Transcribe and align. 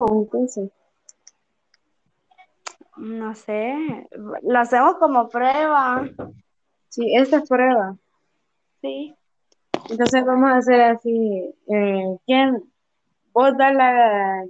entonces. 0.00 0.70
No 2.96 3.34
sé, 3.34 4.08
lo 4.42 4.58
hacemos 4.58 4.96
como 4.96 5.28
prueba. 5.28 6.08
Sí, 6.88 7.14
esta 7.14 7.38
es 7.38 7.48
prueba. 7.48 7.96
Sí. 8.80 9.14
Entonces 9.90 10.24
vamos 10.24 10.50
a 10.50 10.56
hacer 10.56 10.80
así, 10.80 11.54
eh, 11.68 12.18
¿quién? 12.24 12.72
Vos 13.32 13.56
das 13.58 13.74
la, 13.74 14.44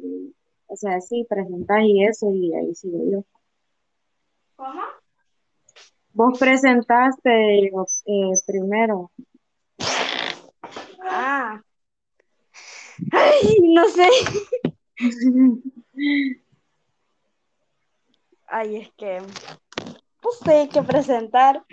o 0.69 0.77
sea, 0.77 1.01
sí, 1.01 1.27
presentás 1.29 1.83
y 1.83 2.05
eso, 2.05 2.33
y 2.33 2.55
ahí 2.55 2.75
sigo 2.75 2.99
yo. 3.11 3.25
¿Cómo? 4.57 4.83
Vos 6.13 6.39
presentaste 6.39 7.67
eh, 7.67 8.33
primero. 8.47 9.11
Ah. 11.03 11.61
Ay, 13.13 13.59
no 13.75 13.85
sé. 13.89 14.09
Ay, 18.49 18.77
es 18.77 18.93
que 18.93 19.21
no 19.21 20.31
sé 20.45 20.69
qué 20.73 20.83
presentar. 20.83 21.65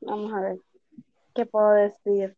Vamos 0.00 0.32
a 0.32 0.40
ver. 0.40 0.58
¿Qué 1.34 1.46
puedo 1.46 1.72
decir? 1.72 2.36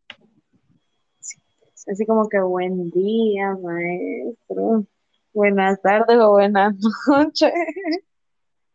Así 1.87 2.05
como 2.05 2.29
que 2.29 2.39
buen 2.39 2.89
día, 2.91 3.55
maestro. 3.61 4.85
Buenas 5.33 5.81
tardes 5.81 6.17
o 6.17 6.31
buenas 6.31 6.75
noches. 7.07 7.51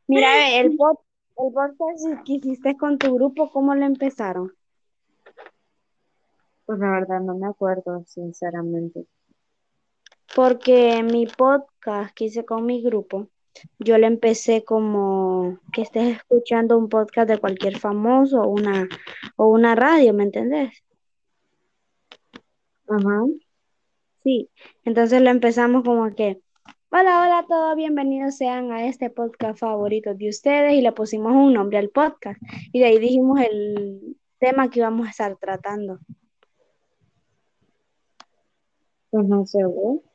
Mira, 0.06 0.60
el, 0.60 0.76
pod, 0.76 0.96
el 1.38 1.52
podcast 1.52 2.24
que 2.26 2.34
hiciste 2.34 2.76
con 2.76 2.98
tu 2.98 3.14
grupo, 3.14 3.50
¿cómo 3.50 3.74
lo 3.74 3.86
empezaron? 3.86 4.52
Pues 6.66 6.78
la 6.78 6.90
verdad 6.90 7.20
no 7.20 7.36
me 7.36 7.46
acuerdo, 7.46 8.04
sinceramente. 8.06 9.06
Porque 10.34 11.02
mi 11.02 11.26
podcast 11.26 12.14
que 12.14 12.26
hice 12.26 12.44
con 12.44 12.64
mi 12.64 12.82
grupo, 12.82 13.28
yo 13.78 13.98
lo 13.98 14.06
empecé 14.06 14.64
como 14.64 15.58
que 15.72 15.82
estés 15.82 16.16
escuchando 16.16 16.78
un 16.78 16.88
podcast 16.88 17.28
de 17.28 17.38
cualquier 17.38 17.78
famoso 17.78 18.40
o 18.40 18.48
una, 18.48 18.88
o 19.36 19.48
una 19.48 19.74
radio, 19.74 20.14
¿me 20.14 20.24
entendés? 20.24 20.84
Ajá. 22.88 23.24
Sí, 24.22 24.50
entonces 24.84 25.22
lo 25.22 25.30
empezamos 25.30 25.82
como 25.82 26.14
que, 26.14 26.40
hola, 26.90 27.22
hola 27.22 27.38
a 27.38 27.46
todos, 27.46 27.76
bienvenidos 27.76 28.36
sean 28.36 28.70
a 28.70 28.86
este 28.86 29.10
podcast 29.10 29.58
favorito 29.58 30.14
de 30.14 30.28
ustedes 30.28 30.74
y 30.74 30.82
le 30.82 30.92
pusimos 30.92 31.32
un 31.32 31.54
nombre 31.54 31.78
al 31.78 31.88
podcast 31.90 32.40
y 32.72 32.80
de 32.80 32.84
ahí 32.84 32.98
dijimos 32.98 33.40
el 33.40 34.16
tema 34.38 34.70
que 34.70 34.80
íbamos 34.80 35.06
a 35.06 35.10
estar 35.10 35.36
tratando. 35.36 35.98
Sé, 39.46 39.58
¿eh? 39.58 40.09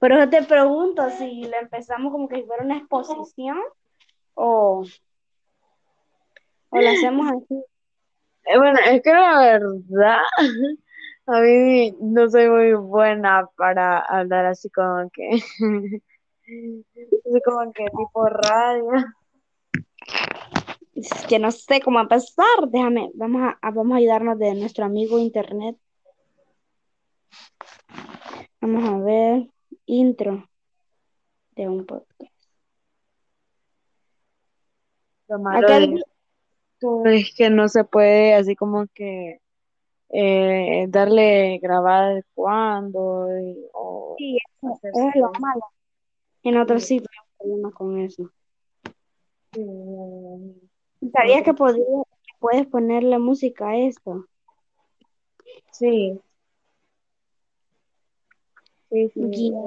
Pero 0.00 0.18
yo 0.18 0.30
te 0.30 0.42
pregunto 0.44 1.08
si 1.10 1.42
lo 1.44 1.56
empezamos 1.56 2.12
como 2.12 2.28
que 2.28 2.36
si 2.36 2.42
fuera 2.44 2.64
una 2.64 2.78
exposición 2.78 3.58
o, 4.34 4.84
o 6.70 6.80
lo 6.80 6.88
hacemos 6.88 7.26
así. 7.28 7.54
Eh, 8.44 8.58
bueno, 8.58 8.78
es 8.86 9.02
que 9.02 9.12
la 9.12 9.40
verdad, 9.40 10.18
a 11.26 11.40
mí 11.40 11.94
no 12.00 12.30
soy 12.30 12.48
muy 12.48 12.74
buena 12.74 13.48
para 13.56 13.98
hablar 13.98 14.46
así 14.46 14.70
como 14.70 15.10
que, 15.10 15.28
así 16.46 17.40
como 17.44 17.72
que 17.72 17.84
tipo 17.84 18.24
radio. 18.26 18.90
Es 20.94 21.26
que 21.28 21.38
no 21.38 21.50
sé 21.50 21.80
cómo 21.80 22.00
empezar. 22.00 22.44
Déjame, 22.68 23.10
vamos 23.14 23.42
a, 23.42 23.58
a- 23.60 23.70
vamos 23.70 23.94
a 23.94 23.98
ayudarnos 23.98 24.38
de 24.38 24.54
nuestro 24.54 24.84
amigo 24.84 25.18
internet. 25.18 25.76
Vamos 28.60 28.88
a 28.88 28.98
ver, 29.04 29.48
intro 29.86 30.48
de 31.52 31.68
un 31.68 31.84
podcast. 31.86 32.32
Lo 35.28 35.38
malo 35.38 35.66
Aquel- 35.66 35.94
de 35.94 36.02
esto 36.74 37.04
es 37.06 37.34
que 37.36 37.50
no 37.50 37.68
se 37.68 37.84
puede 37.84 38.34
así 38.34 38.56
como 38.56 38.86
que 38.94 39.40
eh, 40.10 40.86
darle 40.88 41.58
grabar 41.58 42.14
de 42.14 42.22
cuándo 42.34 43.28
y- 43.38 43.66
o 43.74 44.14
Sí, 44.16 44.38
eso, 44.62 44.78
es 44.84 45.16
lo 45.16 45.30
malo. 45.38 45.60
En 46.44 46.56
otros 46.56 46.82
Sí. 46.84 46.94
sitios 46.98 47.10
hay 47.12 47.36
problemas 47.46 47.74
con 47.74 47.98
eso. 48.00 48.30
sí, 49.52 51.10
¿Sabías 51.12 51.42
que, 51.42 51.52
podía- 51.54 51.84
que 51.84 52.32
puedes 52.38 52.66
ponerle 52.68 53.18
música 53.18 53.68
a 53.68 53.76
esto? 53.78 54.24
sí, 55.72 56.18
sí, 58.90 59.08
sí, 59.10 59.20
Guía. 59.30 59.58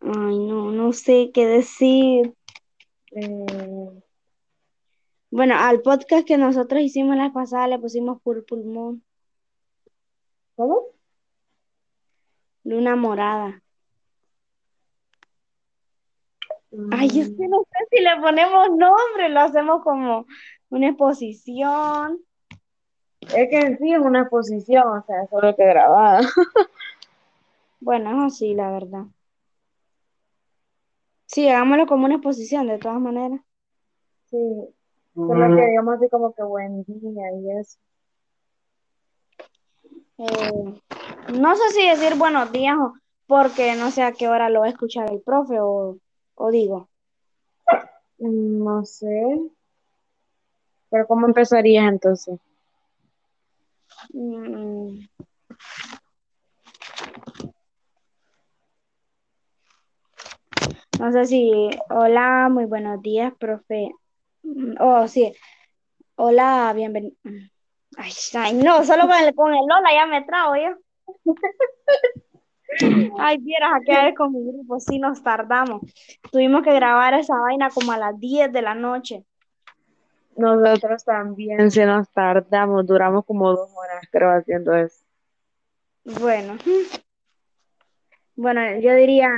Ay, 0.00 0.38
no, 0.38 0.70
no 0.72 0.92
sé 0.92 1.30
qué 1.34 1.46
decir. 1.46 2.34
Eh, 3.12 4.02
Bueno, 5.30 5.54
al 5.56 5.80
podcast 5.82 6.26
que 6.26 6.36
nosotros 6.38 6.80
hicimos 6.82 7.16
la 7.16 7.32
pasada 7.32 7.68
le 7.68 7.78
pusimos 7.78 8.20
Purple 8.22 8.64
Moon, 8.64 9.02
¿Cómo? 10.56 10.82
Luna 12.64 12.96
Morada. 12.96 13.62
Ay, 16.90 17.08
yo 17.08 17.24
Mm, 17.24 17.36
sí 17.36 17.48
no 17.48 17.62
sé 17.70 17.86
si 17.90 18.02
le 18.02 18.20
ponemos 18.20 18.68
nombre, 18.70 19.28
lo 19.30 19.40
hacemos 19.40 19.82
como 19.82 20.26
una 20.70 20.88
exposición. 20.88 22.20
Es 23.34 23.48
que 23.50 23.58
en 23.58 23.78
sí 23.78 23.92
es 23.92 23.98
una 24.00 24.22
exposición, 24.22 24.86
o 24.88 25.02
sea, 25.04 25.26
solo 25.28 25.54
que 25.54 25.64
grabada. 25.64 26.20
Bueno, 27.80 28.26
eso 28.26 28.36
sí, 28.36 28.54
la 28.54 28.72
verdad. 28.72 29.04
Sí, 31.26 31.48
hagámoslo 31.48 31.86
como 31.86 32.06
una 32.06 32.14
exposición, 32.16 32.66
de 32.66 32.78
todas 32.78 33.00
maneras. 33.00 33.40
Sí, 34.30 34.36
solo 35.14 35.56
que 35.56 35.66
digamos 35.66 35.94
así 35.96 36.08
como 36.08 36.34
que 36.34 36.42
buen 36.42 36.82
día 36.84 37.32
y 37.36 37.50
eso. 37.56 37.78
Eh, 40.18 40.80
no 41.38 41.54
sé 41.54 41.62
si 41.70 41.88
decir 41.88 42.18
buenos 42.18 42.50
días 42.50 42.76
o 42.76 42.94
porque 43.28 43.76
no 43.76 43.92
sé 43.92 44.02
a 44.02 44.10
qué 44.12 44.26
hora 44.28 44.50
lo 44.50 44.60
va 44.60 44.66
a 44.66 44.70
escuchar 44.70 45.08
el 45.12 45.20
profe 45.20 45.60
o, 45.60 45.98
o 46.34 46.50
digo. 46.50 46.88
Mm, 48.18 48.64
No 48.64 48.84
sé. 48.84 49.40
Pero 50.90 51.06
¿cómo 51.06 51.26
empezarías 51.26 51.86
entonces? 51.86 52.40
Mm, 54.12 54.98
no 61.00 61.12
sé 61.12 61.24
si, 61.26 61.70
hola, 61.90 62.48
muy 62.50 62.64
buenos 62.64 63.00
días, 63.02 63.32
profe. 63.38 63.90
Mm, 64.42 64.74
Oh, 64.80 65.06
sí, 65.08 65.32
hola, 66.16 66.72
bienvenido. 66.74 67.16
Ay, 67.96 68.12
ay, 68.34 68.54
no, 68.54 68.84
solo 68.84 69.02
con 69.06 69.16
el, 69.16 69.34
con 69.34 69.52
el 69.52 69.62
hola 69.62 69.92
ya 69.92 70.06
me 70.06 70.22
trago 70.22 70.54
yo. 70.56 70.76
Ay, 73.18 73.38
vieras 73.38 73.72
a 73.74 73.80
quedar 73.84 74.14
con 74.14 74.32
mi 74.32 74.44
grupo, 74.52 74.78
sí 74.78 74.98
nos 74.98 75.22
tardamos. 75.22 75.80
Tuvimos 76.30 76.62
que 76.62 76.72
grabar 76.74 77.14
esa 77.14 77.34
vaina 77.38 77.70
como 77.70 77.92
a 77.92 77.98
las 77.98 78.18
10 78.20 78.52
de 78.52 78.62
la 78.62 78.74
noche. 78.74 79.24
Nosotros 80.38 81.04
también 81.04 81.68
se 81.68 81.84
nos 81.84 82.08
tardamos, 82.10 82.86
duramos 82.86 83.24
como 83.24 83.50
dos 83.50 83.70
horas 83.74 84.06
creo 84.08 84.30
haciendo 84.30 84.72
eso. 84.72 85.04
Bueno, 86.04 86.56
bueno, 88.36 88.60
yo 88.78 88.94
diría, 88.94 89.30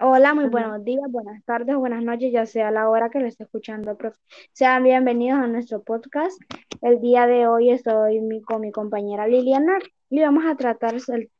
hola, 0.00 0.34
muy 0.34 0.48
buenos 0.48 0.84
días, 0.84 1.04
buenas 1.10 1.44
tardes 1.44 1.76
buenas 1.76 2.02
noches, 2.02 2.32
ya 2.32 2.44
sea 2.44 2.72
la 2.72 2.88
hora 2.88 3.08
que 3.08 3.20
lo 3.20 3.26
esté 3.26 3.44
escuchando, 3.44 3.96
profe. 3.96 4.18
Sean 4.52 4.82
bienvenidos 4.82 5.38
a 5.38 5.46
nuestro 5.46 5.80
podcast. 5.80 6.36
El 6.82 7.00
día 7.00 7.28
de 7.28 7.46
hoy 7.46 7.70
estoy 7.70 8.20
con 8.42 8.60
mi 8.60 8.72
compañera 8.72 9.28
Liliana 9.28 9.78
y 10.10 10.20
vamos 10.20 10.44
a 10.44 10.56
tratar 10.56 10.96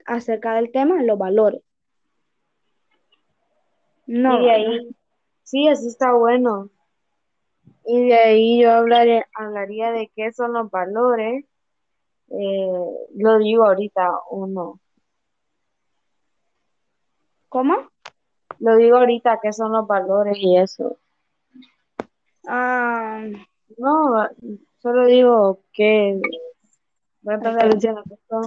acerca 0.07 0.55
del 0.55 0.71
tema 0.71 1.03
los 1.03 1.19
valores. 1.19 1.61
No, 4.07 4.41
Y 4.41 4.45
de 4.45 4.51
ahí, 4.53 4.97
sí, 5.43 5.67
así 5.67 5.89
está 5.89 6.13
bueno. 6.13 6.71
Y 7.89 8.09
de 8.09 8.15
ahí 8.15 8.63
yo 8.63 8.73
hablaré, 8.73 9.25
hablaría 9.35 9.93
de 9.93 10.11
qué 10.15 10.33
son 10.33 10.53
los 10.53 10.71
valores. 10.71 11.45
Eh, 12.31 12.73
lo 13.17 13.39
digo 13.39 13.67
ahorita 13.67 14.11
o 14.31 14.47
no. 14.47 14.81
¿cómo? 17.49 17.75
Lo 18.61 18.77
digo 18.77 18.99
ahorita 18.99 19.41
qué 19.43 19.53
son 19.53 19.73
los 19.73 19.87
valores 19.87 20.37
y 20.39 20.59
eso. 20.59 20.99
Ah, 22.47 23.23
No, 23.79 24.29
solo 24.79 25.07
digo 25.07 25.61
que 25.73 26.21
voy 27.23 27.35
a 27.35 27.37
empezar 27.37 27.75
diciendo 27.75 28.03
que 28.09 28.17
son. 28.29 28.47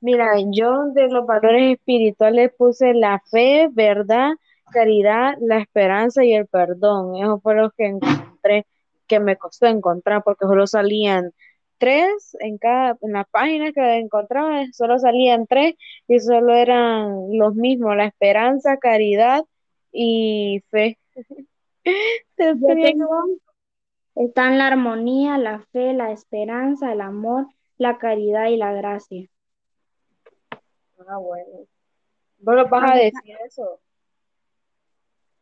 Mira, 0.00 0.34
yo 0.52 0.86
de 0.92 1.08
los 1.08 1.26
valores 1.26 1.74
espirituales 1.78 2.52
puse 2.58 2.94
la 2.94 3.22
fe, 3.30 3.68
verdad, 3.72 4.32
caridad, 4.72 5.36
la 5.40 5.58
esperanza 5.58 6.24
y 6.24 6.34
el 6.34 6.46
perdón. 6.48 7.16
Esos 7.16 7.42
fueron 7.42 7.64
los 7.64 7.72
que 7.74 7.86
encontré, 7.86 8.66
que 9.12 9.20
me 9.20 9.36
costó 9.36 9.66
encontrar 9.66 10.22
porque 10.24 10.46
solo 10.46 10.66
salían 10.66 11.34
tres 11.76 12.34
en 12.40 12.56
cada, 12.56 12.96
en 13.02 13.12
la 13.12 13.24
página 13.24 13.70
que 13.70 13.98
encontraba, 13.98 14.64
solo 14.72 14.98
salían 14.98 15.46
tres 15.46 15.74
y 16.08 16.18
solo 16.18 16.54
eran 16.54 17.36
los 17.36 17.54
mismos, 17.54 17.94
la 17.94 18.06
esperanza, 18.06 18.78
caridad 18.78 19.44
y 19.92 20.62
fe. 20.70 20.98
Tengo, 22.36 23.08
están 24.14 24.56
la 24.56 24.68
armonía, 24.68 25.36
la 25.36 25.60
fe, 25.72 25.92
la 25.92 26.10
esperanza, 26.10 26.90
el 26.94 27.02
amor, 27.02 27.48
la 27.76 27.98
caridad 27.98 28.46
y 28.46 28.56
la 28.56 28.72
gracia. 28.72 29.28
Ah, 31.06 31.18
bueno. 31.18 31.66
¿Vos 32.38 32.54
lo 32.54 32.66
vas 32.66 32.92
a 32.92 32.94
decir 32.94 33.36
eso? 33.46 33.78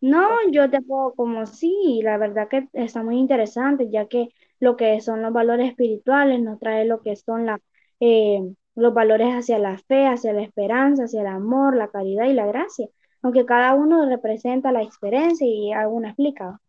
No, 0.01 0.29
yo 0.51 0.71
te 0.71 0.81
puedo 0.81 1.15
como 1.15 1.47
sí, 1.47 2.01
la 2.03 2.17
verdad 2.17 2.49
que 2.49 2.69
está 2.73 3.03
muy 3.03 3.19
interesante, 3.19 3.91
ya 3.91 4.07
que 4.07 4.29
lo 4.59 4.77
que 4.77 5.01
son 5.01 5.21
los 5.21 5.33
valores 5.33 5.69
espirituales 5.69 6.41
nos 6.41 6.59
trae 6.59 6.87
lo 6.87 7.03
que 7.03 7.17
son 7.17 7.45
la, 7.45 7.61
eh, 8.01 8.41
los 8.77 8.95
valores 8.95 9.29
hacia 9.35 9.59
la 9.59 9.77
fe, 9.79 10.07
hacia 10.07 10.33
la 10.33 10.43
esperanza, 10.43 11.05
hacia 11.05 11.21
el 11.21 11.27
amor, 11.27 11.77
la 11.77 11.89
caridad 11.89 12.27
y 12.27 12.33
la 12.33 12.47
gracia, 12.47 12.89
aunque 13.23 13.45
cada 13.45 13.75
uno 13.75 14.07
representa 14.07 14.73
la 14.73 14.83
experiencia 14.83 15.47
y 15.47 15.73
alguna 15.73 16.09
explica. 16.09 16.61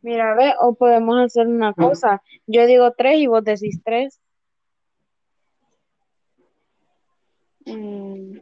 Mira, 0.00 0.34
ve, 0.34 0.54
o 0.60 0.74
podemos 0.74 1.18
hacer 1.18 1.46
una 1.46 1.74
cosa, 1.74 2.22
yo 2.46 2.66
digo 2.66 2.92
tres 2.92 3.18
y 3.18 3.26
vos 3.26 3.44
decís 3.44 3.82
tres. 3.84 4.20
Mm, 7.66 8.38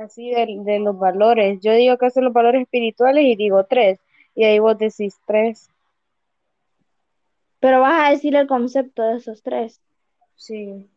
Así 0.00 0.30
de, 0.30 0.58
de 0.64 0.78
los 0.78 0.98
valores. 0.98 1.60
Yo 1.60 1.72
digo 1.72 1.98
que 1.98 2.10
son 2.10 2.24
los 2.24 2.32
valores 2.32 2.62
espirituales 2.62 3.24
y 3.24 3.36
digo 3.36 3.64
tres. 3.64 4.00
Y 4.34 4.44
ahí 4.44 4.58
vos 4.58 4.78
decís 4.78 5.20
tres. 5.26 5.70
pero 7.60 7.80
vas 7.80 8.00
a 8.00 8.10
decir 8.10 8.34
el 8.34 8.46
concepto 8.46 9.02
de 9.02 9.16
esos 9.16 9.42
tres. 9.42 9.80
Sí. 10.34 10.88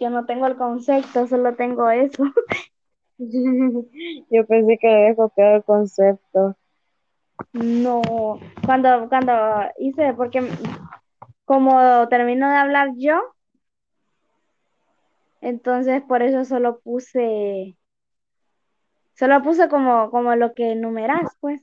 Yo 0.00 0.10
no 0.10 0.24
tengo 0.24 0.46
el 0.46 0.56
concepto, 0.56 1.26
solo 1.26 1.54
tengo 1.54 1.90
eso. 1.90 2.24
Yo 3.18 4.46
pensé 4.46 4.78
que 4.78 4.88
había 4.88 5.14
copiado 5.14 5.56
el 5.56 5.64
concepto. 5.64 6.56
No, 7.52 8.40
cuando, 8.64 9.08
cuando 9.08 9.32
hice, 9.78 10.14
porque 10.14 10.42
como 11.44 12.08
termino 12.08 12.48
de 12.48 12.56
hablar 12.56 12.90
yo, 12.96 13.20
entonces 15.42 16.00
por 16.02 16.22
eso 16.22 16.44
solo 16.46 16.80
puse, 16.80 17.76
solo 19.14 19.42
puse 19.42 19.68
como, 19.68 20.10
como 20.10 20.34
lo 20.36 20.54
que 20.54 20.72
enumeras, 20.72 21.36
pues. 21.40 21.60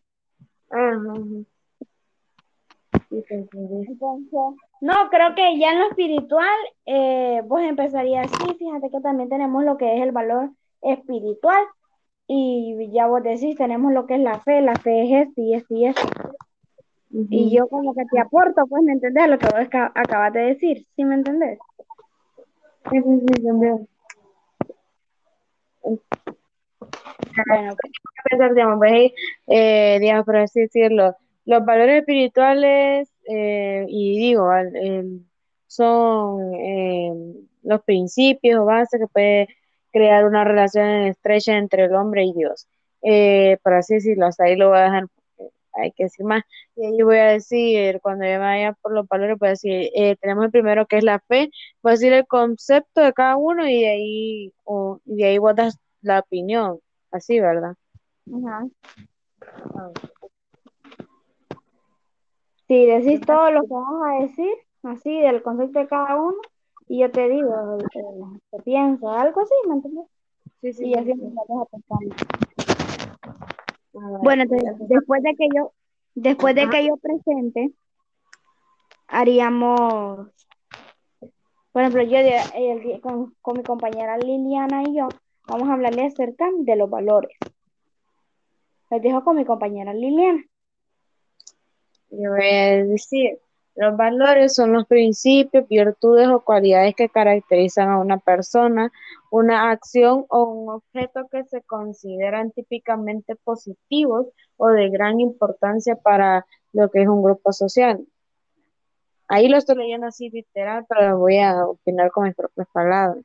Ajá. 0.69 1.13
Entonces, 3.11 3.97
no, 4.81 4.93
creo 5.09 5.33
que 5.35 5.57
ya 5.57 5.71
en 5.71 5.79
lo 5.79 5.89
espiritual, 5.89 6.55
eh, 6.85 7.41
vos 7.45 7.61
empezarías 7.61 8.31
así, 8.31 8.53
fíjate 8.55 8.89
que 8.91 9.01
también 9.01 9.29
tenemos 9.29 9.63
lo 9.63 9.77
que 9.77 9.97
es 9.97 10.03
el 10.03 10.11
valor 10.11 10.51
espiritual, 10.81 11.63
y 12.27 12.91
ya 12.91 13.07
vos 13.07 13.23
decís, 13.23 13.57
tenemos 13.57 13.91
lo 13.91 14.05
que 14.05 14.15
es 14.15 14.21
la 14.21 14.39
fe, 14.39 14.61
la 14.61 14.75
fe 14.75 15.03
es 15.03 15.27
esto 15.27 15.41
y 15.41 15.55
esto 15.55 15.73
y 15.73 15.85
esto. 15.87 16.07
Y 17.31 17.55
yo 17.55 17.67
como 17.67 17.95
que 17.95 18.05
te 18.05 18.19
aporto, 18.19 18.65
pues, 18.67 18.83
¿me 18.83 18.93
entendés? 18.93 19.27
Lo 19.27 19.39
que 19.39 19.47
vos 19.47 19.55
aca- 19.55 19.91
acabas 19.95 20.33
de 20.33 20.41
decir, 20.41 20.85
¿sí 20.95 21.03
me 21.03 21.15
entendés? 21.15 21.57
Sí, 22.87 22.97
sí, 23.01 23.19
sí, 23.27 23.43
también. 23.43 23.87
Bueno, 27.47 27.75
pensar, 28.29 28.53
digamos, 28.53 28.79
¿veis? 28.79 29.13
Eh, 29.47 29.97
digamos, 29.99 30.25
por 30.25 30.37
así 30.37 30.61
decirlo, 30.61 31.15
los 31.45 31.65
valores 31.65 31.99
espirituales, 32.01 33.09
eh, 33.29 33.85
y 33.87 34.19
digo, 34.19 34.51
el- 34.53 35.25
son 35.67 36.53
eh, 36.55 37.11
los 37.63 37.81
principios 37.83 38.59
o 38.61 38.65
bases 38.65 38.99
que 38.99 39.07
puede 39.07 39.47
crear 39.91 40.25
una 40.25 40.43
relación 40.43 40.85
estrecha 41.03 41.57
entre 41.57 41.85
el 41.85 41.95
hombre 41.95 42.23
y 42.25 42.33
Dios. 42.33 42.67
Eh, 43.03 43.57
por 43.63 43.73
así 43.75 43.95
decirlo, 43.95 44.25
hasta 44.27 44.45
ahí 44.45 44.55
lo 44.55 44.69
voy 44.69 44.79
a 44.79 44.83
dejar, 44.83 45.03
hay 45.81 45.91
que 45.91 46.03
decir 46.03 46.25
más. 46.25 46.43
Y 46.75 46.85
ahí 46.85 47.01
voy 47.01 47.17
a 47.17 47.25
decir, 47.25 47.99
cuando 48.01 48.25
yo 48.25 48.39
vaya 48.39 48.73
por 48.81 48.93
los 48.93 49.07
valores, 49.07 49.37
voy 49.37 49.47
a 49.47 49.51
decir, 49.51 49.89
eh, 49.95 50.15
tenemos 50.17 50.45
el 50.45 50.51
primero 50.51 50.85
que 50.85 50.97
es 50.97 51.03
la 51.03 51.19
fe, 51.19 51.49
voy 51.81 51.91
a 51.91 51.93
decir 51.93 52.13
el 52.13 52.27
concepto 52.27 53.01
de 53.01 53.13
cada 53.13 53.37
uno 53.37 53.67
y 53.67 53.81
de 53.81 53.89
ahí, 53.89 54.53
o, 54.63 54.99
y 55.05 55.15
de 55.17 55.25
ahí 55.25 55.37
vos 55.37 55.55
das 55.55 55.79
la 56.01 56.19
opinión, 56.19 56.79
así, 57.11 57.39
¿verdad? 57.39 57.75
Si 62.67 62.85
decís 62.85 63.21
todo 63.21 63.51
lo 63.51 63.61
que 63.63 63.73
vas 63.73 63.85
a 64.05 64.21
decir, 64.21 64.53
así, 64.83 65.19
del 65.21 65.41
concepto 65.41 65.79
de 65.79 65.87
cada 65.87 66.15
uno, 66.15 66.37
y 66.87 66.99
yo 67.01 67.11
te 67.11 67.29
digo, 67.29 67.77
eh, 67.79 68.39
te 68.51 68.61
pienso, 68.63 69.09
algo 69.11 69.41
así, 69.41 69.53
¿me 69.67 69.75
entiendes? 69.75 70.05
Sí, 70.61 70.73
sí, 70.73 70.85
Y 70.85 70.93
sí, 70.93 70.99
así 70.99 71.13
sí. 71.13 71.21
me 71.21 71.29
vas 71.35 71.61
a 71.61 71.65
pensar. 71.65 72.48
Bueno, 73.93 74.43
entonces, 74.43 74.75
después 74.87 75.23
de 75.23 75.35
que 75.35 75.47
yo, 75.55 75.73
después 76.15 76.55
de 76.55 76.69
que 76.69 76.87
yo 76.87 76.97
presente, 76.97 77.71
haríamos, 79.07 80.27
por 81.71 81.81
ejemplo, 81.81 82.03
yo 82.03 82.17
el 82.17 83.01
con, 83.01 83.35
con 83.41 83.57
mi 83.57 83.63
compañera 83.63 84.17
Liliana 84.17 84.83
y 84.83 84.95
yo, 84.95 85.09
vamos 85.47 85.69
a 85.69 85.73
hablarle 85.73 86.05
acerca 86.05 86.49
de 86.59 86.75
los 86.75 86.89
valores. 86.89 87.35
Les 88.91 89.01
dejo 89.01 89.23
con 89.23 89.35
mi 89.35 89.45
compañera 89.45 89.93
Liliana. 89.93 90.43
yo 92.11 92.29
voy 92.31 92.49
a 92.49 92.85
decir, 92.85 93.39
los 93.79 93.95
valores 93.95 94.55
son 94.55 94.73
los 94.73 94.85
principios, 94.87 95.65
virtudes 95.69 96.27
o 96.27 96.41
cualidades 96.41 96.95
que 96.95 97.07
caracterizan 97.07 97.87
a 97.87 97.97
una 97.97 98.17
persona, 98.17 98.91
una 99.31 99.71
acción 99.71 100.25
o 100.27 100.43
un 100.43 100.69
objeto 100.69 101.29
que 101.31 101.45
se 101.45 101.61
consideran 101.61 102.51
típicamente 102.51 103.37
positivos 103.37 104.27
o 104.57 104.67
de 104.67 104.89
gran 104.89 105.21
importancia 105.21 105.95
para 105.95 106.45
lo 106.73 106.91
que 106.91 107.03
es 107.03 107.07
un 107.07 107.23
grupo 107.23 107.53
social. 107.53 108.05
Ahí 109.29 109.47
lo 109.47 109.55
estoy 109.55 109.77
leyendo 109.77 110.07
así 110.07 110.29
literal, 110.29 110.85
pero 110.89 111.17
voy 111.17 111.37
a 111.37 111.65
opinar 111.65 112.11
con 112.11 112.25
mis 112.25 112.35
propias 112.35 112.67
palabras. 112.73 113.23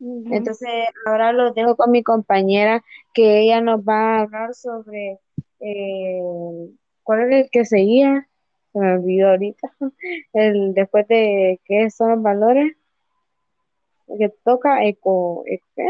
Entonces, 0.00 0.70
ahora 1.04 1.34
lo 1.34 1.52
dejo 1.52 1.76
con 1.76 1.90
mi 1.90 2.02
compañera, 2.02 2.82
que 3.12 3.40
ella 3.40 3.60
nos 3.60 3.80
va 3.80 4.20
a 4.20 4.20
hablar 4.22 4.54
sobre 4.54 5.18
eh, 5.60 6.22
cuál 7.02 7.20
era 7.20 7.40
el 7.40 7.50
que 7.50 7.66
seguía. 7.66 8.26
Se 8.76 8.80
me 8.80 8.92
olvidó 8.92 9.30
ahorita. 9.30 9.74
El 10.34 10.74
después 10.74 11.08
de 11.08 11.58
qué 11.64 11.88
son 11.88 12.10
los 12.10 12.22
valores 12.22 12.76
que 14.18 14.28
toca 14.44 14.84
eco, 14.84 15.44
¿qué? 15.74 15.86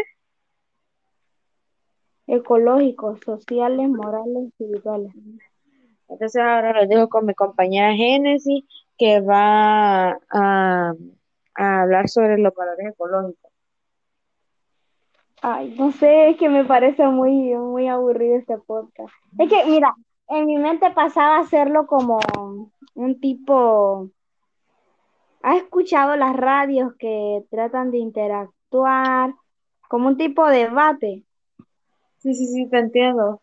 Ecológicos, 2.28 3.18
sociales, 3.24 3.88
morales, 3.88 4.50
espirituales. 4.50 5.12
Entonces 6.08 6.40
ahora 6.40 6.80
lo 6.80 6.86
dejo 6.86 7.08
con 7.08 7.26
mi 7.26 7.34
compañera 7.34 7.92
Génesis, 7.92 8.64
que 8.96 9.20
va 9.20 10.10
a, 10.30 10.94
a 11.56 11.82
hablar 11.82 12.08
sobre 12.08 12.38
los 12.38 12.54
valores 12.54 12.86
ecológicos. 12.86 13.50
Ay, 15.42 15.74
no 15.76 15.90
sé, 15.90 16.30
es 16.30 16.36
que 16.36 16.48
me 16.48 16.64
parece 16.64 17.04
muy, 17.08 17.52
muy 17.56 17.88
aburrido 17.88 18.36
este 18.36 18.56
podcast. 18.58 19.12
Es 19.38 19.48
que, 19.48 19.64
mira, 19.66 19.92
en 20.28 20.46
mi 20.46 20.56
mente 20.58 20.90
pasaba 20.90 21.38
hacerlo 21.38 21.86
como 21.86 22.18
un 22.96 23.20
tipo. 23.20 24.10
¿Has 25.42 25.58
escuchado 25.58 26.16
las 26.16 26.34
radios 26.34 26.94
que 26.98 27.44
tratan 27.50 27.90
de 27.92 27.98
interactuar? 27.98 29.34
Como 29.88 30.08
un 30.08 30.16
tipo 30.16 30.46
de 30.48 30.58
debate. 30.64 31.22
Sí, 32.18 32.34
sí, 32.34 32.46
sí, 32.48 32.68
te 32.68 32.78
entiendo. 32.78 33.40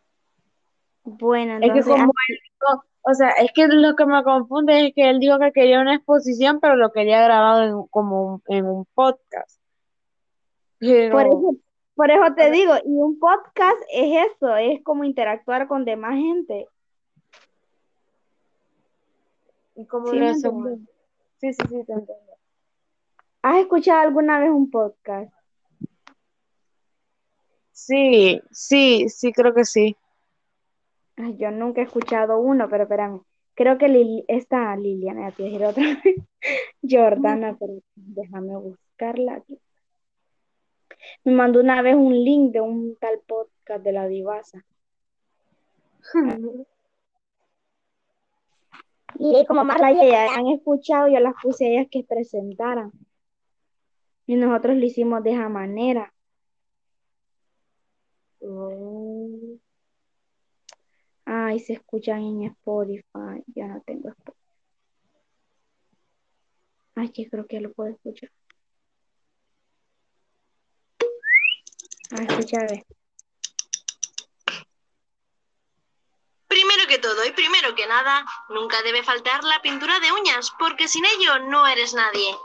Bueno, 1.06 1.54
Es 1.54 1.62
que 1.62 1.68
entonces, 1.68 1.94
como 1.94 2.12
ah, 2.12 2.24
él 2.30 2.38
dijo, 2.44 2.84
o 3.04 3.14
sea, 3.14 3.30
es 3.32 3.52
que 3.54 3.68
lo 3.68 3.96
que 3.96 4.06
me 4.06 4.24
confunde 4.24 4.88
es 4.88 4.94
que 4.94 5.10
él 5.10 5.20
dijo 5.20 5.40
que 5.40 5.52
quería 5.52 5.82
una 5.82 5.96
exposición, 5.96 6.60
pero 6.60 6.76
lo 6.76 6.92
quería 6.92 7.24
grabado 7.24 7.64
en, 7.64 7.88
como 7.88 8.34
un- 8.36 8.44
en 8.48 8.66
un 8.66 8.86
podcast. 8.94 9.60
por 11.12 11.22
eso, 11.28 11.56
por 11.96 12.12
eso 12.12 12.24
te 12.36 12.52
digo, 12.52 12.74
y 12.84 12.90
un 12.90 13.20
podcast 13.20 13.78
es 13.94 14.32
eso, 14.34 14.56
es 14.58 14.84
como 14.84 15.04
interactuar 15.04 15.68
con 15.68 15.86
demás 15.86 16.16
gente. 16.16 16.68
¿Y 19.76 19.86
cómo 19.86 20.08
¿Sí 20.08 20.16
lo 20.18 20.22
me 20.22 20.30
hacemos? 20.30 20.66
entiendes? 20.68 20.96
Sí, 21.38 21.54
sí, 21.54 21.64
sí, 21.68 21.84
te 21.86 21.94
entiendo. 21.94 22.34
¿Has 23.42 23.58
escuchado 23.58 24.00
alguna 24.02 24.40
vez 24.40 24.50
un 24.50 24.72
podcast? 24.72 25.34
Sí, 27.72 28.42
sí, 28.52 29.10
sí, 29.10 29.34
creo 29.34 29.54
que 29.54 29.66
sí. 29.66 29.98
Ay, 31.18 31.36
yo 31.38 31.52
nunca 31.52 31.82
he 31.82 31.84
escuchado 31.84 32.40
uno, 32.40 32.70
pero 32.70 32.84
espérame. 32.84 33.22
Creo 33.56 33.78
que 33.78 33.88
Lili, 33.88 34.26
esta 34.28 34.76
Liliana, 34.76 35.30
ya 35.30 35.36
te 35.36 35.66
otra 35.66 35.84
vez. 36.04 36.16
Jordana, 36.82 37.56
pero 37.60 37.74
déjame 37.96 38.56
buscarla 38.58 39.36
aquí. 39.36 39.60
Me 41.24 41.34
mandó 41.34 41.60
una 41.60 41.82
vez 41.82 41.96
un 41.96 42.14
link 42.14 42.52
de 42.54 42.62
un 42.62 42.96
tal 42.96 43.20
podcast 43.28 43.84
de 43.84 43.92
la 43.92 44.08
Divasa. 44.08 44.66
Y 49.20 49.46
como 49.46 49.64
más 49.64 49.80
ya 49.80 50.34
han 50.36 50.48
escuchado, 50.48 51.08
yo 51.08 51.20
las 51.20 51.34
puse 51.42 51.66
a 51.66 51.70
ellas 51.70 51.88
que 51.92 52.04
presentaran. 52.04 52.92
Y 54.26 54.36
nosotros 54.36 54.78
lo 54.78 54.86
hicimos 54.86 55.24
de 55.24 55.32
esa 55.32 55.50
manera. 55.50 56.14
Oh. 58.40 59.58
Ay, 61.26 61.60
se 61.60 61.74
escuchan 61.74 62.22
en 62.22 62.44
Spotify. 62.44 63.44
Ya 63.48 63.68
no 63.68 63.82
tengo 63.82 64.10
Spotify. 64.10 64.44
Ay, 66.96 67.10
que 67.10 67.30
creo 67.30 67.48
que 67.48 67.60
lo 67.60 67.74
puedo 67.74 67.92
escuchar. 67.92 68.30
Ay, 72.12 72.28
escucha, 72.30 72.60
Primero 72.68 73.03
todo 77.00 77.26
y 77.26 77.32
primero 77.32 77.76
que 77.76 77.88
nada, 77.88 78.26
nunca 78.50 78.82
debe 78.84 79.04
faltar 79.04 79.44
la 79.44 79.62
pintura 79.62 80.00
de 80.00 80.12
uñas, 80.12 80.52
porque 80.60 80.88
sin 80.88 81.06
ello 81.06 81.40
no 81.40 81.68
eres 81.68 81.94
nadie. 81.94 82.38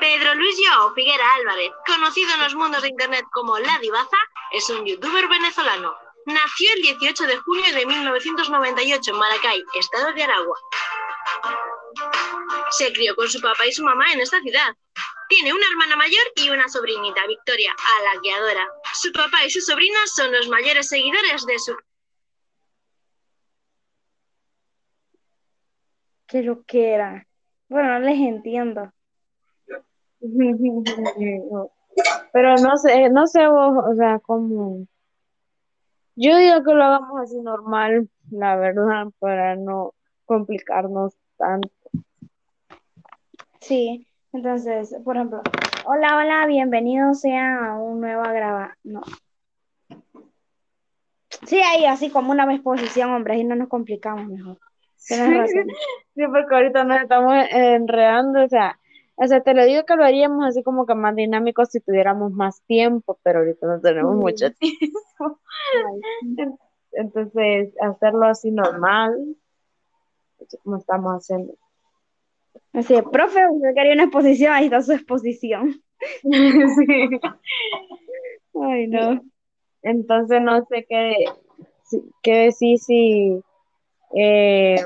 Pedro 0.00 0.34
Luis 0.34 0.56
Joao 0.58 0.94
Figuera 0.94 1.24
Álvarez, 1.36 1.72
conocido 1.86 2.34
en 2.34 2.40
los 2.40 2.54
mundos 2.54 2.82
de 2.82 2.88
internet 2.88 3.24
como 3.32 3.58
La 3.58 3.78
Divaza, 3.78 4.18
es 4.52 4.68
un 4.70 4.84
youtuber 4.84 5.28
venezolano. 5.28 5.94
Nació 6.26 6.72
el 6.74 6.82
18 6.82 7.26
de 7.26 7.36
junio 7.38 7.74
de 7.74 7.86
1998 7.86 9.10
en 9.10 9.16
Maracay, 9.16 9.64
estado 9.74 10.12
de 10.12 10.22
Aragua. 10.22 10.58
Se 12.70 12.92
crió 12.92 13.14
con 13.14 13.28
su 13.28 13.40
papá 13.40 13.66
y 13.66 13.72
su 13.72 13.82
mamá 13.84 14.12
en 14.12 14.20
esta 14.20 14.40
ciudad. 14.40 14.74
Tiene 15.28 15.52
una 15.52 15.66
hermana 15.66 15.96
mayor 15.96 16.24
y 16.36 16.50
una 16.50 16.68
sobrinita, 16.68 17.26
Victoria, 17.26 17.72
a 17.72 18.02
la 18.04 18.20
que 18.22 18.32
adora. 18.32 18.68
Su 18.94 19.12
papá 19.12 19.44
y 19.44 19.50
su 19.50 19.60
sobrina 19.60 19.98
son 20.06 20.32
los 20.32 20.48
mayores 20.48 20.88
seguidores 20.88 21.46
de 21.46 21.58
su 21.58 21.76
¿Qué 26.34 26.42
lo 26.42 26.64
que 26.64 26.92
era? 26.94 27.28
Bueno, 27.68 27.90
no 27.90 28.00
les 28.00 28.18
entiendo. 28.18 28.90
Pero 32.32 32.56
no 32.56 32.76
sé, 32.76 33.08
no 33.08 33.28
sé 33.28 33.46
vos, 33.46 33.84
o 33.88 33.94
sea, 33.94 34.18
como... 34.18 34.84
Yo 36.16 36.36
digo 36.36 36.64
que 36.64 36.74
lo 36.74 36.82
hagamos 36.82 37.20
así 37.20 37.40
normal, 37.40 38.10
la 38.32 38.56
verdad, 38.56 39.06
para 39.20 39.54
no 39.54 39.94
complicarnos 40.24 41.14
tanto. 41.36 41.70
Sí, 43.60 44.08
entonces, 44.32 44.96
por 45.04 45.14
ejemplo, 45.14 45.40
hola, 45.86 46.16
hola, 46.16 46.46
bienvenidos 46.48 47.20
sean 47.20 47.64
a 47.64 47.78
un 47.78 48.00
nuevo 48.00 48.24
graba. 48.24 48.76
No. 48.82 49.02
Sí, 51.46 51.60
ahí 51.60 51.84
así 51.84 52.10
como 52.10 52.32
una 52.32 52.52
exposición, 52.52 53.12
hombre, 53.12 53.34
ahí 53.34 53.44
no 53.44 53.54
nos 53.54 53.68
complicamos 53.68 54.26
mejor. 54.26 54.58
Tienes 55.06 55.28
razón. 55.38 55.66
Sí, 56.14 56.22
porque 56.26 56.54
ahorita 56.54 56.84
nos 56.84 57.00
estamos 57.02 57.34
enredando, 57.50 58.44
o 58.44 58.48
sea, 58.48 58.78
o 59.16 59.26
sea, 59.26 59.40
te 59.42 59.54
lo 59.54 59.64
digo 59.64 59.84
que 59.84 59.94
lo 59.96 60.04
haríamos 60.04 60.44
así 60.46 60.62
como 60.62 60.86
que 60.86 60.94
más 60.94 61.14
dinámico 61.14 61.64
si 61.66 61.80
tuviéramos 61.80 62.32
más 62.32 62.62
tiempo, 62.62 63.18
pero 63.22 63.40
ahorita 63.40 63.66
no 63.66 63.80
tenemos 63.80 64.14
Sí. 64.14 64.20
mucho 64.20 64.50
tiempo. 64.58 65.40
Ay, 65.86 66.46
Entonces, 66.92 67.72
hacerlo 67.80 68.26
así 68.26 68.50
normal, 68.50 69.36
como 70.62 70.76
estamos 70.78 71.12
haciendo. 71.14 71.54
Así, 72.72 72.94
profe, 73.12 73.40
usted 73.48 73.74
quería 73.74 73.92
una 73.94 74.04
exposición, 74.04 74.52
ahí 74.52 74.64
está 74.66 74.82
su 74.82 74.92
exposición. 74.92 75.80
Sí. 76.22 77.20
Ay, 78.62 78.86
no. 78.88 79.20
Entonces, 79.82 80.40
no 80.42 80.64
sé 80.66 80.86
qué, 80.88 81.24
qué 82.22 82.32
decir 82.46 82.78
si 82.78 83.40
eh, 84.16 84.76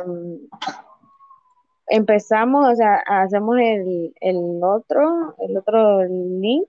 empezamos, 1.89 2.73
o 2.73 2.77
sea, 2.77 2.97
hacemos 3.07 3.57
el, 3.59 4.15
el 4.21 4.61
otro, 4.63 5.35
el 5.39 5.57
otro 5.57 6.05
link 6.05 6.69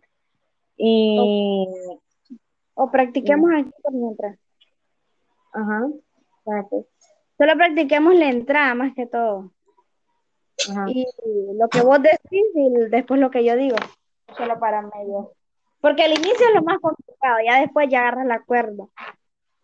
y, 0.78 1.68
O 2.74 2.90
practiquemos 2.90 3.52
aquí 3.54 3.72
por 3.84 3.94
mientras. 3.94 4.38
ajá, 5.54 5.88
Solo 7.38 7.54
practiquemos 7.56 8.16
la 8.16 8.30
entrada 8.30 8.76
más 8.76 8.94
que 8.96 9.06
todo. 9.06 9.52
ajá. 10.70 10.86
Y 10.90 11.06
lo 11.54 11.68
que 11.70 11.82
vos 11.82 12.02
decís 12.02 12.44
y 12.56 12.70
después 12.90 13.20
lo 13.20 13.30
que 13.32 13.44
yo 13.44 13.56
digo. 13.56 13.76
Solo 14.38 14.60
para 14.60 14.82
medio. 14.82 15.34
Porque 15.82 16.06
el 16.06 16.12
inicio 16.12 16.48
es 16.48 16.56
lo 16.56 16.62
más 16.64 16.80
complicado, 16.80 17.38
ya 17.46 17.62
después 17.62 17.88
ya 17.90 18.02
agarras 18.02 18.26
la 18.26 18.42
cuerda. 18.42 18.86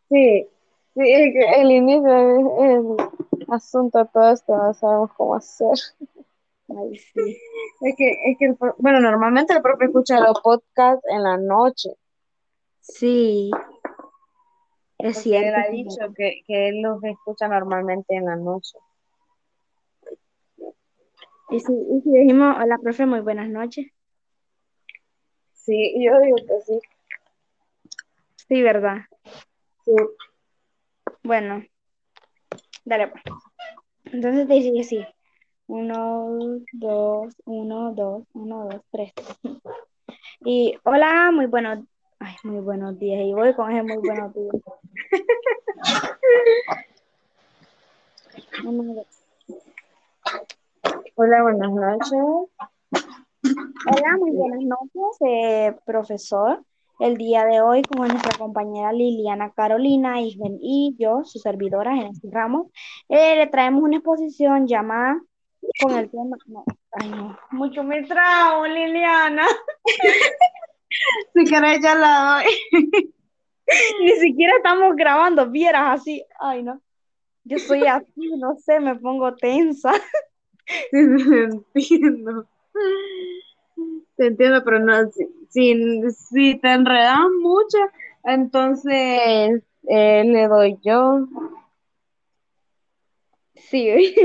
Sí, 0.09 0.47
sí, 0.95 1.01
es 1.13 1.33
que 1.33 1.61
el 1.61 1.71
inicio 1.71 2.17
es 2.17 2.99
el 3.39 3.45
asunto 3.53 4.05
todo 4.11 4.31
esto, 4.31 4.55
no 4.57 4.73
sabemos 4.73 5.11
cómo 5.15 5.35
hacer. 5.35 5.77
Ay, 6.69 6.97
sí. 6.97 7.37
Es 7.81 7.95
que, 7.95 8.09
es 8.25 8.37
que 8.39 8.45
el 8.45 8.57
bueno, 8.79 8.99
normalmente 8.99 9.53
el 9.53 9.61
profe 9.61 9.85
escucha 9.85 10.19
los 10.19 10.41
podcasts 10.41 11.05
en 11.09 11.21
la 11.23 11.37
noche, 11.37 11.91
Sí. 12.81 13.51
Es 14.97 15.17
porque 15.17 15.37
él 15.37 15.43
cierto. 15.43 15.59
ha 15.59 15.71
dicho 15.71 16.13
que, 16.15 16.41
que 16.47 16.69
él 16.69 16.81
los 16.81 17.03
escucha 17.03 17.47
normalmente 17.47 18.15
en 18.15 18.25
la 18.25 18.35
noche. 18.35 18.77
Y 21.49 21.59
si, 21.59 21.73
y 21.73 22.01
si 22.01 22.09
dijimos, 22.11 22.55
hola, 22.59 22.77
profe, 22.81 23.05
muy 23.05 23.19
buenas 23.21 23.49
noches. 23.49 23.87
Sí, 25.53 25.95
yo 26.03 26.19
digo 26.19 26.37
que 26.37 26.61
sí. 26.65 26.79
Sí, 28.47 28.61
¿verdad? 28.61 28.97
Sí. 29.83 29.91
Bueno, 31.25 31.63
dale 32.85 33.07
pues. 33.07 33.23
Entonces 34.03 34.47
te 34.47 34.53
dice 34.53 34.79
así. 34.79 35.03
Uno, 35.65 36.37
dos, 36.71 37.33
uno, 37.45 37.93
dos, 37.93 38.27
uno, 38.33 38.65
dos, 38.65 38.81
tres. 38.91 39.11
Y 40.41 40.77
hola, 40.83 41.31
muy 41.33 41.47
buenos, 41.47 41.79
ay, 42.19 42.35
muy 42.43 42.61
buenos 42.61 42.99
días. 42.99 43.21
Y 43.25 43.33
voy 43.33 43.55
con 43.55 43.71
ese 43.71 43.81
muy 43.81 43.97
buenos 43.97 44.35
días. 44.35 44.53
Hola, 51.15 51.41
buenas 51.41 51.71
noches. 51.71 52.19
Hola, 53.91 54.17
muy 54.19 54.29
buenas 54.29 54.61
noches, 54.61 55.17
eh, 55.27 55.75
profesor. 55.85 56.63
El 56.99 57.17
día 57.17 57.45
de 57.45 57.61
hoy, 57.61 57.81
con 57.83 58.07
nuestra 58.07 58.37
compañera 58.37 58.93
Liliana 58.93 59.51
Carolina 59.51 60.21
Isben 60.21 60.57
y 60.61 60.95
yo, 60.97 61.23
su 61.25 61.39
servidora 61.39 61.93
en 61.93 62.07
este 62.07 62.29
ramo, 62.31 62.71
eh, 63.09 63.35
le 63.35 63.47
traemos 63.47 63.83
una 63.83 63.97
exposición 63.97 64.67
llamada 64.67 65.21
con 65.81 65.97
el 65.97 66.09
tema. 66.09 66.37
No, 66.47 66.63
ay, 66.93 67.09
no, 67.09 67.37
mucho 67.51 67.83
me 67.83 68.03
trago, 68.03 68.65
Liliana. 68.65 69.45
Si 71.33 71.43
querés, 71.43 71.81
ya 71.81 71.93
la 71.95 72.41
doy. 72.41 72.81
Ni 74.01 74.11
siquiera 74.11 74.53
estamos 74.55 74.95
grabando, 74.95 75.49
vieras 75.49 75.99
así. 75.99 76.23
Ay, 76.39 76.63
no. 76.63 76.81
Yo 77.43 77.59
soy 77.59 77.85
así, 77.85 78.35
no 78.37 78.55
sé, 78.57 78.79
me 78.79 78.95
pongo 78.95 79.35
tensa. 79.35 79.91
Sí, 80.65 80.97
entiendo. 81.75 82.47
Te 84.17 84.27
entiendo, 84.27 84.63
pero 84.63 84.79
no, 84.79 84.93
si, 85.49 86.01
si, 86.11 86.59
te 86.59 86.71
enredas 86.71 87.19
mucho, 87.41 87.77
entonces 88.23 89.61
eh, 89.87 90.23
le 90.25 90.47
doy 90.47 90.77
yo. 90.81 91.27
Sí. 93.55 94.15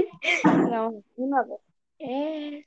No, 1.16 1.44
vez. 1.44 1.60
Eh, 1.98 2.66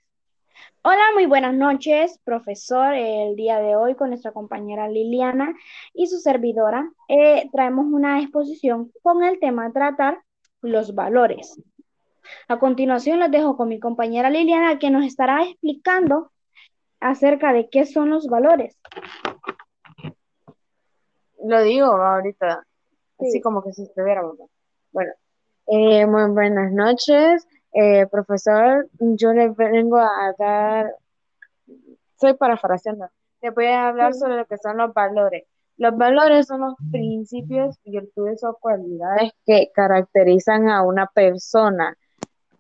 Hola, 0.86 1.02
muy 1.14 1.26
buenas 1.28 1.54
noches, 1.54 2.20
profesor. 2.26 2.94
El 2.94 3.38
día 3.38 3.60
de 3.60 3.78
hoy 3.78 3.96
con 3.96 4.10
nuestra 4.10 4.34
compañera 4.34 4.90
Liliana 4.90 5.56
y 5.94 6.08
su 6.08 6.20
servidora 6.20 6.92
eh, 7.08 7.50
traemos 7.54 7.86
una 7.86 8.20
exposición 8.20 8.92
con 9.02 9.24
el 9.24 9.40
tema 9.40 9.72
tratar 9.72 10.22
los 10.62 10.94
valores. 10.94 11.58
A 12.50 12.60
continuación 12.60 13.20
los 13.20 13.32
dejo 13.32 13.56
con 13.56 13.70
mi 13.70 13.80
compañera 13.80 14.30
Liliana 14.30 14.78
que 14.78 14.90
nos 14.90 15.06
estará 15.06 15.46
explicando 15.46 16.33
acerca 17.04 17.54
de 17.54 17.70
qué 17.70 17.86
son 17.86 18.10
los 18.10 18.28
valores. 18.28 18.78
Lo 21.46 21.62
digo 21.64 21.86
ahorita, 21.88 22.66
así 23.20 23.32
Sí. 23.32 23.42
como 23.42 23.62
que 23.64 23.74
si 23.74 23.84
estuviéramos. 23.84 24.38
Bueno, 24.92 25.12
eh, 25.68 26.06
muy 26.06 26.30
buenas 26.32 26.72
noches, 26.72 27.46
eh, 27.74 28.08
profesor. 28.08 28.88
Yo 29.00 29.34
le 29.34 29.50
vengo 29.50 29.98
a 29.98 30.34
dar, 30.38 30.96
soy 32.16 32.34
parafraseando, 32.36 33.08
le 33.42 33.50
voy 33.50 33.66
a 33.66 33.90
hablar 33.90 34.14
Sí. 34.14 34.20
sobre 34.20 34.38
lo 34.38 34.46
que 34.46 34.58
son 34.58 34.78
los 34.78 34.94
valores. 34.94 35.44
Los 35.78 35.98
valores 35.98 36.46
son 36.48 36.62
los 36.62 36.76
principios, 36.92 37.78
virtudes 37.84 38.44
o 38.44 38.56
cualidades 38.62 39.32
que 39.46 39.72
caracterizan 39.74 40.70
a 40.70 40.84
una 40.84 41.08
persona 41.08 41.98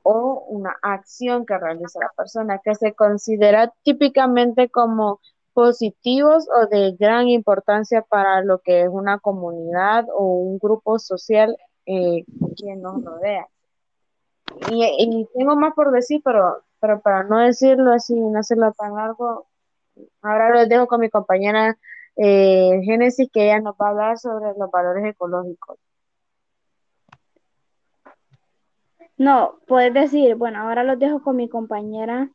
o 0.04 0.46
una 0.50 0.76
acción 0.82 1.46
que 1.46 1.58
realiza 1.58 2.00
la 2.00 2.12
persona, 2.16 2.60
que 2.64 2.76
se 2.76 2.94
considera 2.94 3.74
típicamente 3.84 4.70
como 4.70 5.20
positivos 5.54 6.48
o 6.50 6.68
de 6.68 6.96
gran 7.00 7.28
importancia 7.30 8.02
para 8.02 8.42
lo 8.42 8.60
que 8.60 8.84
es 8.84 8.90
una 8.90 9.20
comunidad 9.20 10.06
o 10.14 10.26
un 10.26 10.60
grupo 10.60 11.00
social 11.00 11.56
eh, 11.86 12.26
que 12.58 12.76
nos 12.76 13.04
rodea. 13.04 13.48
Y, 14.70 14.84
y 14.84 15.28
tengo 15.34 15.56
más 15.56 15.74
por 15.74 15.92
decir, 15.92 16.22
pero, 16.24 16.64
pero 16.80 17.02
para 17.02 17.24
no 17.24 17.40
decirlo 17.40 17.94
así, 17.94 18.20
no 18.20 18.40
hacerlo 18.40 18.74
tan 18.74 18.96
largo, 18.96 19.48
ahora 20.22 20.50
lo 20.50 20.66
dejo 20.66 20.88
con 20.88 21.00
mi 21.00 21.10
compañera 21.10 21.78
eh, 22.16 22.82
Génesis, 22.84 23.30
que 23.32 23.46
ella 23.46 23.60
nos 23.60 23.76
va 23.76 23.88
a 23.88 23.90
hablar 23.90 24.18
sobre 24.18 24.54
los 24.58 24.70
valores 24.72 25.06
ecológicos. 25.06 25.78
No, 29.24 29.60
puedes 29.68 29.94
decir, 29.94 30.36
bueno, 30.36 30.60
ahora 30.60 30.84
los 30.84 31.00
dejo 31.00 31.22
con 31.22 31.38
mi 31.38 31.48
compañera 31.48 32.30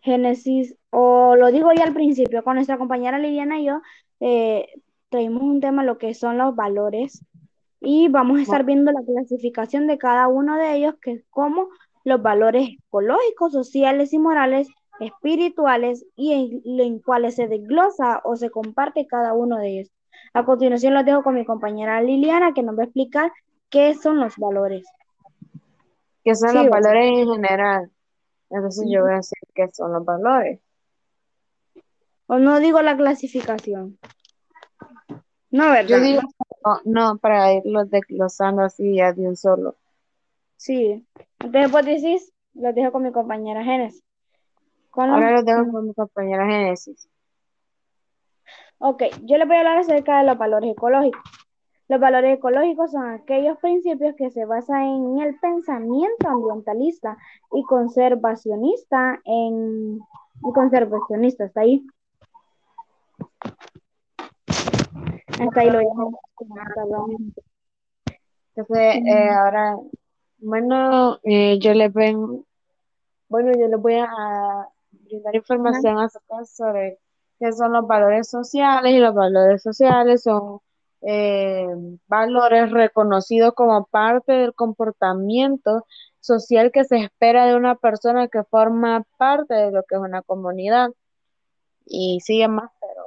Génesis, 0.00 0.76
o 0.90 1.36
lo 1.36 1.52
digo 1.52 1.72
ya 1.72 1.84
al 1.84 1.94
principio, 1.94 2.42
con 2.42 2.56
nuestra 2.56 2.78
compañera 2.78 3.16
Liliana 3.16 3.60
y 3.60 3.66
yo, 3.66 3.80
eh, 4.18 4.66
traímos 5.08 5.44
un 5.44 5.60
tema, 5.60 5.84
lo 5.84 5.96
que 5.96 6.12
son 6.14 6.36
los 6.36 6.56
valores, 6.56 7.24
y 7.80 8.08
vamos 8.08 8.40
a 8.40 8.42
estar 8.42 8.64
viendo 8.64 8.90
la 8.90 9.04
clasificación 9.04 9.86
de 9.86 9.96
cada 9.96 10.26
uno 10.26 10.56
de 10.56 10.74
ellos, 10.74 10.96
que 11.00 11.12
es 11.12 11.24
como 11.30 11.68
los 12.02 12.20
valores 12.20 12.70
ecológicos, 12.70 13.52
sociales 13.52 14.12
y 14.12 14.18
morales, 14.18 14.66
espirituales, 14.98 16.04
y 16.16 16.32
en, 16.32 16.80
en 16.80 16.98
cuáles 16.98 17.36
se 17.36 17.46
desglosa 17.46 18.20
o 18.24 18.34
se 18.34 18.50
comparte 18.50 19.06
cada 19.06 19.32
uno 19.32 19.58
de 19.58 19.68
ellos. 19.68 19.92
A 20.32 20.44
continuación 20.44 20.92
los 20.92 21.04
dejo 21.04 21.22
con 21.22 21.36
mi 21.36 21.44
compañera 21.44 22.02
Liliana, 22.02 22.52
que 22.52 22.64
nos 22.64 22.76
va 22.76 22.82
a 22.82 22.86
explicar 22.86 23.30
qué 23.70 23.94
son 23.94 24.18
los 24.18 24.36
valores. 24.38 24.84
¿Qué 26.24 26.34
son 26.34 26.50
Sí, 26.50 26.58
los 26.58 26.68
valores 26.70 27.04
en 27.18 27.28
general? 27.32 27.90
Entonces 28.50 28.86
yo 28.90 29.02
voy 29.02 29.12
a 29.12 29.16
decir 29.16 29.38
qué 29.54 29.68
son 29.72 29.92
los 29.92 30.04
valores. 30.04 30.60
O 32.26 32.38
no 32.38 32.60
digo 32.60 32.82
la 32.82 32.96
clasificación. 32.96 33.98
No, 35.50 35.64
Yo 35.86 35.96
¿verdad? 35.96 36.00
digo, 36.00 36.20
no, 36.64 36.80
no, 36.84 37.18
para 37.18 37.52
irlos 37.52 37.90
desglosando 37.90 38.62
así 38.62 38.96
ya 38.96 39.12
de 39.12 39.28
un 39.28 39.36
solo. 39.36 39.76
Sí. 40.56 41.06
Entonces 41.40 41.70
vos 41.70 41.84
decís, 41.84 42.32
los 42.54 42.74
dejo 42.74 42.92
con 42.92 43.02
mi 43.02 43.12
compañera 43.12 43.62
Génesis. 43.64 44.02
Ahora 44.92 45.32
los 45.32 45.44
dejo 45.44 45.70
con 45.72 45.86
mi 45.88 45.94
compañera 45.94 46.46
Génesis. 46.46 47.08
Ok, 48.78 49.02
yo 49.22 49.36
les 49.38 49.46
voy 49.46 49.56
a 49.56 49.60
hablar 49.60 49.78
acerca 49.78 50.18
de 50.18 50.26
los 50.26 50.38
valores 50.38 50.72
ecológicos. 50.72 51.22
Los 51.88 52.00
valores 52.00 52.38
ecológicos 52.38 52.92
son 52.92 53.08
aquellos 53.10 53.58
principios 53.58 54.14
que 54.16 54.30
se 54.30 54.46
basan 54.46 54.82
en 54.84 55.18
el 55.18 55.38
pensamiento 55.38 56.28
ambientalista 56.28 57.18
y 57.52 57.62
conservacionista 57.64 59.20
en 59.24 60.00
y 60.42 60.52
conservacionista, 60.52 61.44
¿está 61.44 61.60
ahí? 61.60 61.86
Hasta 65.40 65.60
ahí 65.60 65.70
lo 65.70 65.78
dejamos. 65.78 66.14
Entonces, 68.56 68.96
eh, 69.06 69.30
ahora, 69.30 69.76
bueno, 70.38 71.18
eh, 71.22 71.58
yo 71.58 71.74
les 71.74 71.92
ven, 71.92 72.44
bueno, 73.28 73.52
yo 73.58 73.68
les 73.68 73.80
voy 73.80 73.94
a 73.94 74.68
brindar 74.90 75.34
información 75.34 75.98
acerca 75.98 76.44
sobre 76.44 76.98
qué 77.38 77.52
son 77.52 77.72
los 77.72 77.86
valores 77.86 78.28
sociales 78.28 78.92
y 78.92 78.98
los 78.98 79.14
valores 79.14 79.62
sociales 79.62 80.22
son 80.22 80.60
eh, 81.06 81.66
valores 82.06 82.70
reconocidos 82.70 83.52
como 83.54 83.84
parte 83.86 84.32
del 84.32 84.54
comportamiento 84.54 85.86
social 86.20 86.72
que 86.72 86.84
se 86.84 86.96
espera 86.96 87.46
de 87.46 87.56
una 87.56 87.74
persona 87.74 88.28
que 88.28 88.42
forma 88.44 89.04
parte 89.18 89.52
de 89.52 89.70
lo 89.70 89.82
que 89.82 89.96
es 89.96 90.00
una 90.00 90.22
comunidad 90.22 90.90
y 91.84 92.20
sigue 92.20 92.48
más, 92.48 92.70
pero 92.80 93.02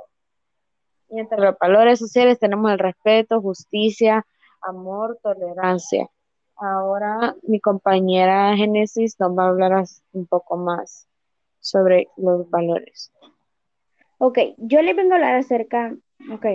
y 1.10 1.20
entre 1.20 1.40
los 1.40 1.58
valores 1.58 2.00
sociales 2.00 2.38
tenemos 2.38 2.72
el 2.72 2.80
respeto, 2.80 3.42
justicia, 3.42 4.26
amor, 4.62 5.18
tolerancia. 5.24 6.08
Ahora 6.56 7.36
mi 7.44 7.60
compañera 7.60 8.56
Génesis 8.56 9.20
nos 9.20 9.36
va 9.38 9.46
a 9.46 9.50
hablar 9.50 9.84
un 10.12 10.28
poco 10.28 10.58
más 10.58 11.08
sobre 11.60 12.10
los 12.18 12.50
valores. 12.50 13.12
Ok, 14.20 14.40
yo 14.58 14.82
les 14.82 14.96
vengo 14.96 15.14
a 15.14 15.16
hablar 15.16 15.36
acerca, 15.36 15.96
ok, 16.32 16.46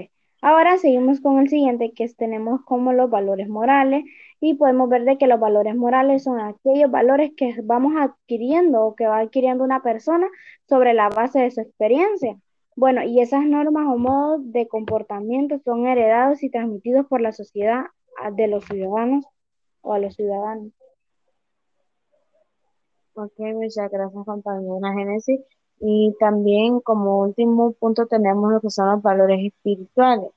ahora 0.43 0.77
seguimos 0.77 1.21
con 1.21 1.39
el 1.39 1.49
siguiente 1.49 1.93
que 1.95 2.07
tenemos 2.11 2.61
como 2.67 2.93
los 2.93 3.09
valores 3.09 3.49
morales 3.49 4.05
y 4.41 4.55
podemos 4.55 4.91
ver 4.91 5.05
de 5.05 5.17
que 5.17 5.27
los 5.27 5.41
valores 5.41 5.75
morales 5.77 6.25
son 6.25 6.41
aquellos 6.41 6.91
valores 6.91 7.33
que 7.37 7.55
vamos 7.63 7.95
adquiriendo 7.97 8.85
o 8.85 8.95
que 8.95 9.07
va 9.07 9.21
adquiriendo 9.21 9.65
una 9.65 9.83
persona 9.83 10.29
sobre 10.69 10.93
la 10.93 11.09
base 11.09 11.41
de 11.41 11.51
su 11.51 11.61
experiencia. 11.61 12.37
Bueno, 12.75 13.03
y 13.05 13.21
esas 13.21 13.45
normas 13.45 13.87
o 13.87 13.97
modos 13.97 14.41
de 14.53 14.67
comportamiento 14.67 15.59
son 15.65 15.87
heredados 15.87 16.43
y 16.43 16.51
transmitidos 16.51 17.07
por 17.07 17.21
la 17.21 17.33
sociedad 17.33 17.85
de 18.35 18.49
los 18.49 18.65
ciudadanos 18.65 19.25
o 19.81 19.93
a 19.95 19.99
los 19.99 20.15
ciudadanos. 20.15 20.73
Ok, 23.15 23.39
muchas 23.39 23.91
gracias 23.91 24.25
compañera 24.25 24.93
Génesis. 24.95 25.41
Y 25.85 26.15
también 26.21 26.79
como 26.81 27.19
último 27.19 27.73
punto 27.73 28.07
tenemos 28.07 28.53
lo 28.53 28.61
que 28.61 28.71
son 28.71 28.89
los 28.93 29.03
valores 29.03 29.41
espirituales. 29.45 30.31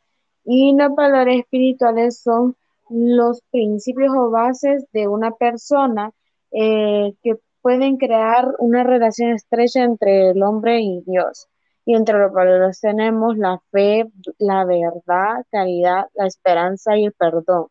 Y 0.43 0.75
los 0.75 0.95
valores 0.95 1.39
espirituales 1.39 2.19
son 2.19 2.55
los 2.89 3.41
principios 3.51 4.11
o 4.17 4.31
bases 4.31 4.85
de 4.91 5.07
una 5.07 5.31
persona 5.31 6.11
eh, 6.51 7.13
que 7.21 7.35
pueden 7.61 7.97
crear 7.97 8.55
una 8.57 8.83
relación 8.83 9.33
estrecha 9.33 9.83
entre 9.83 10.31
el 10.31 10.41
hombre 10.41 10.81
y 10.81 11.01
Dios. 11.05 11.47
Y 11.85 11.95
entre 11.95 12.17
los 12.17 12.33
valores 12.33 12.79
tenemos 12.81 13.37
la 13.37 13.61
fe, 13.71 14.09
la 14.39 14.65
verdad, 14.65 15.45
caridad, 15.51 16.07
la 16.15 16.25
esperanza 16.25 16.97
y 16.97 17.05
el 17.05 17.13
perdón. 17.13 17.67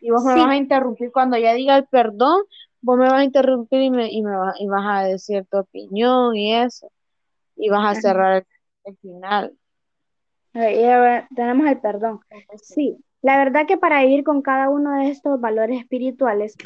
Y 0.00 0.10
vos 0.10 0.24
me 0.24 0.34
vas 0.34 0.48
a 0.48 0.56
interrumpir 0.56 1.12
cuando 1.12 1.38
ya 1.38 1.52
diga 1.54 1.76
el 1.76 1.86
perdón, 1.86 2.42
vos 2.82 2.98
me 2.98 3.04
vas 3.06 3.14
a 3.20 3.24
interrumpir 3.24 3.82
y, 3.82 3.90
me, 3.90 4.10
y, 4.12 4.22
me 4.22 4.36
va- 4.36 4.54
y 4.58 4.66
vas 4.68 4.84
a 4.86 5.04
decir 5.08 5.46
tu 5.50 5.58
opinión 5.58 6.36
y 6.36 6.54
eso. 6.54 6.90
Y 7.56 7.70
vas 7.70 7.86
a 7.98 8.00
cerrar 8.00 8.38
el, 8.38 8.46
el 8.92 8.98
final. 8.98 9.58
Ok, 10.54 10.62
y 10.76 10.84
ahora 10.84 11.28
tenemos 11.34 11.66
el 11.68 11.80
perdón. 11.80 12.20
Sí, 12.62 12.98
la 13.22 13.38
verdad 13.38 13.66
que 13.66 13.78
para 13.78 14.02
vivir 14.02 14.24
con 14.24 14.42
cada 14.42 14.68
uno 14.68 14.98
de 14.98 15.10
estos 15.10 15.40
valores 15.40 15.80
espirituales, 15.80 16.56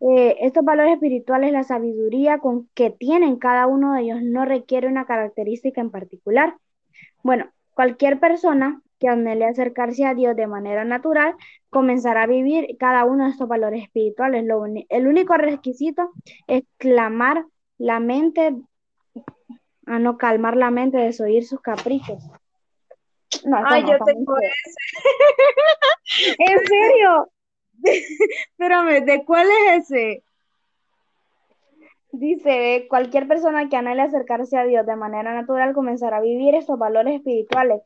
eh, 0.00 0.36
estos 0.40 0.64
valores 0.64 0.94
espirituales, 0.94 1.52
la 1.52 1.64
sabiduría 1.64 2.38
con 2.38 2.68
que 2.74 2.90
tienen 2.90 3.36
cada 3.36 3.66
uno 3.66 3.94
de 3.94 4.02
ellos 4.02 4.22
no 4.22 4.44
requiere 4.44 4.88
una 4.88 5.06
característica 5.06 5.80
en 5.80 5.90
particular. 5.90 6.56
Bueno, 7.22 7.50
cualquier 7.74 8.20
persona 8.20 8.82
que 9.00 9.08
anhele 9.08 9.46
acercarse 9.46 10.04
a 10.04 10.14
Dios 10.14 10.36
de 10.36 10.46
manera 10.46 10.84
natural 10.84 11.34
comenzará 11.70 12.24
a 12.24 12.26
vivir 12.26 12.76
cada 12.78 13.04
uno 13.04 13.24
de 13.24 13.30
estos 13.30 13.48
valores 13.48 13.82
espirituales. 13.82 14.44
Lo 14.44 14.64
el 14.66 15.06
único 15.08 15.34
requisito 15.36 16.12
es 16.46 16.62
clamar 16.76 17.46
la 17.78 17.98
mente, 17.98 18.54
a 19.86 19.98
no 19.98 20.18
calmar 20.18 20.56
la 20.56 20.70
mente, 20.70 20.98
desoír 20.98 21.44
sus 21.44 21.60
caprichos. 21.60 22.22
No, 23.44 23.62
Ay, 23.64 23.82
no, 23.82 23.92
yo 23.92 24.04
tengo 24.04 24.36
feo. 24.36 24.50
¿En 26.38 26.58
serio? 26.66 27.30
Espérame, 28.50 29.04
¿de 29.04 29.24
cuál 29.24 29.48
es 29.48 29.90
ese? 29.90 30.22
Dice, 32.12 32.86
cualquier 32.90 33.26
persona 33.28 33.68
que 33.68 33.76
anhele 33.76 34.02
acercarse 34.02 34.58
a 34.58 34.64
Dios 34.64 34.84
de 34.84 34.96
manera 34.96 35.32
natural 35.32 35.72
comenzará 35.72 36.18
a 36.18 36.20
vivir 36.20 36.54
estos 36.54 36.78
valores 36.78 37.14
espirituales. 37.14 37.80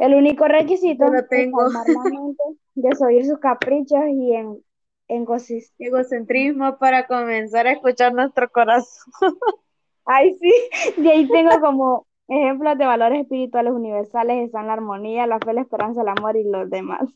El 0.00 0.14
único 0.14 0.48
requisito 0.48 1.12
es 1.14 1.28
tengo. 1.28 1.68
mente, 2.08 2.42
desoír 2.74 3.26
sus 3.26 3.38
caprichos 3.38 4.00
y 4.08 4.34
en, 4.34 4.58
Egocentrismo 5.78 6.78
para 6.78 7.06
comenzar 7.06 7.66
a 7.66 7.72
escuchar 7.72 8.14
nuestro 8.14 8.48
corazón. 8.50 9.12
Ay, 10.06 10.34
sí, 10.40 10.52
de 10.96 11.10
ahí 11.10 11.28
tengo 11.28 11.60
como 11.60 12.06
ejemplos 12.28 12.78
de 12.78 12.86
valores 12.86 13.20
espirituales 13.20 13.72
universales, 13.74 14.46
están 14.46 14.68
la 14.68 14.72
armonía, 14.72 15.26
la 15.26 15.38
fe, 15.38 15.52
la 15.52 15.60
esperanza, 15.60 16.00
el 16.00 16.08
amor 16.08 16.36
y 16.36 16.44
los 16.44 16.70
demás. 16.70 17.08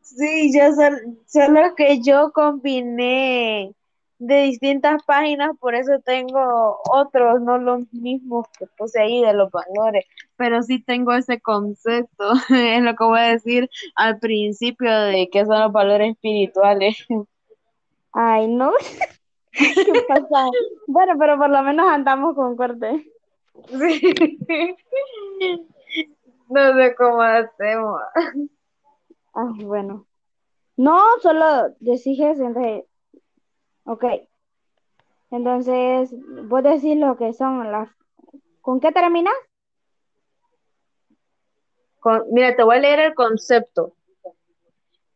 Sí, 0.00 0.52
yo 0.56 0.72
sol- 0.74 1.18
solo 1.26 1.74
que 1.74 2.00
yo 2.02 2.30
combiné 2.32 3.74
de 4.18 4.42
distintas 4.42 5.02
páginas, 5.04 5.50
por 5.58 5.74
eso 5.74 5.98
tengo 6.04 6.78
otros, 6.92 7.40
no 7.40 7.58
los 7.58 7.92
mismos 7.92 8.46
que 8.56 8.66
puse 8.78 9.00
ahí 9.00 9.20
de 9.22 9.32
los 9.32 9.50
valores, 9.50 10.04
pero 10.36 10.62
sí 10.62 10.82
tengo 10.82 11.12
ese 11.12 11.40
concepto, 11.40 12.32
es 12.50 12.82
lo 12.82 12.94
que 12.94 13.04
voy 13.04 13.20
a 13.20 13.32
decir 13.32 13.70
al 13.94 14.18
principio 14.18 14.90
de 14.90 15.28
qué 15.30 15.44
son 15.44 15.60
los 15.60 15.72
valores 15.72 16.12
espirituales. 16.12 16.96
Ay, 18.12 18.46
no, 18.46 18.72
¿qué 19.52 20.04
pasa? 20.06 20.50
Bueno, 20.86 21.14
pero 21.18 21.38
por 21.38 21.50
lo 21.50 21.62
menos 21.62 21.88
andamos 21.88 22.34
con 22.34 22.56
corte. 22.56 23.10
Sí. 23.68 24.14
No 26.48 26.74
sé 26.74 26.94
cómo 26.94 27.22
hacemos. 27.22 28.02
Ay, 29.34 29.64
bueno. 29.64 30.06
No, 30.76 31.00
solo 31.20 31.70
decís 31.80 32.18
entonces, 32.20 32.84
ok. 33.84 34.04
Entonces, 35.30 36.14
vos 36.48 36.62
decís 36.62 36.96
lo 36.96 37.16
que 37.16 37.32
son 37.32 37.72
las... 37.72 37.88
¿Con 38.60 38.80
qué 38.80 38.92
terminas? 38.92 39.32
Mira, 42.30 42.56
te 42.56 42.62
voy 42.62 42.76
a 42.76 42.80
leer 42.80 42.98
el 43.00 43.14
concepto. 43.14 43.94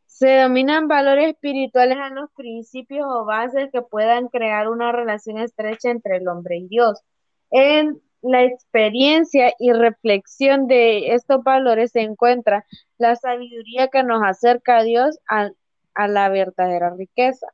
Se 0.06 0.28
denominan 0.28 0.88
valores 0.88 1.28
espirituales 1.28 1.98
a 1.98 2.10
los 2.10 2.30
principios 2.32 3.06
o 3.08 3.24
bases 3.24 3.70
que 3.70 3.82
puedan 3.82 4.28
crear 4.28 4.68
una 4.68 4.92
relación 4.92 5.38
estrecha 5.38 5.90
entre 5.90 6.16
el 6.16 6.28
hombre 6.28 6.56
y 6.56 6.68
Dios. 6.68 7.02
En 7.50 8.00
la 8.22 8.44
experiencia 8.44 9.52
y 9.58 9.72
reflexión 9.72 10.68
de 10.68 11.14
estos 11.14 11.42
valores 11.44 11.92
se 11.92 12.00
encuentra 12.00 12.64
la 12.98 13.14
sabiduría 13.16 13.88
que 13.88 14.02
nos 14.02 14.22
acerca 14.24 14.78
a 14.78 14.82
Dios 14.82 15.18
a, 15.28 15.50
a 15.94 16.08
la 16.08 16.28
verdadera 16.28 16.94
riqueza. 16.96 17.48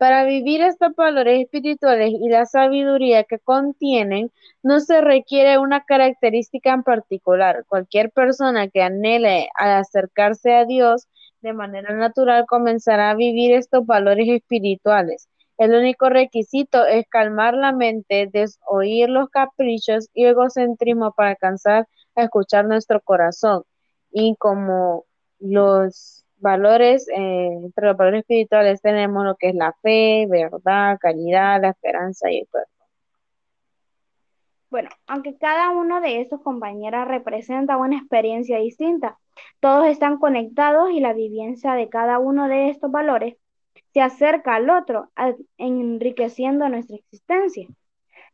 Para 0.00 0.24
vivir 0.24 0.62
estos 0.62 0.96
valores 0.96 1.42
espirituales 1.42 2.08
y 2.10 2.30
la 2.30 2.46
sabiduría 2.46 3.24
que 3.24 3.38
contienen, 3.38 4.32
no 4.62 4.80
se 4.80 5.02
requiere 5.02 5.58
una 5.58 5.84
característica 5.84 6.72
en 6.72 6.84
particular. 6.84 7.66
Cualquier 7.68 8.10
persona 8.10 8.68
que 8.68 8.80
anhele 8.80 9.50
acercarse 9.54 10.54
a 10.54 10.64
Dios 10.64 11.06
de 11.42 11.52
manera 11.52 11.94
natural 11.94 12.46
comenzará 12.48 13.10
a 13.10 13.14
vivir 13.14 13.52
estos 13.52 13.84
valores 13.84 14.26
espirituales. 14.26 15.28
El 15.58 15.74
único 15.74 16.08
requisito 16.08 16.86
es 16.86 17.04
calmar 17.10 17.52
la 17.52 17.72
mente, 17.72 18.26
desoír 18.32 19.10
los 19.10 19.28
caprichos 19.28 20.08
y 20.14 20.24
egocentrismo 20.24 21.12
para 21.12 21.32
alcanzar 21.32 21.86
a 22.14 22.22
escuchar 22.22 22.64
nuestro 22.64 23.02
corazón. 23.02 23.64
Y 24.10 24.34
como 24.38 25.04
los 25.40 26.19
valores, 26.40 27.08
eh, 27.08 27.48
entre 27.62 27.86
los 27.86 27.96
valores 27.96 28.20
espirituales 28.20 28.80
tenemos 28.82 29.24
lo 29.24 29.36
que 29.36 29.50
es 29.50 29.54
la 29.54 29.72
fe, 29.82 30.26
verdad, 30.28 30.98
caridad, 31.00 31.60
la 31.60 31.70
esperanza 31.70 32.30
y 32.30 32.40
el 32.40 32.46
perdón. 32.46 32.68
Bueno, 34.70 34.88
aunque 35.08 35.36
cada 35.36 35.70
uno 35.70 36.00
de 36.00 36.20
estos 36.20 36.42
compañeros 36.42 37.08
representa 37.08 37.76
una 37.76 37.98
experiencia 37.98 38.58
distinta, 38.58 39.18
todos 39.58 39.86
están 39.88 40.18
conectados 40.18 40.90
y 40.92 41.00
la 41.00 41.12
vivencia 41.12 41.74
de 41.74 41.88
cada 41.88 42.20
uno 42.20 42.46
de 42.46 42.70
estos 42.70 42.90
valores 42.92 43.36
se 43.92 44.00
acerca 44.00 44.54
al 44.54 44.70
otro, 44.70 45.10
enriqueciendo 45.58 46.68
nuestra 46.68 46.96
existencia. 46.96 47.66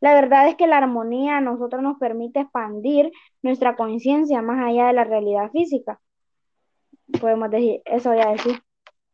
La 0.00 0.14
verdad 0.14 0.48
es 0.48 0.56
que 0.56 0.66
la 0.66 0.78
armonía 0.78 1.38
a 1.38 1.40
nosotros 1.40 1.82
nos 1.82 1.98
permite 1.98 2.40
expandir 2.40 3.10
nuestra 3.42 3.76
conciencia 3.76 4.42
más 4.42 4.62
allá 4.62 4.88
de 4.88 4.92
la 4.92 5.04
realidad 5.04 5.50
física. 5.52 6.00
Podemos 7.20 7.50
decir, 7.50 7.82
eso 7.84 8.10
voy 8.10 8.20
a 8.20 8.32
decir, 8.32 8.62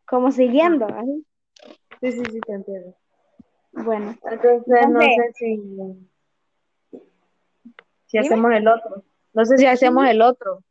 como 0.06 0.30
siguiendo, 0.30 0.86
¿así? 0.86 1.26
Sí, 2.00 2.12
sí, 2.12 2.22
sí, 2.30 2.40
te 2.40 2.52
entiendo. 2.52 2.96
Bueno, 3.72 4.14
Entonces, 4.24 4.88
no 4.88 5.00
sé 5.00 5.32
si, 5.34 5.60
si 8.06 8.18
hacemos 8.18 8.52
el 8.52 8.68
otro. 8.68 9.04
No 9.32 9.44
sé 9.46 9.56
si 9.56 9.66
hacemos 9.66 10.06
el 10.06 10.20
otro. 10.20 10.62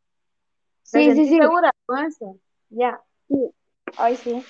Sí, 0.82 1.12
sí, 1.12 1.26
sí. 1.26 1.38
segura 1.38 1.74
con 1.86 2.04
eso? 2.04 2.38
Ya. 2.70 3.00
Sí, 3.28 3.50
hoy 3.98 4.16
sí. 4.16 4.44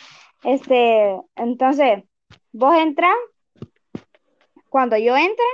Este, 0.44 1.20
entonces, 1.36 2.04
vos 2.52 2.76
entras 2.76 3.14
cuando 4.68 4.96
yo 4.96 5.16
entre. 5.16 5.44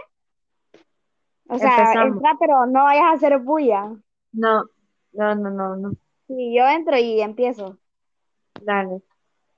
O 1.48 1.58
sea, 1.58 1.78
Empezamos. 1.78 2.16
entra, 2.16 2.36
pero 2.40 2.66
no 2.66 2.84
vayas 2.84 3.04
a 3.04 3.12
hacer 3.12 3.38
bulla. 3.38 3.92
No, 4.32 4.64
no, 5.12 5.34
no, 5.34 5.50
no, 5.50 5.76
no. 5.76 5.92
Sí, 6.28 6.54
yo 6.54 6.68
entro 6.68 6.98
y 6.98 7.22
empiezo. 7.22 7.78
Dale. 8.60 9.00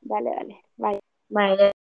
Dale, 0.01 0.31
dale, 0.31 0.61
vaya. 0.77 1.01
Vale. 1.29 1.73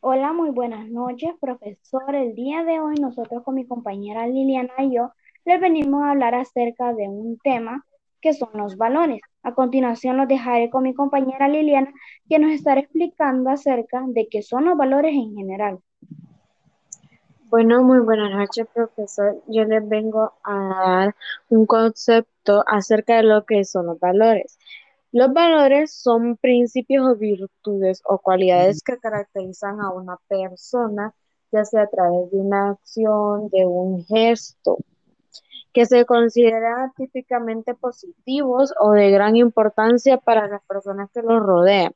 Hola, 0.00 0.34
muy 0.34 0.50
buenas 0.50 0.86
noches, 0.90 1.30
profesor. 1.40 2.14
El 2.14 2.34
día 2.34 2.64
de 2.64 2.78
hoy 2.78 2.96
nosotros 3.00 3.42
con 3.42 3.54
mi 3.54 3.66
compañera 3.66 4.26
Liliana 4.26 4.74
y 4.80 4.94
yo 4.94 5.12
les 5.46 5.58
venimos 5.60 6.02
a 6.02 6.10
hablar 6.10 6.34
acerca 6.34 6.92
de 6.92 7.08
un 7.08 7.38
tema 7.38 7.86
que 8.20 8.34
son 8.34 8.50
los 8.52 8.76
valores. 8.76 9.20
A 9.42 9.54
continuación 9.54 10.18
los 10.18 10.28
dejaré 10.28 10.68
con 10.68 10.82
mi 10.82 10.92
compañera 10.92 11.48
Liliana, 11.48 11.90
que 12.28 12.38
nos 12.38 12.52
estará 12.52 12.80
explicando 12.80 13.48
acerca 13.48 14.04
de 14.08 14.28
qué 14.28 14.42
son 14.42 14.66
los 14.66 14.76
valores 14.76 15.14
en 15.14 15.34
general. 15.34 15.78
Bueno, 17.50 17.82
muy 17.82 18.00
buenas 18.00 18.30
noches, 18.30 18.66
profesor. 18.74 19.42
Yo 19.46 19.64
les 19.64 19.88
vengo 19.88 20.34
a 20.44 20.54
dar 20.86 21.16
un 21.48 21.64
concepto 21.64 22.62
acerca 22.66 23.16
de 23.16 23.22
lo 23.22 23.46
que 23.46 23.64
son 23.64 23.86
los 23.86 23.98
valores. 23.98 24.58
Los 25.12 25.32
valores 25.32 25.90
son 25.94 26.36
principios 26.36 27.08
o 27.08 27.16
virtudes 27.16 28.02
o 28.04 28.18
cualidades 28.18 28.82
que 28.82 28.98
caracterizan 28.98 29.80
a 29.80 29.90
una 29.90 30.18
persona, 30.28 31.14
ya 31.50 31.64
sea 31.64 31.84
a 31.84 31.86
través 31.86 32.30
de 32.30 32.36
una 32.36 32.72
acción, 32.72 33.48
de 33.48 33.64
un 33.64 34.04
gesto, 34.04 34.76
que 35.72 35.86
se 35.86 36.04
consideran 36.04 36.92
típicamente 36.96 37.74
positivos 37.74 38.74
o 38.78 38.92
de 38.92 39.10
gran 39.10 39.36
importancia 39.36 40.18
para 40.18 40.48
las 40.48 40.62
personas 40.64 41.08
que 41.14 41.22
los 41.22 41.42
rodean. 41.42 41.94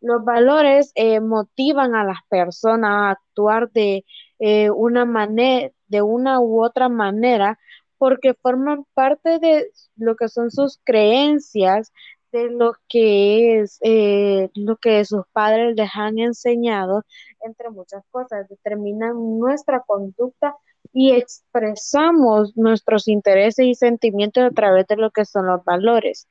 Los 0.00 0.24
valores 0.24 0.92
eh, 0.94 1.18
motivan 1.18 1.96
a 1.96 2.04
las 2.04 2.18
personas 2.28 2.90
a 2.90 3.10
actuar 3.10 3.72
de 3.72 4.04
eh, 4.46 4.70
una 4.70 5.06
manera, 5.06 5.72
de 5.88 6.02
una 6.02 6.38
u 6.40 6.62
otra 6.62 6.90
manera, 6.90 7.58
porque 7.96 8.34
forman 8.34 8.84
parte 8.92 9.38
de 9.38 9.70
lo 9.96 10.16
que 10.16 10.28
son 10.28 10.50
sus 10.50 10.80
creencias, 10.84 11.92
de 12.30 12.50
lo 12.50 12.74
que 12.88 13.60
es 13.60 13.78
eh, 13.82 14.50
lo 14.54 14.76
que 14.76 15.02
sus 15.06 15.22
padres 15.32 15.74
les 15.76 15.88
han 15.94 16.18
enseñado, 16.18 17.04
entre 17.40 17.70
muchas 17.70 18.02
cosas, 18.10 18.46
determinan 18.50 19.38
nuestra 19.38 19.80
conducta 19.86 20.54
y 20.92 21.12
expresamos 21.12 22.54
nuestros 22.54 23.08
intereses 23.08 23.64
y 23.64 23.74
sentimientos 23.74 24.44
a 24.44 24.50
través 24.50 24.86
de 24.88 24.96
lo 24.96 25.10
que 25.10 25.24
son 25.24 25.46
los 25.46 25.64
valores. 25.64 26.28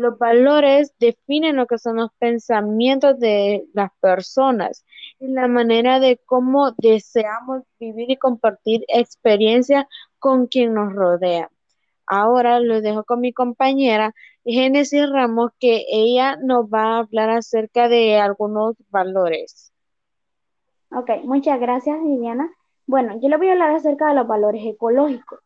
Los 0.00 0.18
valores 0.18 0.94
definen 0.98 1.56
lo 1.56 1.66
que 1.66 1.76
son 1.76 1.96
los 1.96 2.10
pensamientos 2.18 3.20
de 3.20 3.66
las 3.74 3.90
personas 4.00 4.86
y 5.18 5.28
la 5.28 5.46
manera 5.46 6.00
de 6.00 6.18
cómo 6.24 6.72
deseamos 6.78 7.64
vivir 7.78 8.10
y 8.10 8.16
compartir 8.16 8.82
experiencias 8.88 9.84
con 10.18 10.46
quien 10.46 10.72
nos 10.72 10.94
rodea. 10.94 11.50
Ahora 12.06 12.60
lo 12.60 12.80
dejo 12.80 13.04
con 13.04 13.20
mi 13.20 13.34
compañera 13.34 14.14
Génesis 14.42 15.06
Ramos, 15.10 15.50
que 15.60 15.84
ella 15.90 16.36
nos 16.36 16.64
va 16.64 16.94
a 16.94 16.98
hablar 17.00 17.28
acerca 17.28 17.90
de 17.90 18.16
algunos 18.16 18.76
valores. 18.88 19.70
Ok, 20.92 21.10
muchas 21.24 21.60
gracias, 21.60 22.02
Viviana. 22.02 22.50
Bueno, 22.86 23.20
yo 23.20 23.28
le 23.28 23.36
voy 23.36 23.48
a 23.48 23.52
hablar 23.52 23.72
acerca 23.72 24.08
de 24.08 24.14
los 24.14 24.26
valores 24.26 24.62
ecológicos. 24.64 25.40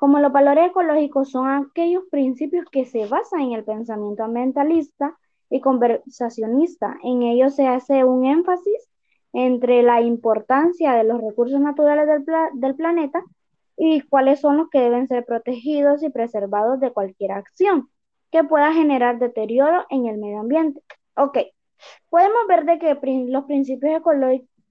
Como 0.00 0.18
los 0.18 0.32
valores 0.32 0.70
ecológicos 0.70 1.30
son 1.30 1.46
aquellos 1.46 2.04
principios 2.10 2.64
que 2.72 2.86
se 2.86 3.04
basan 3.04 3.42
en 3.42 3.52
el 3.52 3.64
pensamiento 3.64 4.24
ambientalista 4.24 5.18
y 5.50 5.60
conversacionista. 5.60 6.96
En 7.02 7.22
ellos 7.22 7.54
se 7.54 7.66
hace 7.66 8.02
un 8.04 8.24
énfasis 8.24 8.88
entre 9.34 9.82
la 9.82 10.00
importancia 10.00 10.94
de 10.94 11.04
los 11.04 11.20
recursos 11.20 11.60
naturales 11.60 12.08
del, 12.08 12.24
del 12.54 12.74
planeta 12.76 13.22
y 13.76 14.00
cuáles 14.00 14.40
son 14.40 14.56
los 14.56 14.70
que 14.70 14.80
deben 14.80 15.06
ser 15.06 15.26
protegidos 15.26 16.02
y 16.02 16.08
preservados 16.08 16.80
de 16.80 16.94
cualquier 16.94 17.32
acción 17.32 17.90
que 18.30 18.42
pueda 18.42 18.72
generar 18.72 19.18
deterioro 19.18 19.84
en 19.90 20.06
el 20.06 20.16
medio 20.16 20.40
ambiente. 20.40 20.80
Ok, 21.14 21.36
podemos 22.08 22.46
ver 22.48 22.64
de 22.64 22.78
que 22.78 23.26
los 23.28 23.44
principios 23.44 24.00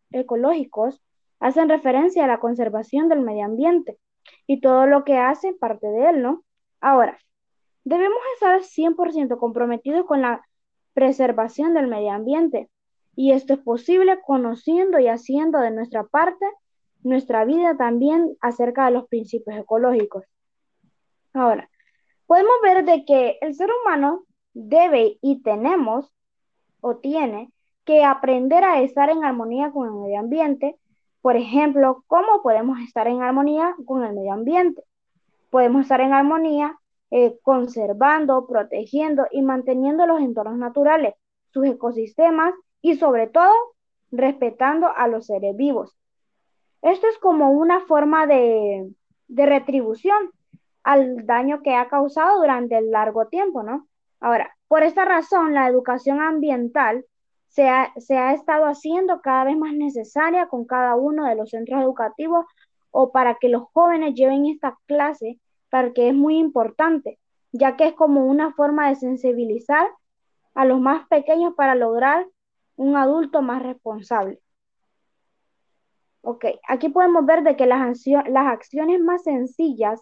ecológicos 0.09 0.99
hacen 1.39 1.69
referencia 1.69 2.23
a 2.23 2.27
la 2.27 2.39
conservación 2.39 3.09
del 3.09 3.21
medio 3.21 3.45
ambiente 3.45 3.99
y 4.47 4.61
todo 4.61 4.85
lo 4.87 5.03
que 5.03 5.17
hace 5.17 5.53
parte 5.53 5.87
de 5.87 6.09
él, 6.09 6.21
¿no? 6.21 6.43
Ahora, 6.81 7.17
debemos 7.83 8.19
estar 8.35 8.61
100% 8.61 9.37
comprometidos 9.37 10.05
con 10.05 10.21
la 10.21 10.45
preservación 10.93 11.73
del 11.73 11.87
medio 11.87 12.11
ambiente 12.11 12.69
y 13.15 13.31
esto 13.31 13.53
es 13.53 13.59
posible 13.59 14.19
conociendo 14.25 14.99
y 14.99 15.07
haciendo 15.07 15.59
de 15.59 15.71
nuestra 15.71 16.03
parte 16.03 16.45
nuestra 17.03 17.45
vida 17.45 17.77
también 17.77 18.35
acerca 18.41 18.85
de 18.85 18.91
los 18.91 19.07
principios 19.07 19.57
ecológicos. 19.57 20.25
Ahora, 21.33 21.69
podemos 22.25 22.53
ver 22.61 22.85
de 22.85 23.05
que 23.05 23.37
el 23.41 23.55
ser 23.55 23.69
humano 23.81 24.25
debe 24.53 25.17
y 25.21 25.41
tenemos 25.41 26.11
o 26.81 26.97
tiene 26.97 27.51
que 27.85 28.03
aprender 28.03 28.63
a 28.63 28.81
estar 28.81 29.09
en 29.09 29.23
armonía 29.23 29.71
con 29.71 29.87
el 29.87 29.93
medio 29.93 30.19
ambiente. 30.19 30.77
Por 31.21 31.35
ejemplo, 31.35 32.03
¿cómo 32.07 32.41
podemos 32.41 32.79
estar 32.79 33.07
en 33.07 33.21
armonía 33.21 33.75
con 33.85 34.03
el 34.03 34.13
medio 34.13 34.33
ambiente? 34.33 34.83
Podemos 35.49 35.81
estar 35.81 35.99
en 36.01 36.13
armonía 36.13 36.77
eh, 37.11 37.37
conservando, 37.41 38.47
protegiendo 38.47 39.27
y 39.31 39.41
manteniendo 39.41 40.05
los 40.05 40.21
entornos 40.21 40.57
naturales, 40.57 41.15
sus 41.51 41.65
ecosistemas 41.65 42.53
y 42.81 42.95
sobre 42.95 43.27
todo 43.27 43.53
respetando 44.11 44.87
a 44.95 45.07
los 45.07 45.25
seres 45.25 45.55
vivos. 45.55 45.95
Esto 46.81 47.07
es 47.07 47.17
como 47.17 47.51
una 47.51 47.81
forma 47.81 48.25
de, 48.25 48.93
de 49.27 49.45
retribución 49.45 50.31
al 50.83 51.25
daño 51.25 51.61
que 51.61 51.75
ha 51.75 51.89
causado 51.89 52.39
durante 52.39 52.77
el 52.77 52.91
largo 52.91 53.27
tiempo, 53.27 53.63
¿no? 53.63 53.87
Ahora, 54.21 54.55
por 54.67 54.83
esta 54.83 55.05
razón, 55.05 55.53
la 55.53 55.67
educación 55.67 56.21
ambiental 56.21 57.05
se 57.49 57.67
ha, 57.67 57.91
se 57.97 58.17
ha, 58.17 58.33
estado 58.33 58.65
haciendo 58.65 59.21
cada 59.21 59.45
vez 59.45 59.57
más 59.57 59.73
necesaria 59.73 60.47
con 60.47 60.65
cada 60.65 60.95
uno 60.95 61.25
de 61.25 61.35
los 61.35 61.49
centros 61.49 61.81
educativos 61.81 62.45
o 62.91 63.11
para 63.11 63.35
que 63.35 63.49
los 63.49 63.63
jóvenes 63.73 64.15
lleven 64.15 64.45
esta 64.45 64.77
clase, 64.87 65.39
porque 65.69 66.09
es 66.09 66.15
muy 66.15 66.37
importante. 66.37 67.19
ya 67.51 67.75
que 67.77 67.87
es 67.87 67.93
como 67.93 68.25
una 68.25 68.53
forma 68.53 68.89
de 68.89 68.95
sensibilizar 68.95 69.87
a 70.53 70.65
los 70.65 70.79
más 70.79 71.07
pequeños 71.07 71.55
para 71.55 71.73
lograr 71.73 72.27
un 72.75 72.95
adulto 72.95 73.41
más 73.41 73.63
responsable. 73.63 74.39
Ok, 76.21 76.45
aquí 76.67 76.89
podemos 76.89 77.25
ver 77.25 77.41
de 77.43 77.55
que 77.55 77.65
las, 77.65 78.05
las 78.05 78.47
acciones 78.47 79.01
más 79.01 79.23
sencillas 79.23 79.99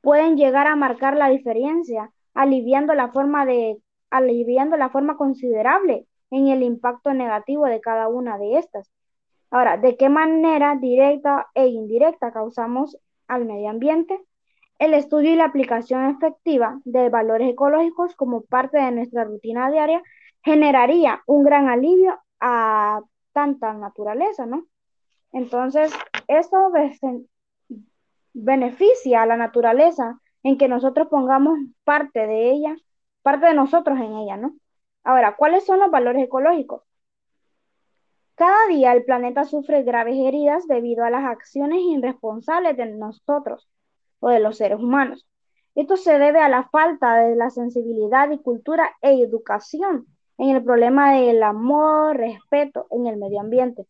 pueden 0.00 0.36
llegar 0.36 0.68
a 0.68 0.76
marcar 0.76 1.16
la 1.16 1.28
diferencia, 1.28 2.12
aliviando 2.34 2.94
la 2.94 3.10
forma 3.10 3.44
de 3.44 3.82
aliviando 4.10 4.76
la 4.76 4.90
forma 4.90 5.16
considerable 5.16 6.06
en 6.30 6.48
el 6.48 6.62
impacto 6.62 7.12
negativo 7.14 7.66
de 7.66 7.80
cada 7.80 8.08
una 8.08 8.38
de 8.38 8.58
estas. 8.58 8.90
Ahora, 9.50 9.76
¿de 9.76 9.96
qué 9.96 10.08
manera 10.08 10.76
directa 10.76 11.48
e 11.54 11.66
indirecta 11.66 12.32
causamos 12.32 12.98
al 13.28 13.44
medio 13.44 13.70
ambiente? 13.70 14.20
El 14.78 14.92
estudio 14.92 15.32
y 15.32 15.36
la 15.36 15.46
aplicación 15.46 16.10
efectiva 16.10 16.80
de 16.84 17.08
valores 17.08 17.50
ecológicos 17.50 18.14
como 18.14 18.42
parte 18.42 18.78
de 18.78 18.90
nuestra 18.92 19.24
rutina 19.24 19.70
diaria 19.70 20.02
generaría 20.42 21.22
un 21.26 21.44
gran 21.44 21.68
alivio 21.68 22.18
a 22.40 23.00
tanta 23.32 23.72
naturaleza, 23.72 24.46
¿no? 24.46 24.66
Entonces, 25.32 25.92
esto 26.28 26.70
beneficia 28.32 29.22
a 29.22 29.26
la 29.26 29.36
naturaleza 29.36 30.20
en 30.42 30.58
que 30.58 30.68
nosotros 30.68 31.08
pongamos 31.08 31.58
parte 31.84 32.26
de 32.26 32.50
ella, 32.50 32.76
parte 33.22 33.46
de 33.46 33.54
nosotros 33.54 33.98
en 33.98 34.12
ella, 34.14 34.36
¿no? 34.36 34.54
Ahora, 35.06 35.36
¿cuáles 35.36 35.64
son 35.64 35.78
los 35.78 35.92
valores 35.92 36.24
ecológicos? 36.24 36.82
Cada 38.34 38.66
día 38.66 38.92
el 38.92 39.04
planeta 39.04 39.44
sufre 39.44 39.84
graves 39.84 40.16
heridas 40.18 40.66
debido 40.66 41.04
a 41.04 41.10
las 41.10 41.24
acciones 41.24 41.78
irresponsables 41.80 42.76
de 42.76 42.86
nosotros 42.86 43.68
o 44.18 44.30
de 44.30 44.40
los 44.40 44.56
seres 44.56 44.80
humanos. 44.80 45.24
Esto 45.76 45.96
se 45.96 46.18
debe 46.18 46.40
a 46.40 46.48
la 46.48 46.68
falta 46.70 47.18
de 47.18 47.36
la 47.36 47.50
sensibilidad 47.50 48.28
y 48.32 48.38
cultura 48.38 48.96
e 49.00 49.22
educación 49.22 50.06
en 50.38 50.56
el 50.56 50.64
problema 50.64 51.12
del 51.12 51.40
amor, 51.44 52.16
respeto 52.16 52.88
en 52.90 53.06
el 53.06 53.16
medio 53.16 53.38
ambiente. 53.38 53.86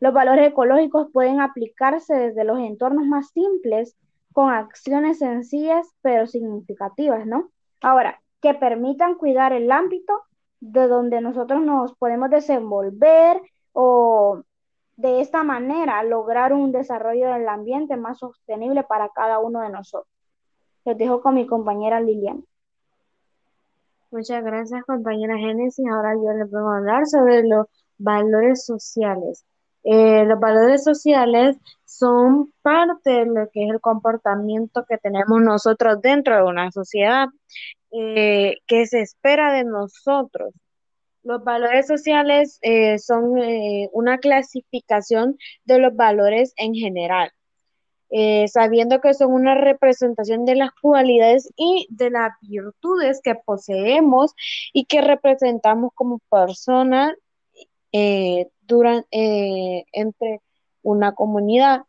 Los 0.00 0.12
valores 0.12 0.48
ecológicos 0.48 1.12
pueden 1.12 1.40
aplicarse 1.40 2.12
desde 2.12 2.42
los 2.42 2.58
entornos 2.58 3.06
más 3.06 3.30
simples 3.30 3.96
con 4.32 4.50
acciones 4.50 5.20
sencillas 5.20 5.86
pero 6.02 6.26
significativas, 6.26 7.24
¿no? 7.24 7.52
Ahora, 7.82 8.20
que 8.42 8.52
permitan 8.54 9.14
cuidar 9.14 9.52
el 9.52 9.70
ámbito 9.70 10.24
de 10.60 10.88
donde 10.88 11.20
nosotros 11.20 11.62
nos 11.62 11.94
podemos 11.96 12.30
desenvolver 12.30 13.40
o 13.72 14.42
de 14.96 15.20
esta 15.20 15.44
manera 15.44 16.02
lograr 16.02 16.52
un 16.52 16.72
desarrollo 16.72 17.32
del 17.32 17.48
ambiente 17.48 17.96
más 17.96 18.18
sostenible 18.18 18.82
para 18.82 19.10
cada 19.10 19.38
uno 19.38 19.60
de 19.60 19.70
nosotros. 19.70 20.12
Los 20.84 20.96
dejo 20.96 21.20
con 21.20 21.34
mi 21.34 21.46
compañera 21.46 22.00
Liliana. 22.00 22.40
Muchas 24.10 24.42
gracias, 24.42 24.84
compañera 24.84 25.36
Génesis. 25.36 25.84
Ahora 25.90 26.14
yo 26.14 26.32
les 26.32 26.50
voy 26.50 26.62
a 26.62 26.78
hablar 26.78 27.06
sobre 27.06 27.42
los 27.42 27.66
valores 27.98 28.64
sociales. 28.64 29.44
Eh, 29.82 30.24
los 30.24 30.40
valores 30.40 30.82
sociales 30.82 31.56
son 31.84 32.52
parte 32.62 33.10
de 33.10 33.26
lo 33.26 33.48
que 33.52 33.64
es 33.64 33.70
el 33.70 33.80
comportamiento 33.80 34.84
que 34.88 34.98
tenemos 34.98 35.40
nosotros 35.42 36.00
dentro 36.00 36.36
de 36.36 36.42
una 36.42 36.72
sociedad 36.72 37.28
eh, 37.98 38.58
que 38.66 38.86
se 38.86 39.00
espera 39.00 39.52
de 39.52 39.64
nosotros. 39.64 40.52
Los 41.22 41.42
valores 41.42 41.86
sociales 41.86 42.58
eh, 42.62 42.98
son 42.98 43.32
una 43.92 44.18
clasificación 44.18 45.36
de 45.64 45.78
los 45.78 45.96
valores 45.96 46.52
en 46.56 46.74
general. 46.74 47.32
Eh, 48.10 48.46
sabiendo 48.46 49.00
que 49.00 49.14
son 49.14 49.32
una 49.32 49.56
representación 49.56 50.44
de 50.44 50.54
las 50.54 50.70
cualidades 50.80 51.50
y 51.56 51.88
de 51.90 52.10
las 52.10 52.32
virtudes 52.40 53.20
que 53.22 53.34
poseemos 53.34 54.32
y 54.72 54.84
que 54.84 55.00
representamos 55.00 55.90
como 55.94 56.20
personas 56.30 57.14
eh, 57.90 58.46
eh, 59.10 59.84
entre 59.92 60.40
una 60.82 61.14
comunidad. 61.14 61.82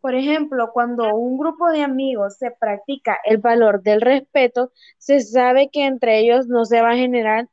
Por 0.00 0.14
ejemplo, 0.14 0.70
cuando 0.72 1.14
un 1.14 1.38
grupo 1.38 1.68
de 1.70 1.82
amigos 1.82 2.36
se 2.38 2.50
practica 2.50 3.18
el 3.24 3.38
valor 3.38 3.82
del 3.82 4.00
respeto, 4.00 4.72
se 4.98 5.20
sabe 5.20 5.68
que 5.70 5.84
entre 5.84 6.20
ellos 6.20 6.46
no 6.46 6.64
se 6.64 6.80
va 6.80 6.92
a 6.92 6.96
generar 6.96 7.48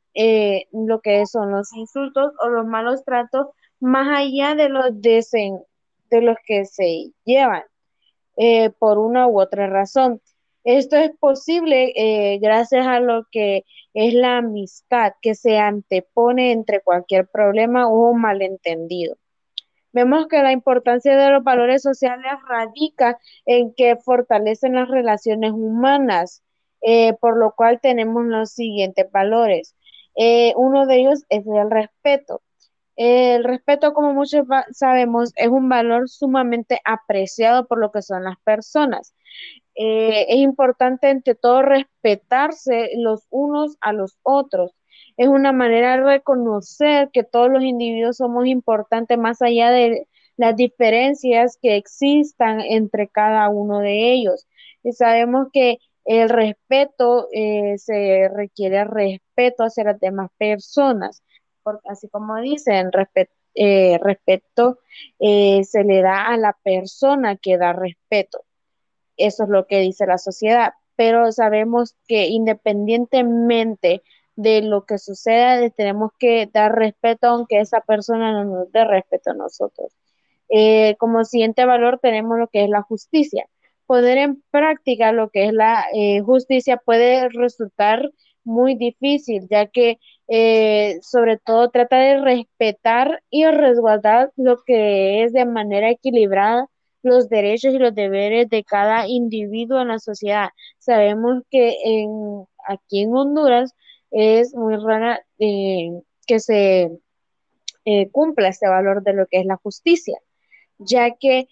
lo 0.72 1.00
que 1.00 1.26
son 1.26 1.52
los 1.52 1.72
insultos 1.74 2.32
o 2.40 2.48
los 2.48 2.66
malos 2.66 3.04
tratos 3.04 3.48
más 3.80 4.08
allá 4.18 4.54
de 4.54 4.68
los, 4.68 5.00
de 5.00 6.20
los 6.22 6.36
que 6.46 6.64
se 6.64 7.12
llevan. 7.24 7.62
Eh, 8.40 8.70
por 8.70 8.98
una 8.98 9.26
u 9.26 9.40
otra 9.40 9.66
razón. 9.66 10.22
Esto 10.62 10.94
es 10.96 11.10
posible 11.18 11.92
eh, 11.96 12.38
gracias 12.38 12.86
a 12.86 13.00
lo 13.00 13.26
que 13.32 13.64
es 13.94 14.14
la 14.14 14.38
amistad 14.38 15.14
que 15.20 15.34
se 15.34 15.58
antepone 15.58 16.52
entre 16.52 16.80
cualquier 16.80 17.26
problema 17.26 17.88
o 17.88 18.14
malentendido. 18.14 19.16
Vemos 19.92 20.26
que 20.28 20.42
la 20.42 20.52
importancia 20.52 21.16
de 21.16 21.30
los 21.30 21.42
valores 21.44 21.82
sociales 21.82 22.32
radica 22.48 23.18
en 23.46 23.74
que 23.74 23.96
fortalecen 23.96 24.74
las 24.74 24.88
relaciones 24.88 25.52
humanas, 25.52 26.42
eh, 26.82 27.14
por 27.20 27.38
lo 27.38 27.52
cual 27.56 27.80
tenemos 27.80 28.24
los 28.26 28.50
siguientes 28.52 29.10
valores. 29.10 29.74
uno 30.56 30.86
de 30.86 30.96
ellos 30.96 31.24
es 31.28 31.44
el 31.46 31.70
respeto. 31.70 32.42
El 32.96 33.44
respeto, 33.44 33.94
como 33.94 34.12
muchos 34.12 34.44
sabemos, 34.72 35.32
es 35.36 35.48
un 35.48 35.68
valor 35.68 36.08
sumamente 36.08 36.80
apreciado 36.84 37.68
por 37.68 37.78
lo 37.78 37.92
que 37.92 38.02
son 38.02 38.24
las 38.24 38.36
personas. 38.44 39.14
Eh, 39.76 40.26
es 40.28 40.38
importante 40.38 41.08
entre 41.10 41.36
todo 41.36 41.62
respetarse 41.62 42.90
los 42.96 43.26
unos 43.30 43.76
a 43.80 43.92
los 43.92 44.18
otros. 44.24 44.72
Es 45.18 45.28
una 45.28 45.52
manera 45.52 45.98
de 45.98 46.04
reconocer 46.04 47.10
que 47.12 47.24
todos 47.24 47.50
los 47.50 47.62
individuos 47.62 48.16
somos 48.16 48.46
importantes 48.46 49.18
más 49.18 49.42
allá 49.42 49.70
de 49.70 50.08
las 50.38 50.56
diferencias 50.56 51.58
que 51.60 51.76
existan 51.76 52.60
entre 52.62 53.08
cada 53.08 53.50
uno 53.50 53.80
de 53.80 54.12
ellos. 54.12 54.46
Y 54.82 54.92
sabemos 54.92 55.48
que 55.52 55.78
el 56.06 56.30
respeto 56.30 57.28
eh, 57.32 57.76
se 57.76 58.30
requiere 58.34 58.84
respeto 58.84 59.64
hacia 59.64 59.84
las 59.84 60.00
demás 60.00 60.30
personas 60.38 61.22
así 61.88 62.08
como 62.08 62.36
dicen, 62.40 62.90
eh, 63.54 63.98
respeto 64.00 64.78
eh, 65.18 65.64
se 65.64 65.84
le 65.84 66.02
da 66.02 66.26
a 66.28 66.36
la 66.36 66.56
persona 66.62 67.36
que 67.36 67.58
da 67.58 67.72
respeto. 67.72 68.44
Eso 69.16 69.44
es 69.44 69.50
lo 69.50 69.66
que 69.66 69.80
dice 69.80 70.06
la 70.06 70.18
sociedad. 70.18 70.72
Pero 70.96 71.30
sabemos 71.32 71.96
que 72.06 72.26
independientemente 72.26 74.02
de 74.38 74.62
lo 74.62 74.84
que 74.86 74.98
suceda, 74.98 75.68
tenemos 75.70 76.12
que 76.16 76.48
dar 76.52 76.72
respeto 76.72 77.26
aunque 77.26 77.58
esa 77.58 77.80
persona 77.80 78.32
no 78.32 78.44
nos 78.44 78.72
dé 78.72 78.84
respeto 78.84 79.32
a 79.32 79.34
nosotros. 79.34 79.92
Eh, 80.48 80.94
como 80.98 81.24
siguiente 81.24 81.64
valor 81.64 81.98
tenemos 82.00 82.38
lo 82.38 82.46
que 82.46 82.62
es 82.64 82.70
la 82.70 82.82
justicia. 82.82 83.48
Poner 83.86 84.18
en 84.18 84.42
práctica 84.52 85.12
lo 85.12 85.30
que 85.30 85.46
es 85.46 85.52
la 85.52 85.84
justicia 86.24 86.76
puede 86.76 87.28
resultar 87.30 88.12
muy 88.44 88.76
difícil, 88.76 89.48
ya 89.50 89.66
que 89.66 89.98
eh, 90.28 90.98
sobre 91.02 91.38
todo 91.38 91.70
trata 91.70 91.96
de 91.98 92.20
respetar 92.20 93.22
y 93.30 93.44
resguardar 93.46 94.32
lo 94.36 94.62
que 94.64 95.24
es 95.24 95.32
de 95.32 95.46
manera 95.46 95.90
equilibrada 95.90 96.68
los 97.02 97.28
derechos 97.28 97.74
y 97.74 97.78
los 97.78 97.94
deberes 97.94 98.48
de 98.50 98.64
cada 98.64 99.08
individuo 99.08 99.80
en 99.80 99.88
la 99.88 99.98
sociedad. 99.98 100.50
Sabemos 100.78 101.42
que 101.50 101.76
en, 101.84 102.44
aquí 102.68 103.02
en 103.02 103.14
Honduras 103.14 103.74
es 104.10 104.54
muy 104.54 104.76
rara 104.76 105.24
eh, 105.38 105.90
que 106.26 106.40
se 106.40 106.90
eh, 107.84 108.10
cumpla 108.10 108.48
este 108.48 108.68
valor 108.68 109.02
de 109.02 109.12
lo 109.14 109.26
que 109.26 109.40
es 109.40 109.46
la 109.46 109.56
justicia, 109.56 110.18
ya 110.78 111.16
que 111.16 111.48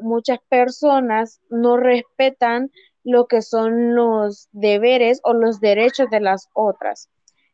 muchas 0.00 0.38
personas 0.48 1.40
no 1.48 1.78
respetan 1.78 2.70
lo 3.04 3.26
que 3.26 3.42
son 3.42 3.94
los 3.94 4.48
deberes 4.52 5.20
o 5.24 5.32
los 5.32 5.60
derechos 5.60 6.08
de 6.10 6.20
las 6.20 6.48
otras. 6.52 7.08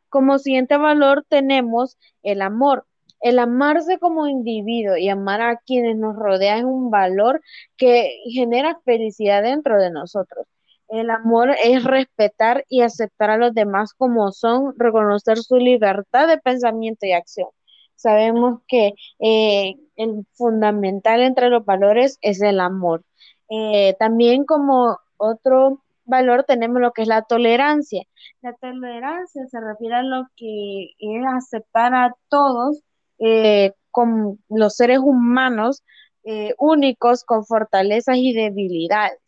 Como 0.08 0.38
siguiente 0.38 0.76
valor 0.76 1.24
tenemos 1.28 1.98
el 2.22 2.42
amor. 2.42 2.86
El 3.20 3.38
amarse 3.38 3.98
como 3.98 4.28
individuo 4.28 4.96
y 4.96 5.08
amar 5.08 5.40
a 5.40 5.56
quienes 5.56 5.96
nos 5.96 6.16
rodean 6.16 6.58
es 6.58 6.64
un 6.64 6.90
valor 6.90 7.42
que 7.76 8.20
genera 8.30 8.80
felicidad 8.84 9.42
dentro 9.42 9.80
de 9.80 9.90
nosotros. 9.90 10.46
El 10.88 11.10
amor 11.10 11.50
es 11.62 11.84
respetar 11.84 12.64
y 12.68 12.82
aceptar 12.82 13.30
a 13.30 13.36
los 13.36 13.54
demás 13.54 13.92
como 13.94 14.32
son, 14.32 14.74
reconocer 14.78 15.38
su 15.38 15.56
libertad 15.56 16.28
de 16.28 16.38
pensamiento 16.38 17.06
y 17.06 17.12
acción. 17.12 17.48
Sabemos 17.94 18.60
que 18.68 18.94
eh, 19.18 19.74
el 19.96 20.26
fundamental 20.34 21.20
entre 21.22 21.50
los 21.50 21.64
valores 21.64 22.18
es 22.22 22.40
el 22.42 22.60
amor. 22.60 23.04
Eh, 23.50 23.96
también 23.98 24.44
como 24.44 24.98
otro 25.16 25.82
valor 26.04 26.44
tenemos 26.44 26.80
lo 26.80 26.92
que 26.92 27.02
es 27.02 27.08
la 27.08 27.22
tolerancia. 27.22 28.04
La 28.40 28.54
tolerancia 28.54 29.46
se 29.46 29.60
refiere 29.60 29.96
a 29.96 30.02
lo 30.02 30.26
que 30.36 30.92
es 30.98 31.24
aceptar 31.26 31.94
a 31.94 32.14
todos 32.28 32.82
eh, 33.18 33.72
como 33.90 34.38
los 34.48 34.76
seres 34.76 34.98
humanos 35.00 35.82
eh, 36.24 36.54
únicos 36.58 37.24
con 37.24 37.44
fortalezas 37.44 38.16
y 38.18 38.32
debilidades. 38.32 39.20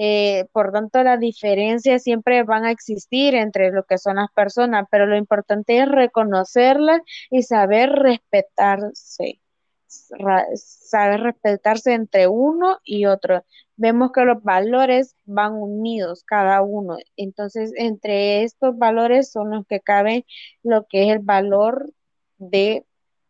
Eh, 0.00 0.46
por 0.52 0.70
tanto, 0.72 1.02
las 1.02 1.18
diferencias 1.18 2.04
siempre 2.04 2.44
van 2.44 2.64
a 2.64 2.70
existir 2.70 3.34
entre 3.34 3.72
lo 3.72 3.84
que 3.84 3.98
son 3.98 4.16
las 4.16 4.30
personas, 4.32 4.86
pero 4.92 5.06
lo 5.06 5.16
importante 5.16 5.78
es 5.80 5.88
reconocerlas 5.88 7.00
y 7.30 7.42
saber 7.42 7.90
respetarse, 7.90 9.40
saber 9.88 11.20
respetarse 11.22 11.94
entre 11.94 12.28
uno 12.28 12.78
y 12.84 13.06
otro. 13.06 13.44
Vemos 13.76 14.12
que 14.12 14.24
los 14.24 14.40
valores 14.44 15.16
van 15.24 15.54
unidos 15.54 16.22
cada 16.24 16.62
uno, 16.62 16.96
entonces 17.16 17.72
entre 17.76 18.44
estos 18.44 18.78
valores 18.78 19.32
son 19.32 19.50
los 19.50 19.66
que 19.66 19.80
caben 19.80 20.24
lo 20.62 20.86
que 20.86 21.04
es 21.04 21.16
el 21.16 21.20
valor 21.20 21.92
de 22.38 22.86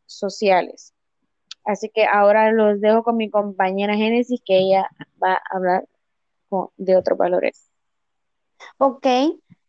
sociales. 0.07 0.94
Así 1.64 1.90
que 1.90 2.07
ahora 2.07 2.52
los 2.52 2.81
dejo 2.81 3.02
con 3.04 3.16
mi 3.16 3.31
compañera 3.31 3.96
Génesis, 3.96 4.40
que 4.44 4.59
ella 4.59 4.90
va 5.22 5.35
a 5.35 5.57
hablar 5.57 5.85
de 6.77 6.97
otros 6.97 7.19
valores. 7.19 7.71
Ok, 8.79 9.07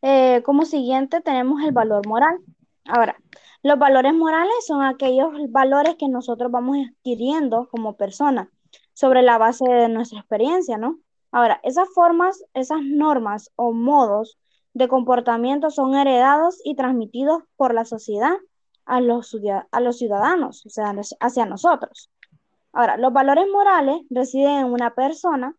eh, 0.01 0.41
como 0.43 0.65
siguiente 0.65 1.21
tenemos 1.21 1.61
el 1.63 1.71
valor 1.71 2.07
moral. 2.07 2.37
Ahora, 2.85 3.17
los 3.61 3.77
valores 3.77 4.13
morales 4.13 4.65
son 4.65 4.83
aquellos 4.83 5.31
valores 5.49 5.95
que 5.95 6.07
nosotros 6.07 6.51
vamos 6.51 6.77
adquiriendo 6.77 7.67
como 7.69 7.97
personas 7.97 8.47
sobre 8.93 9.21
la 9.21 9.37
base 9.37 9.65
de 9.65 9.89
nuestra 9.89 10.19
experiencia, 10.19 10.77
¿no? 10.77 10.99
Ahora, 11.31 11.59
esas 11.63 11.87
formas, 11.93 12.43
esas 12.53 12.81
normas 12.81 13.51
o 13.55 13.71
modos 13.71 14.37
de 14.73 14.87
comportamiento 14.87 15.69
son 15.69 15.95
heredados 15.95 16.59
y 16.63 16.75
transmitidos 16.75 17.43
por 17.55 17.73
la 17.73 17.85
sociedad 17.85 18.33
a 18.85 19.01
los, 19.01 19.35
a 19.71 19.79
los 19.81 19.97
ciudadanos, 19.97 20.65
o 20.65 20.69
sea, 20.69 20.93
hacia 21.19 21.45
nosotros. 21.45 22.09
Ahora, 22.71 22.97
los 22.97 23.13
valores 23.13 23.45
morales 23.51 24.01
residen 24.09 24.59
en 24.59 24.65
una 24.65 24.95
persona, 24.95 25.55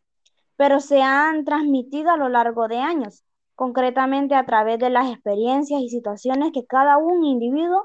pero 0.60 0.78
se 0.80 1.00
han 1.00 1.46
transmitido 1.46 2.10
a 2.10 2.18
lo 2.18 2.28
largo 2.28 2.68
de 2.68 2.76
años, 2.76 3.24
concretamente 3.54 4.34
a 4.34 4.44
través 4.44 4.78
de 4.78 4.90
las 4.90 5.10
experiencias 5.10 5.80
y 5.80 5.88
situaciones 5.88 6.52
que 6.52 6.66
cada 6.66 6.98
un 6.98 7.24
individuo 7.24 7.82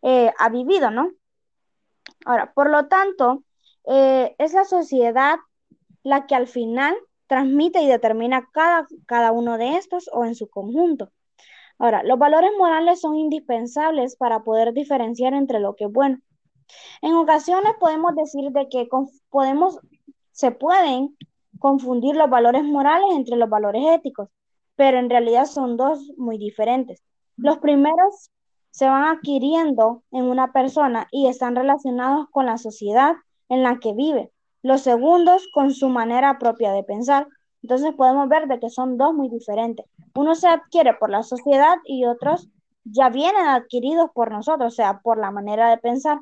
eh, 0.00 0.32
ha 0.38 0.48
vivido, 0.48 0.90
¿no? 0.90 1.10
Ahora, 2.24 2.54
por 2.54 2.70
lo 2.70 2.88
tanto, 2.88 3.44
eh, 3.84 4.34
es 4.38 4.54
la 4.54 4.64
sociedad 4.64 5.36
la 6.02 6.24
que 6.26 6.34
al 6.34 6.46
final 6.46 6.96
transmite 7.26 7.82
y 7.82 7.86
determina 7.86 8.48
cada, 8.54 8.86
cada 9.04 9.30
uno 9.30 9.58
de 9.58 9.76
estos 9.76 10.08
o 10.10 10.24
en 10.24 10.34
su 10.34 10.48
conjunto. 10.48 11.10
Ahora, 11.78 12.02
los 12.04 12.18
valores 12.18 12.52
morales 12.56 13.02
son 13.02 13.16
indispensables 13.16 14.16
para 14.16 14.44
poder 14.44 14.72
diferenciar 14.72 15.34
entre 15.34 15.60
lo 15.60 15.76
que 15.76 15.84
es 15.84 15.92
bueno. 15.92 16.20
En 17.02 17.16
ocasiones 17.16 17.74
podemos 17.78 18.16
decir 18.16 18.50
de 18.52 18.66
que 18.70 18.88
podemos, 19.28 19.78
se 20.32 20.52
pueden 20.52 21.14
confundir 21.58 22.16
los 22.16 22.30
valores 22.30 22.64
morales 22.64 23.08
entre 23.12 23.36
los 23.36 23.48
valores 23.48 23.82
éticos, 23.88 24.28
pero 24.76 24.98
en 24.98 25.10
realidad 25.10 25.46
son 25.46 25.76
dos 25.76 26.12
muy 26.16 26.38
diferentes. 26.38 27.02
Los 27.36 27.58
primeros 27.58 28.30
se 28.70 28.86
van 28.86 29.04
adquiriendo 29.04 30.02
en 30.12 30.24
una 30.24 30.52
persona 30.52 31.08
y 31.10 31.28
están 31.28 31.56
relacionados 31.56 32.28
con 32.30 32.46
la 32.46 32.58
sociedad 32.58 33.16
en 33.48 33.62
la 33.62 33.78
que 33.78 33.92
vive. 33.92 34.30
Los 34.62 34.82
segundos 34.82 35.48
con 35.52 35.72
su 35.72 35.88
manera 35.88 36.38
propia 36.38 36.72
de 36.72 36.84
pensar. 36.84 37.26
Entonces 37.62 37.94
podemos 37.94 38.28
ver 38.28 38.46
de 38.46 38.60
que 38.60 38.70
son 38.70 38.96
dos 38.96 39.14
muy 39.14 39.28
diferentes. 39.28 39.86
Uno 40.14 40.34
se 40.34 40.48
adquiere 40.48 40.94
por 40.94 41.10
la 41.10 41.22
sociedad 41.22 41.76
y 41.84 42.04
otros 42.04 42.48
ya 42.84 43.08
vienen 43.08 43.46
adquiridos 43.46 44.10
por 44.14 44.30
nosotros, 44.30 44.72
o 44.72 44.76
sea, 44.76 45.00
por 45.00 45.18
la 45.18 45.30
manera 45.30 45.70
de 45.70 45.78
pensar. 45.78 46.20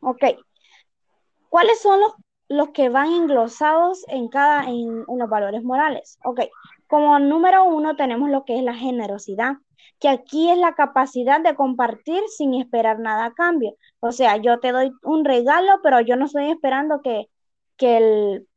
Ok. 0.00 0.24
¿Cuáles 1.48 1.80
son 1.80 2.00
los, 2.00 2.12
los 2.48 2.70
que 2.70 2.88
van 2.88 3.12
englosados 3.12 4.04
en 4.08 4.28
cada, 4.28 4.64
en, 4.64 5.04
en 5.08 5.18
los 5.18 5.28
valores 5.28 5.62
morales? 5.62 6.18
Ok. 6.24 6.40
Como 6.86 7.18
número 7.18 7.64
uno 7.64 7.96
tenemos 7.96 8.30
lo 8.30 8.44
que 8.44 8.58
es 8.58 8.62
la 8.62 8.74
generosidad, 8.74 9.54
que 9.98 10.08
aquí 10.08 10.50
es 10.50 10.58
la 10.58 10.74
capacidad 10.74 11.40
de 11.40 11.54
compartir 11.54 12.22
sin 12.28 12.54
esperar 12.54 12.98
nada 12.98 13.26
a 13.26 13.34
cambio. 13.34 13.74
O 14.00 14.12
sea, 14.12 14.36
yo 14.36 14.60
te 14.60 14.72
doy 14.72 14.92
un 15.02 15.24
regalo, 15.24 15.80
pero 15.82 16.00
yo 16.00 16.16
no 16.16 16.26
estoy 16.26 16.50
esperando 16.50 17.00
que, 17.02 17.28
que 17.76 17.96
el 17.96 18.48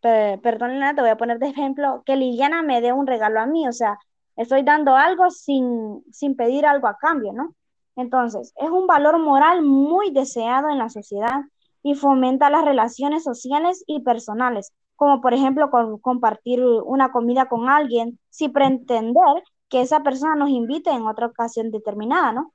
perdón, 0.00 0.80
te 0.94 1.00
voy 1.00 1.10
a 1.10 1.16
poner 1.16 1.38
de 1.38 1.48
ejemplo, 1.48 2.02
que 2.06 2.16
Liliana 2.16 2.62
me 2.62 2.80
dé 2.80 2.92
un 2.92 3.06
regalo 3.06 3.40
a 3.40 3.46
mí, 3.46 3.68
o 3.68 3.72
sea, 3.72 3.98
estoy 4.36 4.62
dando 4.62 4.96
algo 4.96 5.30
sin, 5.30 6.02
sin 6.10 6.36
pedir 6.36 6.66
algo 6.66 6.88
a 6.88 6.96
cambio, 6.96 7.32
¿no? 7.32 7.54
Entonces, 7.96 8.52
es 8.56 8.70
un 8.70 8.86
valor 8.86 9.18
moral 9.18 9.62
muy 9.62 10.10
deseado 10.10 10.70
en 10.70 10.78
la 10.78 10.88
sociedad 10.88 11.40
y 11.82 11.94
fomenta 11.94 12.50
las 12.50 12.64
relaciones 12.64 13.24
sociales 13.24 13.82
y 13.86 14.00
personales, 14.00 14.72
como 14.96 15.20
por 15.20 15.34
ejemplo 15.34 15.70
compartir 16.02 16.62
una 16.62 17.10
comida 17.12 17.48
con 17.48 17.68
alguien 17.68 18.18
sin 18.28 18.52
pretender 18.52 19.42
que 19.68 19.80
esa 19.80 20.02
persona 20.02 20.34
nos 20.34 20.50
invite 20.50 20.90
en 20.90 21.06
otra 21.06 21.26
ocasión 21.26 21.70
determinada, 21.70 22.32
¿no? 22.32 22.52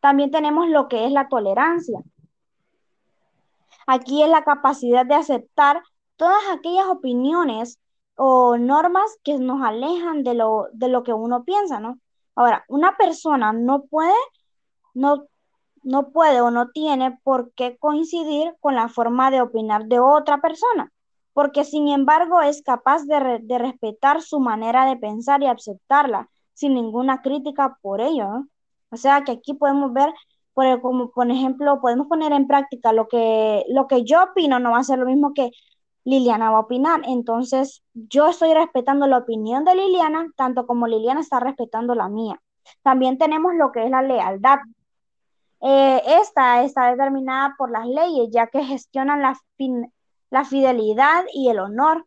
También 0.00 0.30
tenemos 0.30 0.68
lo 0.68 0.88
que 0.88 1.06
es 1.06 1.12
la 1.12 1.28
tolerancia. 1.28 2.00
Aquí 3.86 4.22
es 4.22 4.28
la 4.28 4.44
capacidad 4.44 5.04
de 5.04 5.14
aceptar 5.14 5.82
todas 6.16 6.40
aquellas 6.52 6.86
opiniones 6.86 7.78
o 8.16 8.56
normas 8.56 9.18
que 9.24 9.38
nos 9.38 9.62
alejan 9.62 10.22
de 10.22 10.34
lo, 10.34 10.68
de 10.72 10.88
lo 10.88 11.02
que 11.02 11.12
uno 11.12 11.44
piensa, 11.44 11.80
¿no? 11.80 11.98
Ahora, 12.34 12.64
una 12.68 12.96
persona 12.96 13.52
no 13.52 13.82
puede, 13.82 14.14
no, 14.94 15.26
no 15.82 16.10
puede 16.10 16.40
o 16.40 16.50
no 16.50 16.70
tiene 16.70 17.18
por 17.22 17.52
qué 17.54 17.76
coincidir 17.78 18.54
con 18.60 18.74
la 18.74 18.88
forma 18.88 19.30
de 19.30 19.40
opinar 19.42 19.86
de 19.86 19.98
otra 20.00 20.40
persona, 20.40 20.92
porque 21.32 21.64
sin 21.64 21.88
embargo 21.88 22.40
es 22.42 22.62
capaz 22.62 23.04
de, 23.04 23.40
de 23.42 23.58
respetar 23.58 24.22
su 24.22 24.40
manera 24.40 24.86
de 24.86 24.96
pensar 24.96 25.42
y 25.42 25.46
aceptarla 25.46 26.28
sin 26.54 26.74
ninguna 26.74 27.22
crítica 27.22 27.78
por 27.82 28.00
ello. 28.00 28.46
O 28.90 28.96
sea 28.96 29.24
que 29.24 29.32
aquí 29.32 29.54
podemos 29.54 29.92
ver, 29.92 30.12
por, 30.54 30.80
como 30.80 31.10
por 31.10 31.30
ejemplo, 31.30 31.80
podemos 31.80 32.06
poner 32.06 32.32
en 32.32 32.46
práctica 32.46 32.92
lo 32.92 33.08
que, 33.08 33.64
lo 33.68 33.86
que 33.86 34.04
yo 34.04 34.22
opino, 34.22 34.58
no 34.58 34.72
va 34.72 34.78
a 34.78 34.84
ser 34.84 34.98
lo 34.98 35.06
mismo 35.06 35.32
que 35.34 35.50
Liliana 36.04 36.50
va 36.50 36.58
a 36.58 36.60
opinar. 36.60 37.00
Entonces, 37.06 37.82
yo 37.94 38.28
estoy 38.28 38.54
respetando 38.54 39.06
la 39.06 39.18
opinión 39.18 39.64
de 39.64 39.74
Liliana, 39.74 40.28
tanto 40.36 40.66
como 40.66 40.86
Liliana 40.86 41.20
está 41.20 41.40
respetando 41.40 41.94
la 41.94 42.08
mía. 42.08 42.40
También 42.82 43.18
tenemos 43.18 43.54
lo 43.54 43.72
que 43.72 43.84
es 43.84 43.90
la 43.90 44.02
lealtad. 44.02 44.58
Eh, 45.62 46.02
esta 46.20 46.62
está 46.64 46.90
determinada 46.90 47.54
por 47.58 47.70
las 47.70 47.86
leyes, 47.86 48.30
ya 48.32 48.48
que 48.48 48.64
gestionan 48.64 49.22
la, 49.22 49.38
la 50.30 50.44
fidelidad 50.44 51.24
y 51.32 51.48
el 51.48 51.58
honor. 51.60 52.06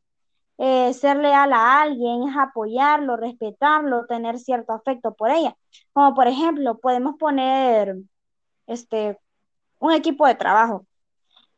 Eh, 0.57 0.93
ser 0.93 1.17
leal 1.17 1.51
a 1.53 1.81
alguien 1.81 2.29
es 2.29 2.35
apoyarlo, 2.37 3.17
respetarlo, 3.17 4.05
tener 4.07 4.39
cierto 4.39 4.73
afecto 4.73 5.13
por 5.13 5.29
ella. 5.31 5.55
Como 5.93 6.13
por 6.15 6.27
ejemplo, 6.27 6.79
podemos 6.79 7.15
poner 7.17 7.95
este, 8.67 9.19
un 9.79 9.91
equipo 9.93 10.27
de 10.27 10.35
trabajo 10.35 10.85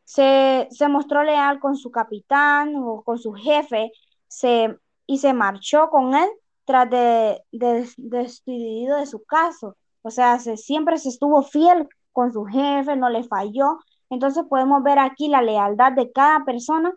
se, 0.08 0.88
mostró 0.90 1.24
leal 1.24 1.60
con 1.60 1.76
su 1.76 1.92
capitán 1.92 2.76
o 2.78 3.04
con 3.04 3.20
su 3.20 3.34
jefe 3.34 3.92
se, 4.28 4.78
y 5.06 5.18
se 5.18 5.34
marchó 5.34 5.90
con 5.90 6.16
él 6.16 6.30
tras 6.66 6.90
de, 6.90 7.44
de, 7.52 7.90
de, 7.98 9.06
su 9.06 9.24
caso. 9.26 9.76
O 10.08 10.12
sea, 10.12 10.40
se, 10.40 10.58
siempre 10.58 10.98
se 10.98 11.10
estuvo 11.10 11.44
fiel 11.44 11.88
con 12.12 12.34
su 12.34 12.46
jefe, 12.46 12.96
no 12.96 13.10
le 13.10 13.24
falló. 13.24 13.80
Entonces 14.10 14.44
podemos 14.50 14.84
ver 14.84 15.00
aquí 15.00 15.28
la 15.28 15.42
lealtad 15.42 15.92
de 15.94 16.12
cada 16.12 16.46
persona 16.46 16.94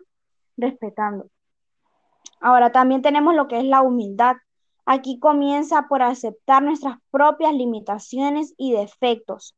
respetando. 0.57 1.27
Ahora 2.39 2.71
también 2.71 3.01
tenemos 3.01 3.35
lo 3.35 3.47
que 3.47 3.59
es 3.59 3.65
la 3.65 3.81
humildad. 3.81 4.37
Aquí 4.85 5.19
comienza 5.19 5.87
por 5.87 6.01
aceptar 6.01 6.63
nuestras 6.63 6.97
propias 7.11 7.53
limitaciones 7.53 8.53
y 8.57 8.73
defectos 8.73 9.55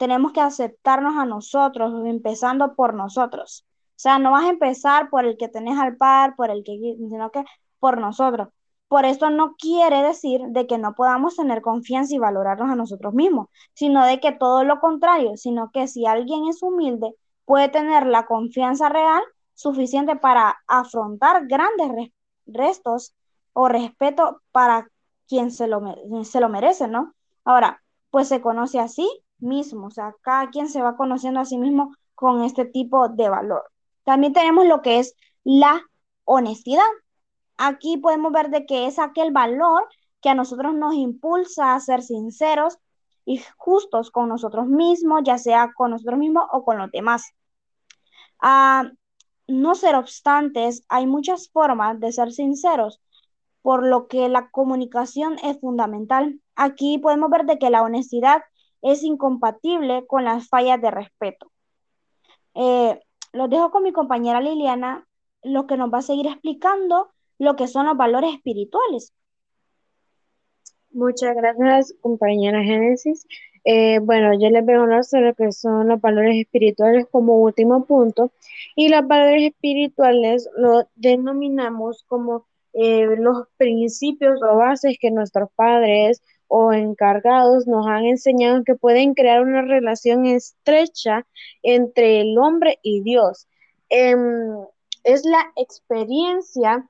tenemos 0.00 0.32
que 0.32 0.40
aceptarnos 0.40 1.14
a 1.18 1.26
nosotros, 1.26 1.92
empezando 2.06 2.74
por 2.74 2.94
nosotros. 2.94 3.66
O 3.90 3.92
sea, 3.96 4.18
no 4.18 4.30
vas 4.30 4.44
a 4.44 4.48
empezar 4.48 5.10
por 5.10 5.26
el 5.26 5.36
que 5.36 5.48
tenés 5.48 5.78
al 5.78 5.98
par, 5.98 6.36
por 6.36 6.50
el 6.50 6.64
que, 6.64 6.96
sino 6.96 7.30
que 7.30 7.44
por 7.78 8.00
nosotros. 8.00 8.48
Por 8.90 9.04
eso 9.04 9.30
no 9.30 9.54
quiere 9.54 10.02
decir 10.02 10.40
de 10.48 10.66
que 10.66 10.76
no 10.76 10.94
podamos 10.96 11.36
tener 11.36 11.62
confianza 11.62 12.12
y 12.12 12.18
valorarnos 12.18 12.70
a 12.70 12.74
nosotros 12.74 13.14
mismos, 13.14 13.46
sino 13.72 14.04
de 14.04 14.18
que 14.18 14.32
todo 14.32 14.64
lo 14.64 14.80
contrario, 14.80 15.36
sino 15.36 15.70
que 15.72 15.86
si 15.86 16.06
alguien 16.06 16.48
es 16.48 16.60
humilde, 16.60 17.14
puede 17.44 17.68
tener 17.68 18.04
la 18.04 18.26
confianza 18.26 18.88
real 18.88 19.22
suficiente 19.54 20.16
para 20.16 20.58
afrontar 20.66 21.46
grandes 21.46 22.10
restos 22.46 23.14
o 23.52 23.68
respeto 23.68 24.42
para 24.50 24.88
quien 25.28 25.52
se 25.52 25.68
lo, 25.68 25.80
se 26.24 26.40
lo 26.40 26.48
merece, 26.48 26.88
¿no? 26.88 27.14
Ahora, 27.44 27.80
pues 28.10 28.26
se 28.26 28.40
conoce 28.40 28.80
así 28.80 29.08
mismo, 29.38 29.86
o 29.86 29.90
sea, 29.92 30.16
cada 30.22 30.50
quien 30.50 30.68
se 30.68 30.82
va 30.82 30.96
conociendo 30.96 31.38
a 31.38 31.44
sí 31.44 31.58
mismo 31.58 31.94
con 32.16 32.42
este 32.42 32.64
tipo 32.64 33.08
de 33.08 33.28
valor. 33.28 33.62
También 34.02 34.32
tenemos 34.32 34.66
lo 34.66 34.82
que 34.82 34.98
es 34.98 35.14
la 35.44 35.80
honestidad. 36.24 36.82
Aquí 37.62 37.98
podemos 37.98 38.32
ver 38.32 38.48
de 38.48 38.64
que 38.64 38.86
es 38.86 38.98
aquel 38.98 39.32
valor 39.32 39.86
que 40.22 40.30
a 40.30 40.34
nosotros 40.34 40.72
nos 40.74 40.94
impulsa 40.94 41.74
a 41.74 41.80
ser 41.80 42.02
sinceros 42.02 42.78
y 43.26 43.42
justos 43.58 44.10
con 44.10 44.30
nosotros 44.30 44.66
mismos, 44.66 45.20
ya 45.24 45.36
sea 45.36 45.70
con 45.76 45.90
nosotros 45.90 46.18
mismos 46.18 46.44
o 46.52 46.64
con 46.64 46.78
los 46.78 46.90
demás. 46.90 47.34
Ah, 48.40 48.90
no 49.46 49.74
ser 49.74 49.94
obstantes, 49.94 50.86
hay 50.88 51.06
muchas 51.06 51.50
formas 51.50 52.00
de 52.00 52.12
ser 52.12 52.32
sinceros, 52.32 53.02
por 53.60 53.86
lo 53.86 54.08
que 54.08 54.30
la 54.30 54.48
comunicación 54.48 55.36
es 55.42 55.60
fundamental. 55.60 56.40
Aquí 56.56 56.96
podemos 56.96 57.28
ver 57.28 57.44
de 57.44 57.58
que 57.58 57.68
la 57.68 57.82
honestidad 57.82 58.42
es 58.80 59.02
incompatible 59.02 60.06
con 60.06 60.24
las 60.24 60.48
fallas 60.48 60.80
de 60.80 60.90
respeto. 60.92 61.52
Eh, 62.54 62.98
los 63.34 63.50
dejo 63.50 63.70
con 63.70 63.82
mi 63.82 63.92
compañera 63.92 64.40
Liliana, 64.40 65.06
lo 65.42 65.66
que 65.66 65.76
nos 65.76 65.92
va 65.92 65.98
a 65.98 66.02
seguir 66.02 66.26
explicando 66.26 67.10
lo 67.40 67.56
que 67.56 67.66
son 67.66 67.86
los 67.86 67.96
valores 67.96 68.34
espirituales. 68.34 69.14
Muchas 70.92 71.34
gracias, 71.34 71.94
compañera 72.02 72.62
Génesis. 72.62 73.26
Eh, 73.64 73.98
bueno, 74.00 74.38
yo 74.38 74.50
les 74.50 74.64
voy 74.64 74.74
a 74.74 74.80
hablar 74.80 75.04
sobre 75.04 75.28
lo 75.28 75.34
que 75.34 75.50
son 75.50 75.88
los 75.88 76.00
valores 76.00 76.36
espirituales 76.36 77.06
como 77.10 77.38
último 77.38 77.86
punto. 77.86 78.30
Y 78.76 78.90
los 78.90 79.06
valores 79.06 79.52
espirituales 79.52 80.50
lo 80.54 80.86
denominamos 80.96 82.04
como 82.08 82.46
eh, 82.74 83.16
los 83.16 83.46
principios 83.56 84.38
o 84.42 84.56
bases 84.56 84.98
que 85.00 85.10
nuestros 85.10 85.50
padres 85.56 86.22
o 86.46 86.74
encargados 86.74 87.66
nos 87.66 87.86
han 87.86 88.04
enseñado 88.04 88.64
que 88.64 88.74
pueden 88.74 89.14
crear 89.14 89.40
una 89.40 89.62
relación 89.62 90.26
estrecha 90.26 91.26
entre 91.62 92.20
el 92.20 92.36
hombre 92.36 92.78
y 92.82 93.00
Dios. 93.02 93.48
Em, 93.88 94.56
es 95.04 95.24
la 95.24 95.52
experiencia 95.56 96.86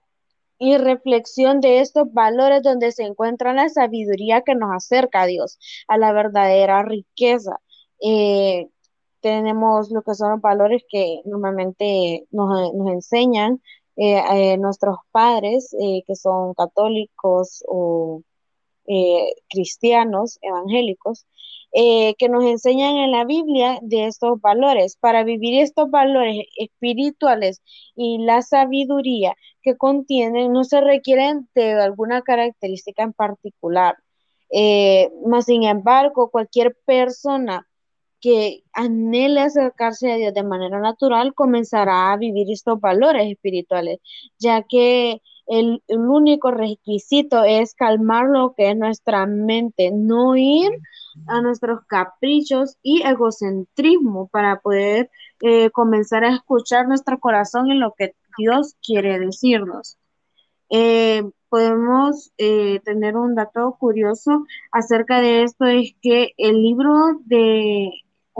y 0.61 0.77
reflexión 0.77 1.61
de 1.61 1.81
estos 1.81 2.13
valores 2.13 2.63
donde 2.63 2.93
se 2.93 3.05
encuentra 3.05 3.55
la 3.55 3.69
sabiduría 3.71 4.43
que 4.43 4.55
nos 4.55 4.71
acerca 4.73 5.23
a 5.23 5.27
Dios, 5.27 5.59
a 5.89 5.99
la 5.99 6.13
verdadera 6.13 6.83
riqueza. 6.85 7.59
Eh, 8.01 8.69
tenemos 9.21 9.91
lo 9.91 10.03
que 10.03 10.15
son 10.15 10.33
los 10.33 10.41
valores 10.43 10.83
que 10.91 11.23
normalmente 11.25 12.27
nos, 12.31 12.73
enseñan 12.93 13.63
eh, 13.97 14.57
nuestros 14.59 14.99
padres, 15.13 15.75
eh, 15.81 16.03
que 16.07 16.15
son 16.17 16.55
católicos 16.55 17.65
o 17.67 18.23
cristianos, 19.49 20.38
evangélicos, 20.43 21.26
que 21.72 22.28
nos 22.28 22.45
enseñan 22.45 22.97
en 22.97 23.12
la 23.12 23.24
Biblia 23.24 23.78
de 23.82 24.07
estos 24.07 24.41
valores. 24.41 24.97
Para 24.97 25.22
vivir 25.22 25.61
estos 25.61 25.91
valores 25.91 26.47
espirituales 26.57 27.62
y 27.95 28.18
la 28.18 28.43
sabiduría 28.43 29.36
que 29.62 29.76
contienen 29.76 30.53
no 30.53 30.64
se 30.64 30.80
requieren 30.80 31.49
de 31.55 31.72
alguna 31.74 32.22
característica 32.22 33.03
en 33.03 33.12
particular. 33.12 33.97
Eh, 34.51 35.11
más 35.26 35.45
sin 35.47 35.62
embargo, 35.62 36.30
cualquier 36.30 36.76
persona 36.84 37.68
que 38.21 38.62
anhele 38.73 39.41
acercarse 39.41 40.12
a 40.12 40.16
Dios 40.16 40.35
de 40.35 40.43
manera 40.43 40.81
natural 40.81 41.35
comenzará 41.35 42.12
a 42.12 42.16
vivir 42.16 42.51
estos 42.51 42.81
valores 42.81 43.31
espirituales, 43.31 44.01
ya 44.39 44.62
que 44.62 45.23
el, 45.47 45.83
único 45.89 46.53
requisito 46.53 47.43
es 47.45 47.75
calmar 47.75 48.27
lo 48.27 48.55
que 48.55 48.71
es 48.71 48.77
nuestra 48.77 49.27
mente, 49.27 49.91
no 49.93 50.37
ir 50.37 50.71
a 51.27 51.41
nuestros 51.41 51.81
caprichos 51.87 52.77
y 52.83 53.03
egocentrismo 53.03 54.29
para 54.29 54.61
poder 54.61 55.11
eh, 55.41 55.71
comenzar 55.71 56.25
a 56.25 56.35
escuchar 56.35 56.87
nuestro 56.87 57.18
corazón 57.18 57.71
en 57.71 57.81
lo 57.81 57.95
que 57.99 58.14
Dios 58.39 58.77
quiere 58.81 59.18
decirnos. 59.18 59.99
Eh, 60.71 61.25
podemos 61.49 62.31
eh, 62.39 62.79
tener 62.85 63.16
un 63.16 63.35
dato 63.35 63.77
curioso 63.79 64.47
acerca 64.71 65.21
de 65.21 65.43
esto, 65.43 65.66
es 65.66 65.95
que 66.01 66.33
el 66.37 66.62
libro 66.62 66.95
de, 67.25 67.91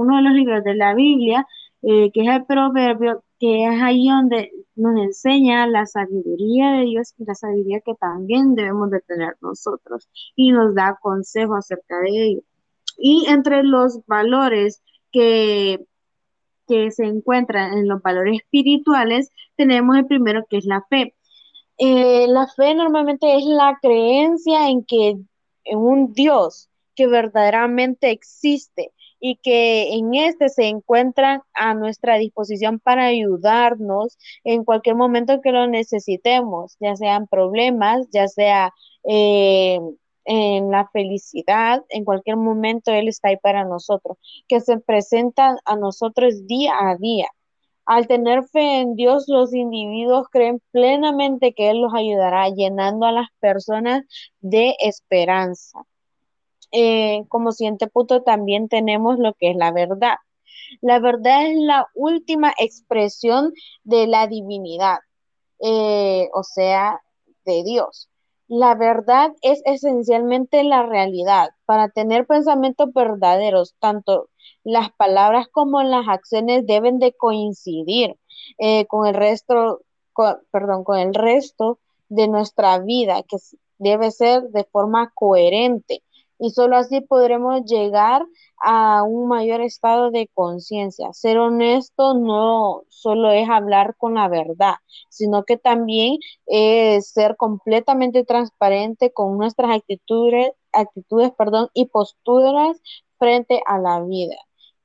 uno 0.01 0.17
de 0.17 0.23
los 0.23 0.33
libros 0.33 0.65
de 0.65 0.75
la 0.75 0.95
Biblia, 0.95 1.47
que 1.83 2.11
es 2.15 2.29
el 2.29 2.45
proverbio, 2.45 3.23
que 3.39 3.65
es 3.65 3.83
ahí 3.83 4.09
donde 4.09 4.51
nos 4.77 4.99
enseña 4.99 5.67
la 5.67 5.87
sabiduría 5.87 6.73
de 6.73 6.85
Dios 6.85 7.15
y 7.19 7.25
la 7.25 7.35
sabiduría 7.35 7.81
que 7.81 7.95
también 7.95 8.55
debemos 8.55 8.91
de 8.91 9.01
tener 9.01 9.37
nosotros 9.41 10.09
y 10.37 10.53
nos 10.53 10.75
da 10.75 10.99
consejo 11.01 11.55
acerca 11.55 11.99
de 12.01 12.25
ello. 12.25 12.41
Y 12.99 13.27
entre 13.29 13.63
los 13.63 14.05
valores 14.07 14.83
que, 15.13 15.87
que 16.69 16.91
se 16.91 17.05
encuentran 17.05 17.79
en 17.79 17.89
los 17.89 18.03
valores 18.03 18.41
espirituales, 18.41 19.33
tenemos 19.57 19.97
el 19.97 20.07
primero 20.07 20.45
que 20.49 20.59
es 20.59 20.67
la 20.67 20.85
fe. 20.89 21.15
Eh, 21.79 22.27
la 22.29 22.47
fe 22.47 22.75
normalmente 22.75 23.37
es 23.37 23.45
la 23.47 23.79
creencia 23.81 24.69
en 24.69 24.85
que 24.85 25.17
en 25.65 25.79
un 25.79 26.13
Dios 26.13 26.69
que 26.95 27.07
verdaderamente 27.07 28.11
existe 28.11 28.93
y 29.21 29.37
que 29.37 29.95
en 29.95 30.15
este 30.15 30.49
se 30.49 30.65
encuentran 30.67 31.43
a 31.55 31.75
nuestra 31.75 32.17
disposición 32.17 32.81
para 32.81 33.07
ayudarnos 33.07 34.19
en 34.45 34.65
cualquier 34.65 34.97
momento 34.97 35.41
que 35.41 35.53
lo 35.53 35.67
necesitemos, 35.69 36.77
ya 36.81 36.97
sean 36.97 37.27
problemas, 37.29 38.09
ya 38.11 38.29
sea 38.29 38.73
eh, 39.05 39.79
en 40.25 40.71
la 40.71 40.89
felicidad, 40.93 41.85
en 41.91 42.05
cualquier 42.05 42.37
momento 42.37 42.93
Él 42.93 43.09
está 43.09 43.29
ahí 43.29 43.37
para 43.37 43.65
nosotros, 43.65 44.19
que 44.49 44.61
se 44.61 44.79
presentan 44.79 45.57
a 45.65 45.77
nosotros 45.77 46.47
día 46.47 46.73
a 46.81 46.97
día. 46.97 47.29
Al 47.87 48.07
tener 48.07 48.45
fe 48.45 48.81
en 48.81 48.95
Dios, 48.95 49.25
los 49.29 49.53
individuos 49.53 50.29
creen 50.31 50.63
plenamente 50.71 51.53
que 51.55 51.71
Él 51.71 51.81
los 51.81 51.93
ayudará, 51.95 52.49
llenando 52.49 53.07
a 53.07 53.13
las 53.13 53.29
personas 53.41 54.05
de 54.41 54.77
esperanza. 54.81 55.81
Eh, 56.73 57.25
como 57.29 57.53
siguiente 57.53 57.89
punto 57.89 58.23
también 58.23 58.69
tenemos 58.69 59.19
lo 59.19 59.35
que 59.35 59.51
es 59.51 59.57
la 59.57 59.73
verdad. 59.73 60.17
La 60.81 61.01
verdad 61.01 61.47
es 61.47 61.59
la 61.59 61.89
última 61.95 62.53
expresión 62.59 63.53
de 63.83 64.07
la 64.07 64.27
divinidad, 64.29 64.99
eh, 65.61 66.29
o 66.33 66.43
sea, 66.45 67.01
de 67.45 67.65
Dios. 67.65 68.09
La 68.47 68.75
verdad 68.75 69.33
es 69.43 69.63
esencialmente 69.65 70.65
la 70.65 70.85
realidad. 70.85 71.51
Para 71.67 71.89
tener 71.89 72.27
pensamientos 72.27 72.93
verdaderos, 72.93 73.75
tanto 73.79 74.29
las 74.65 74.91
palabras 74.93 75.49
como 75.49 75.83
las 75.83 76.09
acciones 76.09 76.67
deben 76.67 76.99
de 76.99 77.13
coincidir 77.13 78.17
eh, 78.59 78.87
con 78.87 79.07
el 79.07 79.15
resto, 79.15 79.83
perdón, 80.51 80.85
con 80.85 80.99
el 80.99 81.15
resto 81.15 81.79
de 82.09 82.29
nuestra 82.29 82.79
vida, 82.81 83.23
que 83.23 83.37
debe 83.79 84.11
ser 84.11 84.43
de 84.51 84.65
forma 84.65 85.13
coherente 85.15 86.03
y 86.41 86.51
solo 86.51 86.77
así 86.77 87.03
podremos 87.03 87.65
llegar 87.67 88.25
a 88.63 89.03
un 89.03 89.29
mayor 89.29 89.61
estado 89.61 90.11
de 90.11 90.29
conciencia. 90.35 91.13
Ser 91.13 91.39
honesto 91.39 92.15
no 92.15 92.83
solo 92.89 93.31
es 93.31 93.49
hablar 93.49 93.95
con 93.97 94.15
la 94.15 94.29
verdad, 94.29 94.75
sino 95.11 95.45
que 95.45 95.57
también 95.59 96.19
es 96.47 97.11
ser 97.11 97.37
completamente 97.37 98.25
transparente 98.25 99.13
con 99.13 99.37
nuestras 99.39 99.71
actitudes, 99.71 100.53
actitudes 100.73 101.31
perdón, 101.37 101.69
y 101.75 101.87
posturas 101.87 102.81
frente 103.19 103.63
a 103.67 103.79
la 103.79 104.03
vida. 104.03 104.37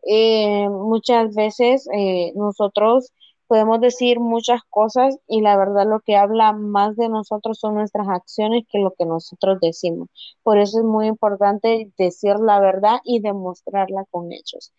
Eh, 0.08 0.70
muchas 0.70 1.34
veces 1.36 1.88
eh, 1.93 2.32
nosotros 2.36 3.12
podemos 3.48 3.80
decir 3.82 4.20
muchas 4.20 4.62
cosas 4.70 5.18
y 5.28 5.41
la 5.41 5.58
verdad 5.58 5.86
lo 5.88 6.00
que 6.00 6.16
habla 6.16 6.54
más 6.54 6.96
de 6.96 7.10
nosotros 7.10 7.60
son 7.60 7.76
nuestras 7.76 8.08
acciones 8.08 8.64
que 8.70 8.80
lo 8.80 8.93
que 8.98 9.06
nosotros 9.06 9.60
decimos. 9.62 10.10
Por 10.43 10.58
eso 10.58 10.80
es 10.80 10.86
muy 10.86 11.08
importante 11.08 11.91
decir 11.98 12.36
la 12.39 12.60
verdad 12.60 13.00
y 13.04 13.20
demostrarla 13.20 14.06
con 14.12 14.32
hechos. 14.32 14.74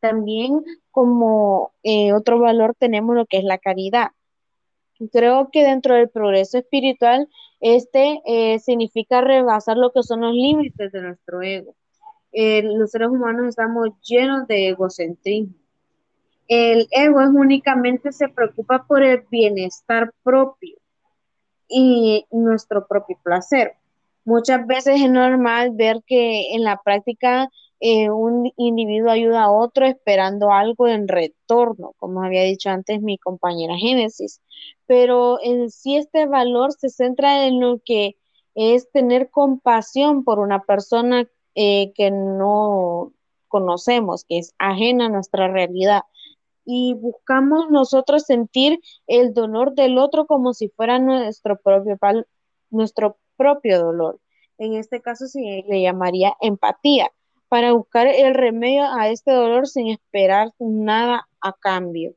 También 0.00 0.62
como 0.90 1.72
eh, 1.82 2.12
otro 2.12 2.38
valor 2.38 2.74
tenemos 2.78 3.14
lo 3.16 3.26
que 3.26 3.38
es 3.38 3.44
la 3.44 3.58
caridad. 3.58 4.08
Creo 5.12 5.48
que 5.50 5.64
dentro 5.64 5.94
del 5.94 6.10
progreso 6.10 6.58
espiritual, 6.58 7.28
este 7.60 8.20
eh, 8.26 8.58
significa 8.58 9.20
rebasar 9.22 9.76
lo 9.76 9.92
que 9.92 10.02
son 10.02 10.20
los 10.20 10.34
límites 10.34 10.92
de 10.92 11.02
nuestro 11.02 11.42
ego. 11.42 11.74
Eh, 12.32 12.62
los 12.62 12.90
seres 12.90 13.08
humanos 13.08 13.48
estamos 13.48 13.88
llenos 14.02 14.46
de 14.46 14.68
egocentrismo 14.68 15.59
el 16.50 16.88
ego 16.90 17.20
es 17.20 17.28
únicamente 17.28 18.10
se 18.10 18.28
preocupa 18.28 18.84
por 18.88 19.04
el 19.04 19.22
bienestar 19.30 20.12
propio 20.24 20.76
y 21.68 22.26
nuestro 22.32 22.88
propio 22.88 23.16
placer. 23.22 23.76
Muchas 24.24 24.66
veces 24.66 25.00
es 25.00 25.08
normal 25.08 25.70
ver 25.74 26.02
que 26.04 26.52
en 26.52 26.64
la 26.64 26.80
práctica 26.82 27.48
eh, 27.78 28.10
un 28.10 28.52
individuo 28.56 29.12
ayuda 29.12 29.44
a 29.44 29.52
otro 29.52 29.86
esperando 29.86 30.50
algo 30.50 30.88
en 30.88 31.06
retorno, 31.06 31.94
como 31.98 32.24
había 32.24 32.42
dicho 32.42 32.68
antes 32.68 33.00
mi 33.00 33.16
compañera 33.16 33.76
Génesis. 33.78 34.40
Pero 34.86 35.38
en 35.44 35.70
sí 35.70 35.98
este 35.98 36.26
valor 36.26 36.72
se 36.72 36.88
centra 36.88 37.46
en 37.46 37.60
lo 37.60 37.80
que 37.84 38.16
es 38.56 38.90
tener 38.90 39.30
compasión 39.30 40.24
por 40.24 40.40
una 40.40 40.64
persona 40.64 41.28
eh, 41.54 41.92
que 41.94 42.10
no 42.10 43.12
conocemos, 43.46 44.24
que 44.24 44.38
es 44.38 44.52
ajena 44.58 45.06
a 45.06 45.10
nuestra 45.10 45.46
realidad 45.46 46.02
y 46.64 46.94
buscamos 46.94 47.70
nosotros 47.70 48.24
sentir 48.24 48.80
el 49.06 49.34
dolor 49.34 49.74
del 49.74 49.98
otro 49.98 50.26
como 50.26 50.54
si 50.54 50.68
fuera 50.70 50.98
nuestro 50.98 51.58
propio, 51.60 51.98
nuestro 52.70 53.18
propio 53.36 53.78
dolor. 53.80 54.20
En 54.58 54.74
este 54.74 55.00
caso 55.00 55.26
se 55.26 55.64
le 55.68 55.82
llamaría 55.82 56.34
empatía, 56.40 57.10
para 57.48 57.72
buscar 57.72 58.06
el 58.06 58.34
remedio 58.34 58.84
a 58.84 59.08
este 59.10 59.32
dolor 59.32 59.66
sin 59.68 59.88
esperar 59.88 60.52
nada 60.58 61.28
a 61.40 61.52
cambio. 61.54 62.14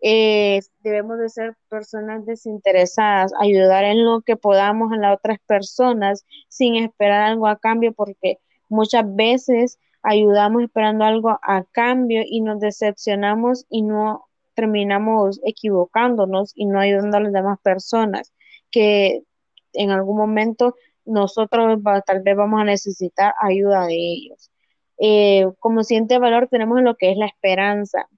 eh, 0.00 0.60
debemos 0.80 1.18
de 1.18 1.28
ser 1.30 1.56
personas 1.68 2.26
desinteresadas, 2.26 3.32
ayudar 3.40 3.84
en 3.84 4.04
lo 4.04 4.20
que 4.22 4.36
podamos 4.36 4.92
a 4.92 4.96
las 4.96 5.16
otras 5.16 5.38
personas 5.46 6.24
sin 6.48 6.76
esperar 6.76 7.22
algo 7.22 7.46
a 7.46 7.58
cambio, 7.58 7.92
porque 7.94 8.38
muchas 8.68 9.04
veces 9.16 9.78
ayudamos 10.04 10.62
esperando 10.62 11.04
algo 11.04 11.30
a 11.42 11.64
cambio 11.72 12.22
y 12.24 12.40
nos 12.42 12.60
decepcionamos 12.60 13.66
y 13.68 13.82
no 13.82 14.26
terminamos 14.54 15.40
equivocándonos 15.44 16.52
y 16.54 16.66
no 16.66 16.78
ayudando 16.78 17.16
a 17.16 17.20
las 17.20 17.32
demás 17.32 17.58
personas 17.62 18.32
que 18.70 19.22
en 19.72 19.90
algún 19.90 20.16
momento 20.16 20.76
nosotros 21.04 21.80
tal 22.06 22.22
vez 22.22 22.36
vamos 22.36 22.60
a 22.60 22.64
necesitar 22.64 23.34
ayuda 23.40 23.86
de 23.86 23.96
ellos. 23.96 24.50
Eh, 24.98 25.46
como 25.58 25.82
siguiente 25.82 26.18
valor 26.18 26.48
tenemos 26.48 26.80
lo 26.82 26.94
que 26.96 27.10
es 27.10 27.16
la 27.16 27.26
esperanza. 27.26 28.08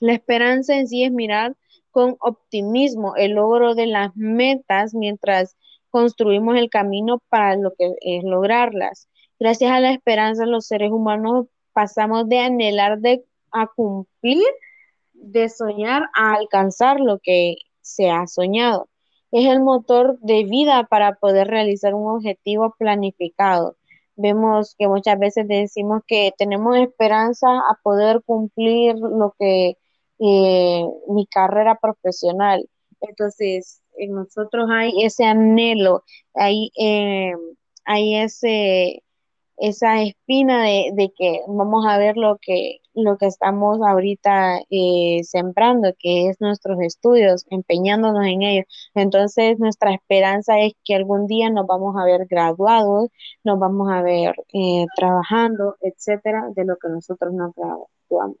La 0.00 0.12
esperanza 0.14 0.76
en 0.76 0.88
sí 0.88 1.04
es 1.04 1.12
mirar 1.12 1.54
con 1.90 2.16
optimismo 2.20 3.14
el 3.16 3.32
logro 3.32 3.74
de 3.74 3.86
las 3.86 4.16
metas 4.16 4.94
mientras 4.94 5.56
construimos 5.90 6.56
el 6.56 6.70
camino 6.70 7.22
para 7.28 7.56
lo 7.56 7.72
que 7.74 7.92
es 8.00 8.24
lograrlas. 8.24 9.08
Gracias 9.40 9.72
a 9.72 9.80
la 9.80 9.92
esperanza 9.92 10.46
los 10.46 10.66
seres 10.66 10.92
humanos 10.92 11.46
pasamos 11.72 12.28
de 12.28 12.38
anhelar 12.38 13.00
de 13.00 13.24
a 13.50 13.66
cumplir, 13.66 14.44
de 15.12 15.48
soñar 15.48 16.04
a 16.14 16.34
alcanzar 16.34 17.00
lo 17.00 17.18
que 17.20 17.56
se 17.80 18.10
ha 18.10 18.28
soñado. 18.28 18.88
Es 19.32 19.46
el 19.46 19.60
motor 19.60 20.18
de 20.20 20.44
vida 20.44 20.84
para 20.84 21.16
poder 21.16 21.48
realizar 21.48 21.94
un 21.94 22.08
objetivo 22.08 22.74
planificado 22.78 23.76
vemos 24.20 24.74
que 24.78 24.88
muchas 24.88 25.18
veces 25.18 25.48
decimos 25.48 26.02
que 26.06 26.32
tenemos 26.38 26.76
esperanza 26.76 27.48
a 27.48 27.78
poder 27.82 28.22
cumplir 28.24 28.96
lo 28.96 29.34
que 29.38 29.76
eh, 30.18 30.84
mi 31.08 31.26
carrera 31.26 31.78
profesional. 31.80 32.68
Entonces, 33.00 33.82
en 33.96 34.14
nosotros 34.14 34.68
hay 34.70 34.92
ese 35.02 35.24
anhelo, 35.24 36.04
hay, 36.34 36.70
eh, 36.78 37.32
hay 37.84 38.16
ese, 38.16 39.02
esa 39.60 40.02
espina 40.02 40.64
de, 40.64 40.90
de, 40.94 41.12
que 41.16 41.42
vamos 41.46 41.86
a 41.86 41.98
ver 41.98 42.16
lo 42.16 42.38
que, 42.40 42.78
lo 42.94 43.18
que 43.18 43.26
estamos 43.26 43.78
ahorita 43.86 44.60
eh, 44.70 45.20
sembrando, 45.24 45.92
que 45.98 46.28
es 46.28 46.40
nuestros 46.40 46.80
estudios, 46.80 47.46
empeñándonos 47.50 48.26
en 48.26 48.42
ellos. 48.42 48.64
Entonces, 48.94 49.58
nuestra 49.58 49.92
esperanza 49.94 50.58
es 50.60 50.72
que 50.84 50.94
algún 50.94 51.26
día 51.26 51.50
nos 51.50 51.66
vamos 51.66 51.94
a 51.98 52.04
ver 52.04 52.26
graduados, 52.26 53.10
nos 53.44 53.58
vamos 53.58 53.90
a 53.92 54.02
ver 54.02 54.34
eh, 54.54 54.86
trabajando, 54.96 55.76
etcétera, 55.82 56.48
de 56.54 56.64
lo 56.64 56.76
que 56.76 56.88
nosotros 56.88 57.32
nos 57.34 57.54
graduamos. 57.54 58.38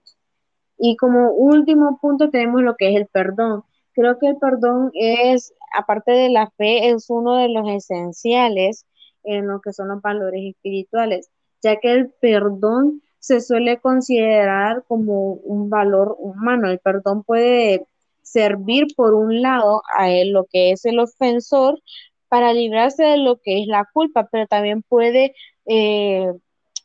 Y 0.78 0.96
como 0.96 1.32
último 1.32 1.98
punto 2.00 2.30
tenemos 2.30 2.62
lo 2.62 2.76
que 2.76 2.90
es 2.90 2.96
el 2.96 3.06
perdón. 3.06 3.64
Creo 3.92 4.18
que 4.18 4.28
el 4.28 4.38
perdón 4.38 4.90
es, 4.94 5.52
aparte 5.76 6.12
de 6.12 6.30
la 6.30 6.50
fe, 6.56 6.88
es 6.90 7.10
uno 7.10 7.36
de 7.36 7.48
los 7.50 7.68
esenciales 7.68 8.86
en 9.24 9.48
lo 9.48 9.60
que 9.60 9.72
son 9.72 9.88
los 9.88 10.02
valores 10.02 10.42
espirituales, 10.44 11.30
ya 11.62 11.76
que 11.76 11.92
el 11.92 12.10
perdón 12.20 13.02
se 13.18 13.40
suele 13.40 13.78
considerar 13.80 14.84
como 14.88 15.34
un 15.34 15.70
valor 15.70 16.16
humano. 16.18 16.70
El 16.70 16.78
perdón 16.78 17.22
puede 17.22 17.86
servir 18.22 18.86
por 18.96 19.14
un 19.14 19.42
lado 19.42 19.82
a 19.96 20.08
lo 20.24 20.46
que 20.46 20.72
es 20.72 20.84
el 20.84 20.98
ofensor 20.98 21.80
para 22.28 22.52
librarse 22.52 23.02
de 23.04 23.18
lo 23.18 23.38
que 23.38 23.60
es 23.60 23.66
la 23.66 23.86
culpa, 23.92 24.28
pero 24.30 24.46
también 24.46 24.82
puede 24.82 25.34
eh, 25.66 26.32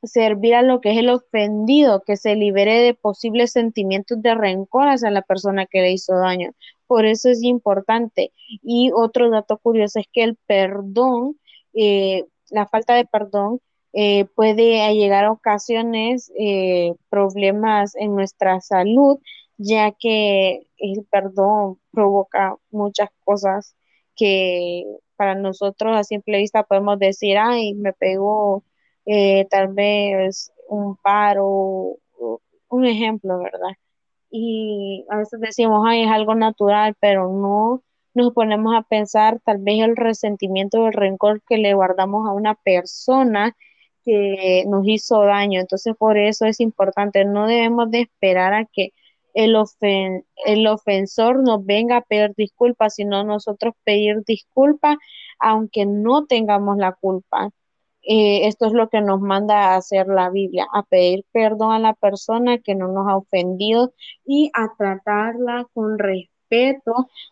servir 0.03 0.55
a 0.55 0.61
lo 0.61 0.81
que 0.81 0.91
es 0.91 0.97
el 0.97 1.09
ofendido, 1.09 2.01
que 2.01 2.17
se 2.17 2.35
libere 2.35 2.79
de 2.81 2.93
posibles 2.93 3.51
sentimientos 3.51 4.21
de 4.21 4.35
rencor 4.35 4.87
hacia 4.87 5.11
la 5.11 5.21
persona 5.21 5.65
que 5.65 5.81
le 5.81 5.93
hizo 5.93 6.15
daño. 6.15 6.51
Por 6.87 7.05
eso 7.05 7.29
es 7.29 7.43
importante. 7.43 8.31
Y 8.63 8.91
otro 8.93 9.29
dato 9.29 9.57
curioso 9.57 9.99
es 9.99 10.07
que 10.11 10.23
el 10.23 10.37
perdón, 10.47 11.39
eh, 11.75 12.25
la 12.49 12.67
falta 12.67 12.95
de 12.95 13.05
perdón, 13.05 13.61
eh, 13.93 14.25
puede 14.35 14.93
llegar 14.93 15.25
a 15.25 15.31
ocasiones 15.31 16.31
eh, 16.37 16.93
problemas 17.09 17.95
en 17.95 18.15
nuestra 18.15 18.61
salud, 18.61 19.19
ya 19.57 19.91
que 19.91 20.67
el 20.77 21.05
perdón 21.09 21.79
provoca 21.91 22.55
muchas 22.71 23.09
cosas 23.23 23.75
que 24.15 24.83
para 25.15 25.35
nosotros 25.35 25.95
a 25.97 26.03
simple 26.03 26.39
vista 26.39 26.63
podemos 26.63 26.99
decir, 26.99 27.37
ay, 27.37 27.73
me 27.75 27.93
pegó 27.93 28.63
tal 29.49 29.73
vez 29.73 30.51
un 30.67 30.95
paro, 30.97 31.97
un 32.69 32.85
ejemplo, 32.85 33.37
¿verdad? 33.39 33.77
Y 34.31 35.05
a 35.09 35.17
veces 35.17 35.39
decimos, 35.39 35.83
ay, 35.87 36.03
es 36.03 36.11
algo 36.11 36.35
natural, 36.35 36.95
pero 36.99 37.29
no 37.31 37.83
nos 38.15 38.33
ponemos 38.33 38.75
a 38.75 38.83
pensar 38.83 39.39
tal 39.45 39.59
vez 39.59 39.83
el 39.83 39.95
resentimiento 39.95 40.81
o 40.83 40.87
el 40.87 40.93
rencor 40.93 41.41
que 41.47 41.57
le 41.57 41.73
guardamos 41.73 42.27
a 42.27 42.33
una 42.33 42.55
persona 42.55 43.55
que 44.03 44.63
nos 44.67 44.87
hizo 44.87 45.21
daño. 45.23 45.59
Entonces, 45.59 45.95
por 45.97 46.17
eso 46.17 46.45
es 46.45 46.59
importante, 46.59 47.25
no 47.25 47.47
debemos 47.47 47.91
de 47.91 48.01
esperar 48.01 48.53
a 48.53 48.65
que 48.65 48.91
el, 49.33 49.55
el 50.45 50.67
ofensor 50.67 51.43
nos 51.43 51.65
venga 51.65 51.97
a 51.97 52.01
pedir 52.01 52.33
disculpas, 52.37 52.95
sino 52.95 53.23
nosotros 53.23 53.73
pedir 53.83 54.23
disculpas 54.25 54.97
aunque 55.39 55.85
no 55.85 56.25
tengamos 56.25 56.77
la 56.77 56.93
culpa. 56.93 57.49
Eh, 58.03 58.47
esto 58.47 58.67
es 58.67 58.73
lo 58.73 58.89
que 58.89 59.01
nos 59.01 59.19
manda 59.21 59.73
a 59.73 59.77
hacer 59.77 60.07
la 60.07 60.29
Biblia, 60.29 60.67
a 60.73 60.83
pedir 60.83 61.25
perdón 61.31 61.71
a 61.73 61.79
la 61.79 61.93
persona 61.95 62.59
que 62.59 62.75
no 62.75 62.87
nos 62.87 63.07
ha 63.09 63.17
ofendido 63.17 63.93
y 64.25 64.51
a 64.53 64.75
tratarla 64.77 65.67
con 65.73 65.97
respeto, 65.99 66.34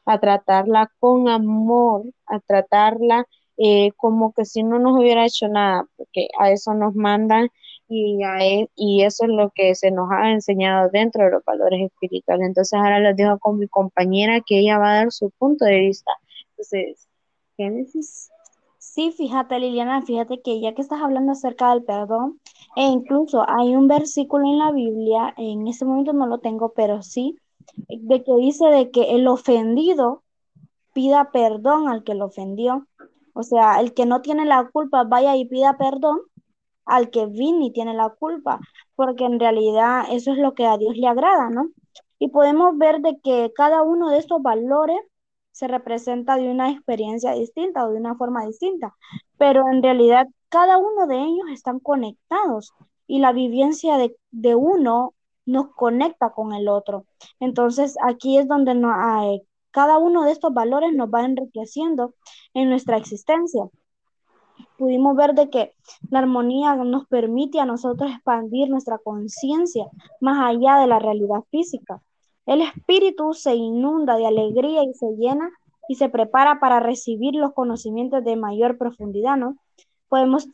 a 0.05 0.19
tratarla 0.19 0.91
con 0.99 1.29
amor, 1.29 2.03
a 2.25 2.39
tratarla 2.39 3.25
eh, 3.57 3.91
como 3.97 4.33
que 4.33 4.45
si 4.45 4.63
no 4.63 4.79
nos 4.79 4.99
hubiera 4.99 5.25
hecho 5.25 5.47
nada, 5.47 5.85
porque 5.95 6.27
a 6.39 6.51
eso 6.51 6.73
nos 6.73 6.95
mandan 6.95 7.49
y, 7.87 8.23
a 8.23 8.43
e, 8.43 8.69
y 8.75 9.03
eso 9.03 9.25
es 9.25 9.29
lo 9.29 9.51
que 9.51 9.75
se 9.75 9.91
nos 9.91 10.09
ha 10.11 10.31
enseñado 10.31 10.89
dentro 10.89 11.25
de 11.25 11.31
los 11.31 11.45
valores 11.45 11.81
espirituales. 11.81 12.47
Entonces 12.47 12.73
ahora 12.73 12.99
les 12.99 13.15
dejo 13.15 13.37
con 13.39 13.59
mi 13.59 13.67
compañera 13.67 14.41
que 14.45 14.59
ella 14.59 14.79
va 14.79 14.91
a 14.91 14.95
dar 14.95 15.11
su 15.11 15.29
punto 15.37 15.65
de 15.65 15.79
vista. 15.79 16.11
Entonces, 16.51 17.07
Génesis. 17.57 18.31
Sí, 18.79 19.11
fíjate 19.11 19.59
Liliana, 19.59 20.01
fíjate 20.01 20.41
que 20.43 20.59
ya 20.59 20.73
que 20.73 20.81
estás 20.81 21.01
hablando 21.01 21.31
acerca 21.31 21.71
del 21.71 21.83
perdón, 21.83 22.39
e 22.75 22.83
incluso 22.83 23.43
hay 23.47 23.75
un 23.75 23.87
versículo 23.87 24.45
en 24.45 24.59
la 24.59 24.71
Biblia, 24.71 25.33
en 25.37 25.67
este 25.67 25.85
momento 25.85 26.13
no 26.13 26.27
lo 26.27 26.39
tengo, 26.39 26.73
pero 26.75 27.01
sí, 27.01 27.37
de 27.87 28.23
que 28.23 28.35
dice 28.35 28.65
de 28.67 28.91
que 28.91 29.15
el 29.15 29.27
ofendido 29.27 30.23
pida 30.93 31.31
perdón 31.31 31.89
al 31.89 32.03
que 32.03 32.15
lo 32.15 32.25
ofendió. 32.25 32.87
O 33.33 33.43
sea, 33.43 33.79
el 33.81 33.93
que 33.93 34.05
no 34.05 34.21
tiene 34.21 34.45
la 34.45 34.69
culpa 34.71 35.03
vaya 35.03 35.35
y 35.35 35.45
pida 35.45 35.77
perdón 35.77 36.19
al 36.85 37.09
que 37.09 37.25
vino 37.25 37.65
y 37.65 37.71
tiene 37.71 37.93
la 37.93 38.09
culpa, 38.09 38.59
porque 38.95 39.25
en 39.25 39.39
realidad 39.39 40.05
eso 40.11 40.33
es 40.33 40.37
lo 40.37 40.53
que 40.53 40.65
a 40.65 40.77
Dios 40.77 40.97
le 40.97 41.07
agrada, 41.07 41.49
¿no? 41.49 41.69
Y 42.19 42.29
podemos 42.29 42.77
ver 42.77 43.01
de 43.01 43.19
que 43.21 43.51
cada 43.55 43.81
uno 43.81 44.09
de 44.09 44.19
estos 44.19 44.41
valores 44.41 44.99
se 45.51 45.67
representa 45.67 46.35
de 46.35 46.49
una 46.49 46.71
experiencia 46.71 47.33
distinta 47.33 47.85
o 47.85 47.91
de 47.91 47.97
una 47.97 48.15
forma 48.15 48.45
distinta, 48.45 48.93
pero 49.37 49.67
en 49.69 49.81
realidad 49.83 50.27
cada 50.49 50.77
uno 50.77 51.07
de 51.07 51.17
ellos 51.17 51.45
están 51.51 51.79
conectados 51.79 52.73
y 53.07 53.19
la 53.19 53.31
vivencia 53.33 53.97
de, 53.97 54.15
de 54.31 54.55
uno 54.55 55.13
nos 55.45 55.73
conecta 55.75 56.31
con 56.31 56.53
el 56.53 56.67
otro. 56.67 57.05
Entonces 57.39 57.97
aquí 58.01 58.37
es 58.37 58.47
donde 58.47 58.75
no 58.75 58.93
hay, 58.93 59.43
cada 59.73 59.97
uno 59.97 60.23
de 60.23 60.31
estos 60.31 60.53
valores 60.53 60.93
nos 60.93 61.09
va 61.09 61.25
enriqueciendo 61.25 62.13
en 62.53 62.69
nuestra 62.69 62.95
existencia. 62.95 63.67
Pudimos 64.77 65.15
ver 65.15 65.33
de 65.33 65.49
que 65.49 65.73
la 66.11 66.19
armonía 66.19 66.75
nos 66.75 67.07
permite 67.07 67.59
a 67.59 67.65
nosotros 67.65 68.11
expandir 68.11 68.69
nuestra 68.69 68.99
conciencia 68.99 69.87
más 70.21 70.37
allá 70.47 70.77
de 70.77 70.85
la 70.85 70.99
realidad 70.99 71.41
física. 71.49 72.03
El 72.45 72.61
espíritu 72.61 73.33
se 73.33 73.55
inunda 73.55 74.15
de 74.15 74.27
alegría 74.27 74.83
y 74.83 74.93
se 74.93 75.07
llena 75.17 75.49
y 75.87 75.95
se 75.95 76.07
prepara 76.07 76.59
para 76.59 76.79
recibir 76.79 77.33
los 77.33 77.53
conocimientos 77.53 78.23
de 78.23 78.35
mayor 78.35 78.77
profundidad, 78.77 79.37
¿no? 79.37 79.57
Podemos, 80.07 80.49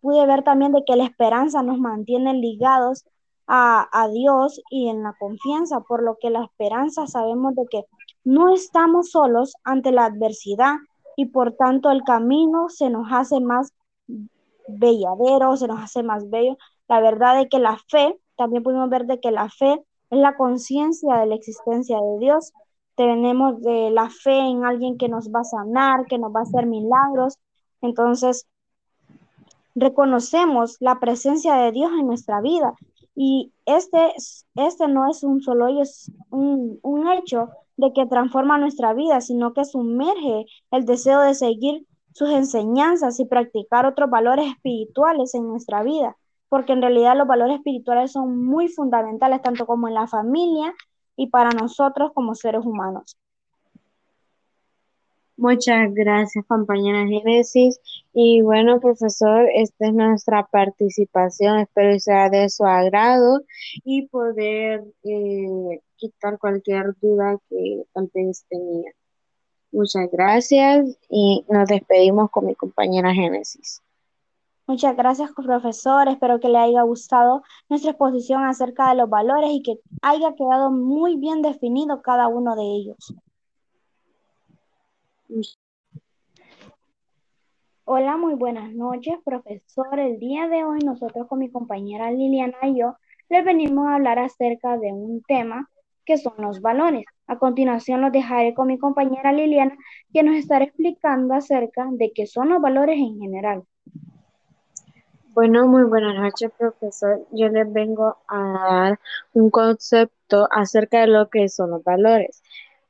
pude 0.00 0.26
ver 0.26 0.42
también 0.42 0.72
de 0.72 0.84
que 0.86 0.96
la 0.96 1.04
esperanza 1.04 1.62
nos 1.62 1.78
mantiene 1.78 2.32
ligados 2.32 3.04
a, 3.46 3.88
a 3.92 4.08
Dios 4.08 4.60
y 4.70 4.88
en 4.88 5.02
la 5.02 5.14
confianza, 5.18 5.80
por 5.80 6.02
lo 6.02 6.16
que 6.20 6.30
la 6.30 6.44
esperanza 6.44 7.06
sabemos 7.06 7.54
de 7.54 7.66
que 7.70 7.84
no 8.24 8.52
estamos 8.54 9.10
solos 9.10 9.54
ante 9.64 9.92
la 9.92 10.06
adversidad 10.06 10.76
y 11.16 11.26
por 11.26 11.52
tanto 11.52 11.90
el 11.90 12.02
camino 12.02 12.68
se 12.68 12.90
nos 12.90 13.08
hace 13.10 13.40
más 13.40 13.72
belladero, 14.68 15.56
se 15.56 15.68
nos 15.68 15.80
hace 15.80 16.02
más 16.02 16.28
bello. 16.30 16.56
La 16.88 17.00
verdad 17.00 17.40
es 17.40 17.48
que 17.48 17.58
la 17.58 17.78
fe, 17.88 18.18
también 18.36 18.62
pudimos 18.62 18.88
ver 18.90 19.06
de 19.06 19.20
que 19.20 19.30
la 19.30 19.48
fe 19.48 19.82
es 20.10 20.18
la 20.18 20.36
conciencia 20.36 21.16
de 21.16 21.26
la 21.26 21.34
existencia 21.34 22.00
de 22.00 22.18
Dios. 22.18 22.52
Tenemos 22.96 23.60
de 23.60 23.90
la 23.90 24.10
fe 24.10 24.38
en 24.38 24.64
alguien 24.64 24.98
que 24.98 25.08
nos 25.08 25.28
va 25.28 25.40
a 25.40 25.44
sanar, 25.44 26.06
que 26.06 26.18
nos 26.18 26.34
va 26.34 26.40
a 26.40 26.44
hacer 26.44 26.66
milagros. 26.66 27.38
Entonces, 27.80 28.46
reconocemos 29.74 30.76
la 30.80 31.00
presencia 31.00 31.54
de 31.56 31.72
Dios 31.72 31.90
en 31.98 32.06
nuestra 32.06 32.40
vida 32.40 32.74
Y 33.14 33.52
este, 33.66 34.14
este 34.56 34.88
no 34.88 35.08
es 35.08 35.22
un 35.22 35.40
solo 35.40 35.66
un 36.30 37.08
hecho 37.12 37.48
de 37.76 37.92
que 37.92 38.06
transforma 38.06 38.58
nuestra 38.58 38.94
vida, 38.94 39.20
sino 39.20 39.52
que 39.52 39.64
sumerge 39.64 40.46
el 40.70 40.84
deseo 40.84 41.20
de 41.20 41.34
seguir 41.34 41.86
sus 42.12 42.30
enseñanzas 42.30 43.18
y 43.18 43.26
practicar 43.26 43.86
otros 43.86 44.08
valores 44.08 44.46
espirituales 44.46 45.34
en 45.34 45.48
nuestra 45.48 45.82
vida, 45.82 46.16
porque 46.48 46.72
en 46.72 46.82
realidad 46.82 47.16
los 47.16 47.26
valores 47.26 47.56
espirituales 47.56 48.12
son 48.12 48.44
muy 48.44 48.68
fundamentales 48.68 49.42
tanto 49.42 49.66
como 49.66 49.88
en 49.88 49.94
la 49.94 50.06
familia 50.06 50.72
y 51.16 51.28
para 51.28 51.50
nosotros 51.50 52.12
como 52.14 52.34
seres 52.34 52.64
humanos. 52.64 53.16
Muchas 55.36 55.92
gracias, 55.92 56.44
compañera 56.46 57.06
Génesis. 57.06 57.80
Y 58.12 58.40
bueno, 58.42 58.78
profesor, 58.80 59.48
esta 59.54 59.88
es 59.88 59.92
nuestra 59.94 60.46
participación. 60.46 61.58
Espero 61.58 61.92
que 61.92 62.00
sea 62.00 62.30
de 62.30 62.48
su 62.48 62.64
agrado 62.64 63.42
y 63.84 64.06
poder 64.06 64.84
eh, 65.02 65.80
quitar 65.96 66.38
cualquier 66.38 66.94
duda 67.00 67.36
que 67.48 67.82
tal 67.92 68.08
vez 68.14 68.44
tenía. 68.48 68.92
Muchas 69.72 70.08
gracias 70.12 70.96
y 71.10 71.44
nos 71.48 71.68
despedimos 71.68 72.30
con 72.30 72.46
mi 72.46 72.54
compañera 72.54 73.12
Génesis. 73.12 73.82
Muchas 74.68 74.96
gracias, 74.96 75.32
profesor. 75.32 76.08
Espero 76.08 76.38
que 76.38 76.48
le 76.48 76.58
haya 76.58 76.82
gustado 76.82 77.42
nuestra 77.68 77.90
exposición 77.90 78.44
acerca 78.44 78.88
de 78.90 78.94
los 78.94 79.10
valores 79.10 79.50
y 79.50 79.62
que 79.62 79.80
haya 80.00 80.32
quedado 80.36 80.70
muy 80.70 81.16
bien 81.16 81.42
definido 81.42 82.00
cada 82.02 82.28
uno 82.28 82.54
de 82.54 82.62
ellos. 82.62 83.14
Hola, 87.84 88.16
muy 88.16 88.34
buenas 88.34 88.72
noches, 88.72 89.16
profesor. 89.24 89.98
El 89.98 90.18
día 90.18 90.48
de 90.48 90.64
hoy 90.64 90.78
nosotros 90.80 91.26
con 91.26 91.40
mi 91.40 91.50
compañera 91.50 92.10
Liliana 92.10 92.56
y 92.62 92.78
yo 92.78 92.96
les 93.28 93.44
venimos 93.44 93.86
a 93.88 93.96
hablar 93.96 94.18
acerca 94.18 94.78
de 94.78 94.92
un 94.92 95.22
tema 95.22 95.68
que 96.04 96.18
son 96.18 96.34
los 96.38 96.60
valores. 96.60 97.04
A 97.26 97.38
continuación 97.38 98.00
los 98.00 98.12
dejaré 98.12 98.54
con 98.54 98.68
mi 98.68 98.78
compañera 98.78 99.32
Liliana, 99.32 99.76
que 100.12 100.22
nos 100.22 100.36
estará 100.36 100.66
explicando 100.66 101.34
acerca 101.34 101.88
de 101.90 102.12
qué 102.14 102.26
son 102.26 102.50
los 102.50 102.60
valores 102.60 102.98
en 102.98 103.18
general. 103.18 103.64
Bueno, 105.34 105.66
muy 105.66 105.82
buenas 105.82 106.14
noches, 106.14 106.52
profesor. 106.56 107.26
Yo 107.32 107.48
les 107.48 107.72
vengo 107.72 108.18
a 108.28 108.38
dar 108.38 109.00
un 109.32 109.50
concepto 109.50 110.46
acerca 110.52 111.00
de 111.00 111.08
lo 111.08 111.28
que 111.28 111.48
son 111.48 111.70
los 111.70 111.82
valores. 111.82 112.40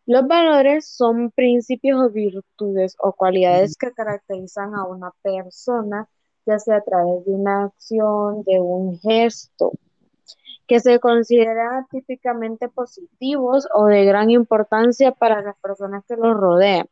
Los 0.06 0.26
valores 0.26 0.86
son 0.86 1.30
principios 1.30 1.98
o 2.02 2.10
virtudes 2.10 2.94
o 2.98 3.12
cualidades 3.12 3.76
que 3.76 3.92
caracterizan 3.92 4.74
a 4.74 4.84
una 4.84 5.10
persona, 5.22 6.08
ya 6.44 6.58
sea 6.58 6.76
a 6.76 6.82
través 6.82 7.24
de 7.24 7.32
una 7.32 7.64
acción, 7.64 8.42
de 8.42 8.60
un 8.60 8.98
gesto, 9.00 9.72
que 10.66 10.80
se 10.80 10.98
consideran 11.00 11.86
típicamente 11.90 12.68
positivos 12.68 13.66
o 13.74 13.86
de 13.86 14.04
gran 14.04 14.30
importancia 14.30 15.12
para 15.12 15.40
las 15.40 15.56
personas 15.58 16.04
que 16.06 16.16
los 16.16 16.36
rodean. 16.36 16.86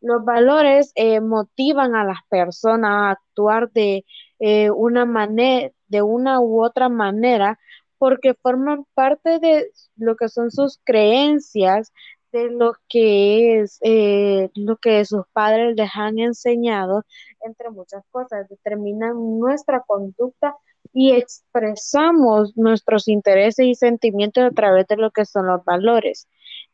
Los 0.00 0.24
valores 0.24 0.92
eh, 0.94 1.20
motivan 1.20 1.94
a 1.94 2.04
las 2.04 2.18
personas 2.30 2.90
a 2.90 3.10
actuar 3.10 3.70
de 3.72 4.04
eh, 4.38 4.70
una 4.70 5.04
manera, 5.04 5.72
de 5.88 6.02
una 6.02 6.40
u 6.40 6.64
otra 6.64 6.88
manera, 6.88 7.58
porque 7.98 8.34
forman 8.34 8.86
parte 8.94 9.38
de 9.38 9.70
lo 9.96 10.16
que 10.16 10.28
son 10.28 10.50
sus 10.50 10.80
creencias, 10.84 11.92
de 12.36 12.50
lo 12.50 12.74
que 12.88 13.60
es 13.60 13.78
eh, 13.82 14.50
lo 14.54 14.76
que 14.76 15.04
sus 15.06 15.24
padres 15.32 15.74
les 15.74 15.90
han 15.94 16.18
enseñado, 16.18 17.04
entre 17.40 17.70
muchas 17.70 18.04
cosas, 18.10 18.46
determinan 18.48 19.38
nuestra 19.38 19.82
conducta 19.86 20.54
y 20.92 21.12
expresamos 21.12 22.54
nuestros 22.56 23.08
intereses 23.08 23.66
y 23.66 23.74
sentimientos 23.74 24.44
a 24.44 24.50
través 24.50 24.86
de 24.86 24.96
lo 24.96 25.10
que 25.10 25.24
son 25.24 25.46
los 25.46 25.64
valores. 25.64 26.28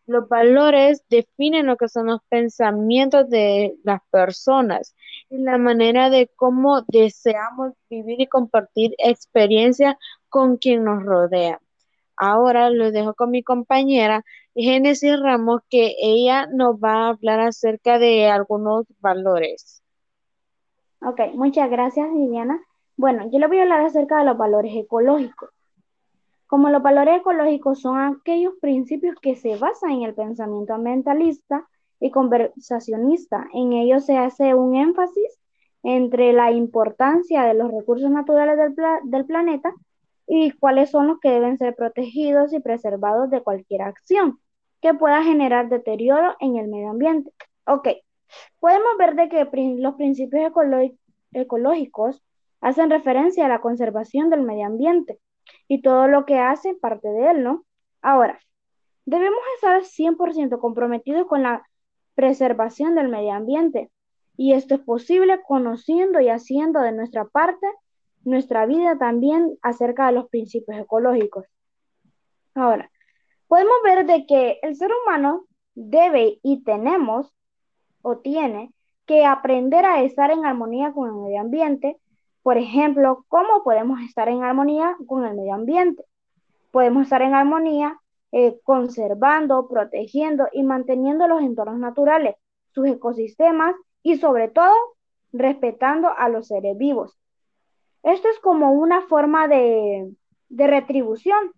Los 0.07 0.29
valores 0.29 1.05
definen 1.09 1.67
lo 1.67 1.77
que 1.77 1.89
son 1.89 2.07
los 2.09 2.21
pensamientos 2.29 3.31
de 3.31 3.77
las 3.85 4.01
personas 4.11 4.97
y 5.31 5.39
la 5.39 5.59
manera 5.59 6.11
de 6.11 6.29
cómo 6.35 6.83
deseamos 6.89 7.73
vivir 7.89 8.21
y 8.21 8.27
compartir 8.27 8.95
experiencias 8.99 9.95
con 10.29 10.57
quien 10.57 10.83
nos 10.83 11.05
rodea. 11.05 11.61
Ahora 12.17 12.71
lo 12.71 12.91
dejo 12.91 13.15
con 13.15 13.31
mi 13.31 13.43
compañera 13.43 14.25
Génesis 14.55 15.19
Ramos, 15.19 15.63
que 15.71 15.95
ella 15.99 16.47
nos 16.47 16.77
va 16.77 17.07
a 17.07 17.09
hablar 17.09 17.41
acerca 17.41 17.99
de 17.99 18.29
algunos 18.29 18.87
valores. 19.01 19.83
Ok, 21.01 21.21
muchas 21.35 21.71
gracias, 21.71 22.13
Viviana. 22.13 22.61
Bueno, 22.97 23.29
yo 23.31 23.39
le 23.39 23.47
voy 23.47 23.59
a 23.59 23.63
hablar 23.63 23.81
acerca 23.81 24.19
de 24.19 24.27
los 24.27 24.37
valores 24.37 24.73
ecológicos. 24.77 25.51
Como 26.47 26.69
los 26.69 26.83
valores 26.83 27.21
ecológicos 27.21 27.81
son 27.81 27.99
aquellos 27.99 28.53
principios 28.61 29.17
que 29.23 29.37
se 29.37 29.57
basan 29.57 29.93
en 29.93 30.03
el 30.03 30.15
pensamiento 30.15 30.75
ambientalista 30.75 31.67
y 31.99 32.11
conversacionista. 32.11 33.49
En 33.55 33.73
ellos 33.73 34.05
se 34.05 34.19
hace 34.19 34.55
un 34.55 34.77
énfasis 34.77 35.41
entre 35.83 36.35
la 36.35 36.53
importancia 36.53 37.45
de 37.45 37.55
los 37.55 37.73
recursos 37.73 38.11
naturales 38.11 38.59
del, 38.59 38.75
del 39.05 39.25
planeta 39.25 39.73
y 40.27 40.51
cuáles 40.53 40.91
son 40.91 41.07
los 41.07 41.21
que 41.21 41.31
deben 41.31 41.57
ser 41.57 41.75
protegidos 41.75 42.53
y 42.53 42.61
preservados 42.61 43.31
de 43.31 43.43
cualquier 43.43 43.83
acción 43.83 44.42
que 44.83 44.93
pueda 44.95 45.23
generar 45.23 45.69
deterioro 45.69 46.37
en 46.41 46.57
el 46.57 46.69
medio 46.69 46.91
ambiente. 46.91 47.33
Ok, 47.67 47.89
podemos 48.59 48.99
ver 48.99 49.15
de 49.15 49.29
que 49.29 49.49
los 49.79 49.95
principios 49.95 50.53
ecológicos 51.33 52.23
hacen 52.61 52.91
referencia 52.91 53.47
a 53.47 53.49
la 53.49 53.61
conservación 53.61 54.29
del 54.29 54.43
medio 54.43 54.67
ambiente 54.67 55.21
y 55.69 55.83
todo 55.83 56.09
lo 56.09 56.27
que 56.27 56.39
hace 56.39 56.75
parte 56.75 57.09
de 57.09 57.31
él, 57.31 57.45
¿no? 57.45 57.65
Ahora, 58.03 58.41
debemos 59.07 59.41
estar 59.55 59.83
100% 59.85 60.59
comprometidos 60.59 61.27
con 61.27 61.43
la 61.45 61.65
preservación 62.15 62.97
del 62.97 63.09
medio 63.09 63.33
ambiente 63.33 63.91
y 64.37 64.55
esto 64.55 64.75
es 64.75 64.81
posible 64.81 65.41
conociendo 65.47 66.21
y 66.21 66.29
haciendo 66.29 66.81
de 66.81 66.93
nuestra 66.93 67.25
parte 67.25 67.67
nuestra 68.25 68.67
vida 68.67 68.99
también 68.99 69.59
acerca 69.63 70.07
de 70.07 70.13
los 70.13 70.29
principios 70.29 70.79
ecológicos. 70.79 71.47
Ahora, 72.55 72.91
podemos 73.53 73.75
ver 73.85 74.07
de 74.07 74.25
que 74.25 74.59
el 74.63 74.77
ser 74.77 74.91
humano 75.03 75.45
debe 75.75 76.39
y 76.43 76.65
tenemos 76.65 77.31
o 78.01 78.17
tiene 78.17 78.73
que 79.05 79.27
aprender 79.27 79.85
a 79.85 80.03
estar 80.03 80.31
en 80.31 80.47
armonía 80.47 80.95
con 80.95 81.11
el 81.11 81.17
medio 81.17 81.43
ambiente. 81.43 81.99
Por 82.43 82.57
ejemplo, 82.57 83.27
¿cómo 83.29 83.63
podemos 83.63 84.01
estar 84.01 84.31
en 84.31 84.43
armonía 84.43 84.97
con 85.07 85.27
el 85.27 85.35
medio 85.37 85.53
ambiente? 85.53 86.03
Podemos 86.71 87.03
estar 87.03 87.21
en 87.21 87.35
armonía 87.35 88.01
eh, 88.33 88.59
conservando, 88.65 89.69
protegiendo 89.69 90.49
y 90.51 90.63
manteniendo 90.63 91.29
los 91.29 91.43
entornos 91.43 91.79
naturales, 91.79 92.37
sus 92.71 92.87
ecosistemas 92.87 93.75
y 94.03 94.17
sobre 94.17 94.49
todo 94.49 94.73
respetando 95.31 96.09
a 96.09 96.31
los 96.31 96.47
seres 96.47 96.79
vivos. 96.79 97.19
Esto 98.03 98.29
es 98.31 98.39
como 98.39 98.73
una 98.73 99.03
forma 99.03 99.47
de, 99.47 100.11
retribución 100.49 101.53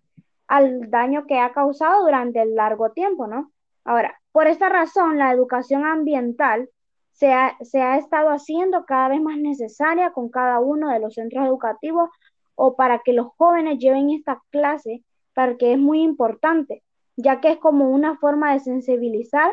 al 0.47 0.89
daño 0.89 1.25
que 1.27 1.39
ha 1.39 1.53
causado 1.53 2.03
durante 2.03 2.41
el 2.41 2.55
largo 2.55 2.91
tiempo, 2.91 3.27
¿no? 3.27 3.51
Ahora, 3.83 4.19
por 4.31 4.47
esta 4.47 4.69
razón, 4.69 5.17
la 5.17 5.31
educación 5.31 5.85
ambiental 5.85 6.69
se 7.11 7.31
ha, 7.33 7.55
se 7.61 7.81
ha, 7.81 7.97
estado 7.97 8.29
haciendo 8.29 8.85
cada 8.85 9.09
vez 9.09 9.21
más 9.21 9.37
necesaria 9.37 10.11
con 10.11 10.29
cada 10.29 10.59
uno 10.59 10.89
de 10.89 10.99
los 10.99 11.13
centros 11.13 11.45
educativos 11.45 12.09
o 12.55 12.75
para 12.75 12.99
que 12.99 13.13
los 13.13 13.27
jóvenes 13.37 13.79
lleven 13.79 14.09
esta 14.09 14.41
clase, 14.49 15.03
porque 15.33 15.73
es 15.73 15.79
muy 15.79 16.01
importante, 16.01 16.83
ya 17.15 17.39
que 17.41 17.51
es 17.51 17.57
como 17.57 17.89
una 17.89 18.17
forma 18.17 18.53
de 18.53 18.59
sensibilizar 18.59 19.51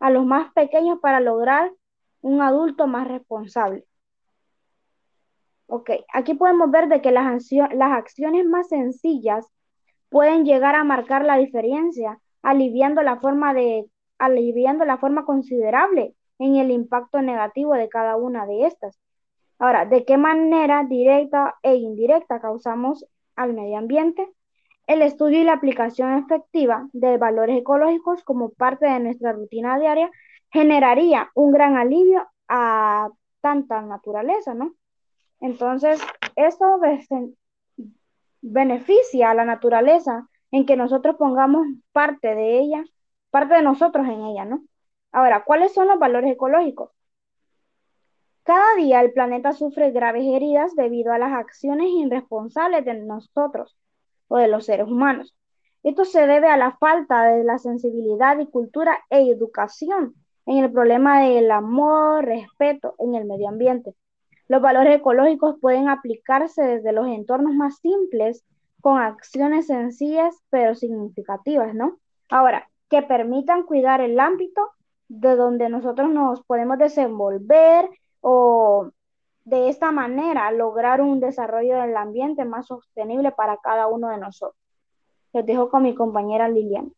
a 0.00 0.10
los 0.10 0.24
más 0.24 0.52
pequeños 0.52 0.98
para 1.00 1.20
lograr 1.20 1.72
un 2.22 2.40
adulto 2.40 2.86
más 2.86 3.08
responsable. 3.08 3.84
Ok, 5.66 5.90
aquí 6.12 6.34
podemos 6.34 6.70
ver 6.70 6.88
de 6.88 7.02
que 7.02 7.10
las, 7.10 7.50
las 7.50 7.92
acciones 7.92 8.46
más 8.46 8.68
sencillas 8.68 9.46
pueden 10.08 10.44
llegar 10.44 10.74
a 10.74 10.84
marcar 10.84 11.24
la 11.24 11.36
diferencia, 11.36 12.18
aliviando 12.42 13.02
la 13.02 13.16
forma 13.16 13.54
de 13.54 13.86
aliviando 14.18 14.84
la 14.84 14.98
forma 14.98 15.24
considerable 15.24 16.14
en 16.38 16.56
el 16.56 16.70
impacto 16.70 17.20
negativo 17.22 17.74
de 17.74 17.88
cada 17.88 18.16
una 18.16 18.46
de 18.46 18.66
estas. 18.66 18.98
Ahora, 19.58 19.86
¿de 19.86 20.04
qué 20.04 20.16
manera 20.16 20.84
directa 20.84 21.56
e 21.62 21.74
indirecta 21.74 22.40
causamos 22.40 23.06
al 23.36 23.54
medio 23.54 23.78
ambiente? 23.78 24.28
El 24.86 25.02
estudio 25.02 25.40
y 25.40 25.44
la 25.44 25.54
aplicación 25.54 26.18
efectiva 26.18 26.88
de 26.92 27.16
valores 27.18 27.58
ecológicos 27.58 28.22
como 28.22 28.50
parte 28.50 28.86
de 28.86 29.00
nuestra 29.00 29.32
rutina 29.32 29.78
diaria 29.78 30.10
generaría 30.50 31.30
un 31.34 31.50
gran 31.50 31.76
alivio 31.76 32.26
a 32.48 33.08
tanta 33.40 33.80
naturaleza, 33.82 34.54
¿no? 34.54 34.74
Entonces, 35.40 36.00
esto 36.36 36.78
beneficia 38.46 39.30
a 39.30 39.34
la 39.34 39.44
naturaleza 39.44 40.28
en 40.50 40.66
que 40.66 40.76
nosotros 40.76 41.16
pongamos 41.16 41.66
parte 41.92 42.34
de 42.34 42.58
ella, 42.60 42.84
parte 43.30 43.54
de 43.54 43.62
nosotros 43.62 44.06
en 44.06 44.22
ella, 44.22 44.44
¿no? 44.44 44.64
Ahora, 45.12 45.44
¿cuáles 45.44 45.72
son 45.74 45.88
los 45.88 45.98
valores 45.98 46.32
ecológicos? 46.32 46.90
Cada 48.44 48.76
día 48.76 49.00
el 49.00 49.12
planeta 49.12 49.52
sufre 49.52 49.90
graves 49.90 50.24
heridas 50.24 50.74
debido 50.76 51.12
a 51.12 51.18
las 51.18 51.32
acciones 51.32 51.88
irresponsables 51.90 52.84
de 52.84 52.94
nosotros. 52.94 53.76
o 54.28 54.38
de 54.38 54.48
los 54.48 54.66
seres 54.66 54.86
humanos. 54.88 55.36
Esto 55.82 56.04
se 56.04 56.26
debe 56.26 56.48
a 56.48 56.56
la 56.56 56.76
falta 56.78 57.24
de 57.26 57.44
la 57.44 57.58
sensibilidad 57.58 58.38
y 58.38 58.46
cultura 58.46 58.98
e 59.10 59.30
educación 59.30 60.14
en 60.46 60.64
el 60.64 60.72
problema 60.72 61.22
del 61.22 61.50
amor, 61.50 62.24
respeto 62.24 62.94
en 62.98 63.14
el 63.14 63.24
medio 63.24 63.48
ambiente. 63.48 63.94
Los 64.48 64.62
valores 64.62 64.96
ecológicos 64.96 65.56
pueden 65.60 65.88
aplicarse 65.88 66.62
desde 66.62 66.92
los 66.92 67.06
entornos 67.08 67.54
más 67.54 67.78
simples 67.78 68.44
con 68.80 68.98
acciones 68.98 69.66
sencillas 69.66 70.36
pero 70.50 70.74
significativas, 70.74 71.74
¿no? 71.74 71.98
Ahora, 72.28 72.68
que 72.88 73.02
permitan 73.02 73.64
cuidar 73.64 74.00
el 74.00 74.20
ámbito 74.20 74.70
de 75.08 75.36
donde 75.36 75.68
nosotros 75.68 76.10
nos 76.10 76.42
podemos 76.44 76.78
desenvolver 76.78 77.88
o 78.20 78.90
de 79.44 79.68
esta 79.68 79.92
manera 79.92 80.50
lograr 80.50 81.00
un 81.00 81.20
desarrollo 81.20 81.80
del 81.80 81.96
ambiente 81.96 82.44
más 82.44 82.66
sostenible 82.66 83.32
para 83.32 83.56
cada 83.58 83.86
uno 83.86 84.08
de 84.08 84.18
nosotros. 84.18 84.60
Les 85.32 85.46
dejo 85.46 85.70
con 85.70 85.82
mi 85.82 85.94
compañera 85.94 86.48
Liliana. 86.48 86.90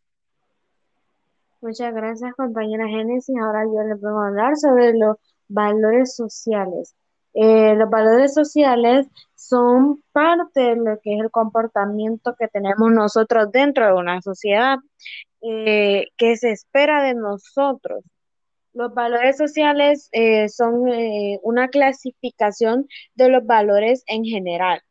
Muchas 1.61 1.92
gracias, 1.92 2.34
compañera 2.36 2.86
Génesis. 2.86 3.36
Ahora 3.38 3.64
yo 3.64 3.82
les 3.82 4.01
voy 4.01 4.12
a 4.12 4.28
hablar 4.28 4.57
sobre 4.57 4.96
los 4.96 5.16
valores 5.49 6.14
sociales. 6.14 6.94
Eh, 7.41 7.76
los 7.76 7.89
valores 7.89 8.34
sociales 8.34 9.07
son 9.36 10.03
parte 10.11 10.61
de 10.61 10.74
lo 10.74 10.99
que 11.01 11.14
es 11.14 11.20
el 11.20 11.30
comportamiento 11.30 12.34
que 12.36 12.49
tenemos 12.49 12.91
nosotros 12.91 13.53
dentro 13.53 13.86
de 13.86 13.93
una 13.93 14.20
sociedad 14.22 14.78
eh, 15.43 16.07
que 16.16 16.36
se 16.36 16.51
espera 16.51 17.01
de 17.05 17.14
nosotros. 17.14 18.03
Los 18.72 18.93
valores 18.93 19.36
sociales 19.36 20.09
eh, 20.11 20.49
son 20.49 20.82
una 21.43 21.68
clasificación 21.68 22.89
de 23.14 23.28
los 23.28 23.47
valores 23.47 24.03
en 24.09 24.24
general. 24.24 24.82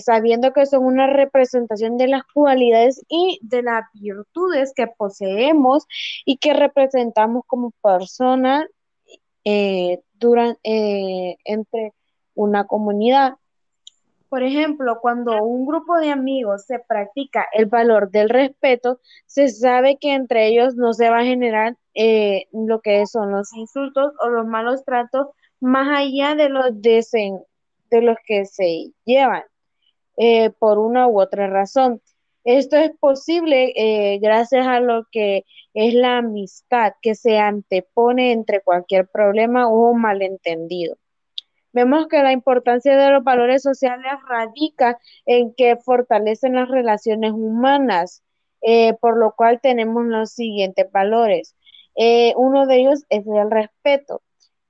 sabiendo 0.00 0.52
que 0.52 0.66
son 0.66 0.84
una 0.84 1.06
representación 1.06 1.96
de 1.96 2.08
las 2.08 2.22
cualidades 2.34 3.02
y 3.08 3.38
de 3.42 3.62
las 3.62 3.84
virtudes 3.94 4.72
que 4.74 4.86
poseemos 4.88 5.86
y 6.26 6.36
que 6.36 6.52
representamos 6.54 7.44
como 7.46 7.72
personas 7.82 8.66
eh, 10.62 11.36
entre 11.44 11.92
una 12.34 12.66
comunidad. 12.66 13.34
Por 14.28 14.44
ejemplo, 14.44 15.00
cuando 15.00 15.42
un 15.42 15.66
grupo 15.66 15.98
de 15.98 16.10
amigos 16.10 16.64
se 16.64 16.78
practica 16.78 17.46
el 17.52 17.66
valor 17.66 18.10
del 18.10 18.28
respeto, 18.28 19.00
se 19.26 19.48
sabe 19.48 19.98
que 19.98 20.14
entre 20.14 20.46
ellos 20.46 20.76
no 20.76 20.92
se 20.92 21.10
va 21.10 21.18
a 21.18 21.24
generar 21.24 21.76
eh, 21.94 22.46
lo 22.52 22.80
que 22.80 23.06
son 23.06 23.32
los 23.32 23.52
insultos 23.54 24.12
o 24.20 24.28
los 24.28 24.46
malos 24.46 24.84
tratos 24.84 25.28
más 25.58 25.88
allá 25.98 26.36
de 26.36 26.48
los, 26.48 26.80
de 26.80 28.02
los 28.02 28.16
que 28.24 28.46
se 28.46 28.92
llevan 29.04 29.42
eh, 30.16 30.50
por 30.50 30.78
una 30.78 31.08
u 31.08 31.20
otra 31.20 31.48
razón. 31.48 32.00
Esto 32.44 32.76
es 32.76 32.92
posible 32.98 33.72
eh, 33.76 34.18
gracias 34.20 34.66
a 34.66 34.80
lo 34.80 35.06
que 35.12 35.44
es 35.74 35.94
la 35.94 36.18
amistad 36.18 36.94
que 37.02 37.14
se 37.14 37.38
antepone 37.38 38.32
entre 38.32 38.62
cualquier 38.62 39.08
problema 39.08 39.68
o 39.68 39.92
malentendido. 39.94 40.96
Vemos 41.72 42.08
que 42.08 42.22
la 42.22 42.32
importancia 42.32 42.96
de 42.96 43.10
los 43.10 43.22
valores 43.22 43.62
sociales 43.62 44.12
radica 44.28 44.98
en 45.26 45.54
que 45.54 45.76
fortalecen 45.76 46.54
las 46.56 46.68
relaciones 46.68 47.32
humanas, 47.32 48.22
eh, 48.62 48.94
por 49.00 49.16
lo 49.18 49.34
cual 49.36 49.60
tenemos 49.60 50.04
los 50.06 50.32
siguientes 50.32 50.90
valores. 50.90 51.54
Eh, 51.96 52.32
uno 52.36 52.66
de 52.66 52.76
ellos 52.80 53.04
es 53.08 53.24
el 53.26 53.50
respeto. 53.50 54.22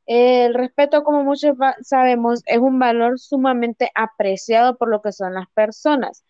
El 0.07 0.55
respeto, 0.55 1.05
como 1.05 1.23
muchos 1.23 1.57
sabemos, 1.83 2.43
es 2.47 2.59
un 2.59 2.79
valor 2.79 3.19
sumamente 3.21 3.91
apreciado 3.95 4.77
por 4.77 4.89
lo 4.89 5.01
que 5.03 5.13
son 5.13 5.35
las 5.35 5.49
personas. 5.55 6.25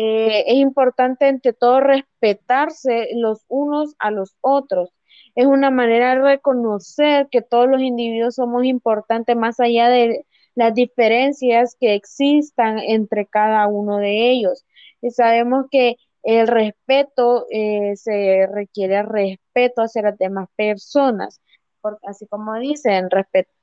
Eh, 0.00 0.44
es 0.46 0.54
importante 0.58 1.26
ante 1.26 1.52
todo 1.52 1.80
respetarse 1.80 3.08
los 3.14 3.44
unos 3.48 3.96
a 3.98 4.12
los 4.12 4.36
otros. 4.40 4.90
Es 5.34 5.46
una 5.46 5.70
manera 5.72 6.14
de 6.14 6.22
reconocer 6.22 7.28
que 7.30 7.42
todos 7.42 7.68
los 7.68 7.82
individuos 7.82 8.36
somos 8.36 8.64
importantes 8.64 9.36
más 9.36 9.58
allá 9.58 9.88
de 9.88 10.24
las 10.54 10.72
diferencias 10.74 11.76
que 11.80 11.94
existan 11.94 12.78
entre 12.78 13.26
cada 13.26 13.66
uno 13.66 13.98
de 13.98 14.30
ellos. 14.30 14.64
Y 15.02 15.10
sabemos 15.10 15.66
que 15.70 15.96
el 16.22 16.46
respeto 16.46 17.46
eh, 17.50 17.96
se 17.96 18.46
requiere 18.46 19.02
respeto 19.02 19.82
hacia 19.82 20.02
las 20.02 20.18
demás 20.18 20.48
personas, 20.56 21.40
porque 21.80 22.06
así 22.06 22.26
como 22.28 22.54
dicen, 22.60 23.08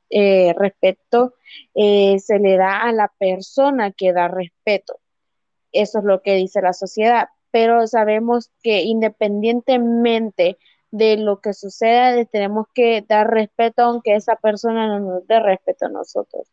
eh, 0.10 0.54
respeto 0.58 1.36
se 1.74 2.40
le 2.40 2.58
da 2.58 2.82
a 2.84 2.92
la 2.92 3.12
persona 3.20 3.92
que 3.94 4.12
da 4.14 4.28
respeto. 4.28 5.00
Eso 5.76 6.00
es 6.00 6.06
lo 6.06 6.22
que 6.22 6.36
dice 6.36 6.62
la 6.62 6.74
sociedad. 6.74 7.30
Pero 7.52 7.88
sabemos 7.88 8.52
que 8.64 8.84
independientemente 8.84 10.58
de 10.92 11.18
lo 11.18 11.42
que 11.42 11.54
suceda, 11.54 12.24
tenemos 12.26 12.68
que 12.74 13.04
dar 13.08 13.30
respeto 13.30 13.84
aunque 13.84 14.16
esa 14.16 14.36
persona 14.38 14.88
no 14.88 15.00
nos 15.00 15.28
dé 15.28 15.40
respeto 15.40 15.88
a 15.88 15.90
nosotros. 15.90 16.48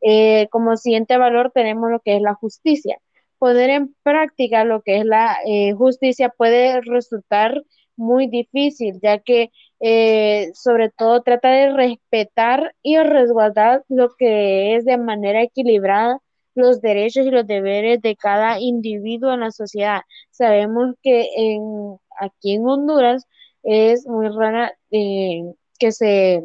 Eh, 0.00 0.48
como 0.50 0.76
siguiente 0.76 1.16
valor 1.18 1.52
tenemos 1.54 1.90
lo 1.90 2.00
que 2.00 2.16
es 2.16 2.22
la 2.22 2.34
justicia. 2.34 2.98
Poner 3.38 3.70
en 3.70 3.94
práctica 4.02 4.64
lo 4.64 4.82
que 4.82 4.98
es 4.98 5.04
la 5.04 5.36
eh, 5.46 5.72
justicia 5.74 6.30
puede 6.30 6.80
resultar 6.80 7.62
muy 7.96 8.28
difícil, 8.28 8.98
ya 9.02 9.18
que 9.18 9.50
eh, 9.80 10.50
sobre 10.54 10.90
todo 10.90 11.22
trata 11.22 11.50
de 11.50 11.72
respetar 11.72 12.74
y 12.82 12.98
resguardar 12.98 13.84
lo 13.88 14.14
que 14.16 14.76
es 14.76 14.84
de 14.84 14.96
manera 14.96 15.42
equilibrada 15.42 16.20
los 16.54 16.80
derechos 16.80 17.26
y 17.26 17.30
los 17.30 17.46
deberes 17.46 18.00
de 18.02 18.16
cada 18.16 18.60
individuo 18.60 19.32
en 19.32 19.40
la 19.40 19.50
sociedad. 19.50 20.02
Sabemos 20.30 20.94
que 21.02 21.28
en, 21.36 21.96
aquí 22.18 22.54
en 22.54 22.66
Honduras 22.66 23.26
es 23.62 24.06
muy 24.06 24.28
rara 24.28 24.72
eh, 24.90 25.42
que 25.78 25.92
se 25.92 26.42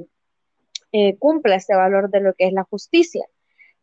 eh, 0.91 1.17
cumpla 1.17 1.55
este 1.55 1.75
valor 1.75 2.09
de 2.09 2.21
lo 2.21 2.33
que 2.33 2.47
es 2.47 2.53
la 2.53 2.63
justicia, 2.63 3.25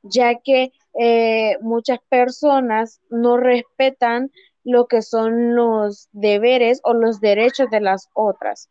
ya 0.02 0.40
que 0.40 0.72
eh, 0.98 1.58
muchas 1.60 1.98
personas 2.08 3.00
no 3.10 3.36
respetan 3.36 4.30
lo 4.64 4.86
que 4.86 5.02
son 5.02 5.54
los 5.54 6.08
deberes 6.12 6.80
o 6.84 6.94
los 6.94 7.20
derechos 7.20 7.68
de 7.70 7.80
las 7.80 8.08
otras. 8.14 8.70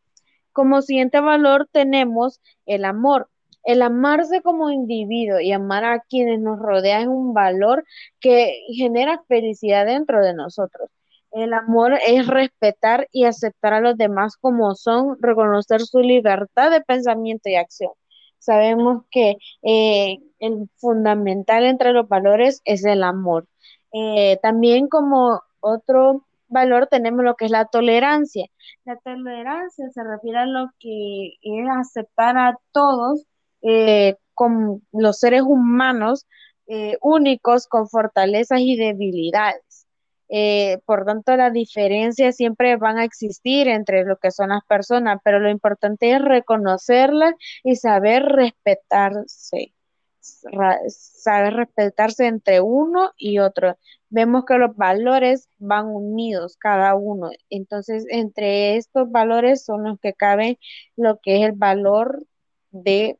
Como 0.51 0.81
siguiente 0.81 1.19
valor 1.19 1.67
tenemos 1.71 2.41
el 2.65 2.85
amor. 2.85 3.29
El 3.63 3.81
amarse 3.81 4.41
como 4.41 4.71
individuo 4.71 5.39
y 5.39 5.51
amar 5.51 5.85
a 5.85 5.99
quienes 6.01 6.39
nos 6.39 6.59
rodean 6.59 7.01
es 7.03 7.07
un 7.07 7.33
valor 7.33 7.85
que 8.19 8.61
genera 8.75 9.23
felicidad 9.27 9.85
dentro 9.85 10.23
de 10.23 10.33
nosotros. 10.33 10.89
El 11.31 11.53
amor 11.53 11.93
es 12.05 12.27
respetar 12.27 13.07
y 13.11 13.25
aceptar 13.25 13.73
a 13.73 13.81
los 13.81 13.97
demás 13.97 14.37
como 14.37 14.75
son, 14.75 15.17
reconocer 15.21 15.81
su 15.81 15.99
libertad 15.99 16.71
de 16.71 16.81
pensamiento 16.81 17.49
y 17.49 17.55
acción. 17.55 17.91
Sabemos 18.37 19.03
que 19.09 19.37
eh, 19.63 20.19
el 20.39 20.69
fundamental 20.77 21.65
entre 21.65 21.93
los 21.93 22.07
valores 22.07 22.61
es 22.65 22.85
el 22.85 23.03
amor. 23.03 23.47
Eh, 23.93 24.37
también 24.43 24.87
como 24.89 25.41
otro 25.61 26.25
valor 26.49 26.87
tenemos 26.87 27.23
lo 27.25 27.35
que 27.35 27.45
es 27.45 27.51
la 27.51 27.65
tolerancia. 27.65 28.47
La 28.85 28.97
tolerancia 28.97 29.89
se 29.89 30.03
refiere 30.03 30.39
a 30.39 30.45
lo 30.45 30.69
que 30.79 31.35
es 31.41 31.67
aceptar 31.79 32.37
a 32.37 32.57
todos 32.71 33.25
eh, 33.63 34.15
con 34.33 34.81
los 34.91 35.19
seres 35.19 35.41
humanos 35.43 36.27
eh, 36.67 36.97
únicos 37.01 37.67
con 37.67 37.89
fortalezas 37.89 38.59
y 38.61 38.75
debilidades. 38.75 39.87
Eh, 40.29 40.79
por 40.85 41.05
tanto, 41.05 41.35
las 41.37 41.53
diferencias 41.53 42.35
siempre 42.35 42.77
van 42.77 42.97
a 42.97 43.03
existir 43.03 43.67
entre 43.67 44.03
lo 44.05 44.17
que 44.17 44.31
son 44.31 44.49
las 44.49 44.63
personas, 44.65 45.19
pero 45.23 45.39
lo 45.39 45.49
importante 45.49 46.11
es 46.11 46.21
reconocerlas 46.21 47.35
y 47.63 47.75
saber 47.75 48.23
respetarse, 48.23 49.73
saber 50.19 51.53
respetarse 51.53 52.27
entre 52.27 52.61
uno 52.61 53.11
y 53.17 53.39
otro. 53.39 53.77
Vemos 54.09 54.45
que 54.45 54.57
los 54.57 54.75
valores 54.75 55.49
van 55.59 55.87
unidos 55.87 56.57
cada 56.57 56.95
uno. 56.95 57.29
Entonces, 57.49 58.05
entre 58.09 58.77
estos 58.77 59.11
valores 59.11 59.63
son 59.65 59.83
los 59.83 59.99
que 59.99 60.13
caben 60.13 60.57
lo 60.95 61.19
que 61.19 61.37
es 61.37 61.43
el 61.49 61.53
valor 61.53 62.25
de 62.71 63.19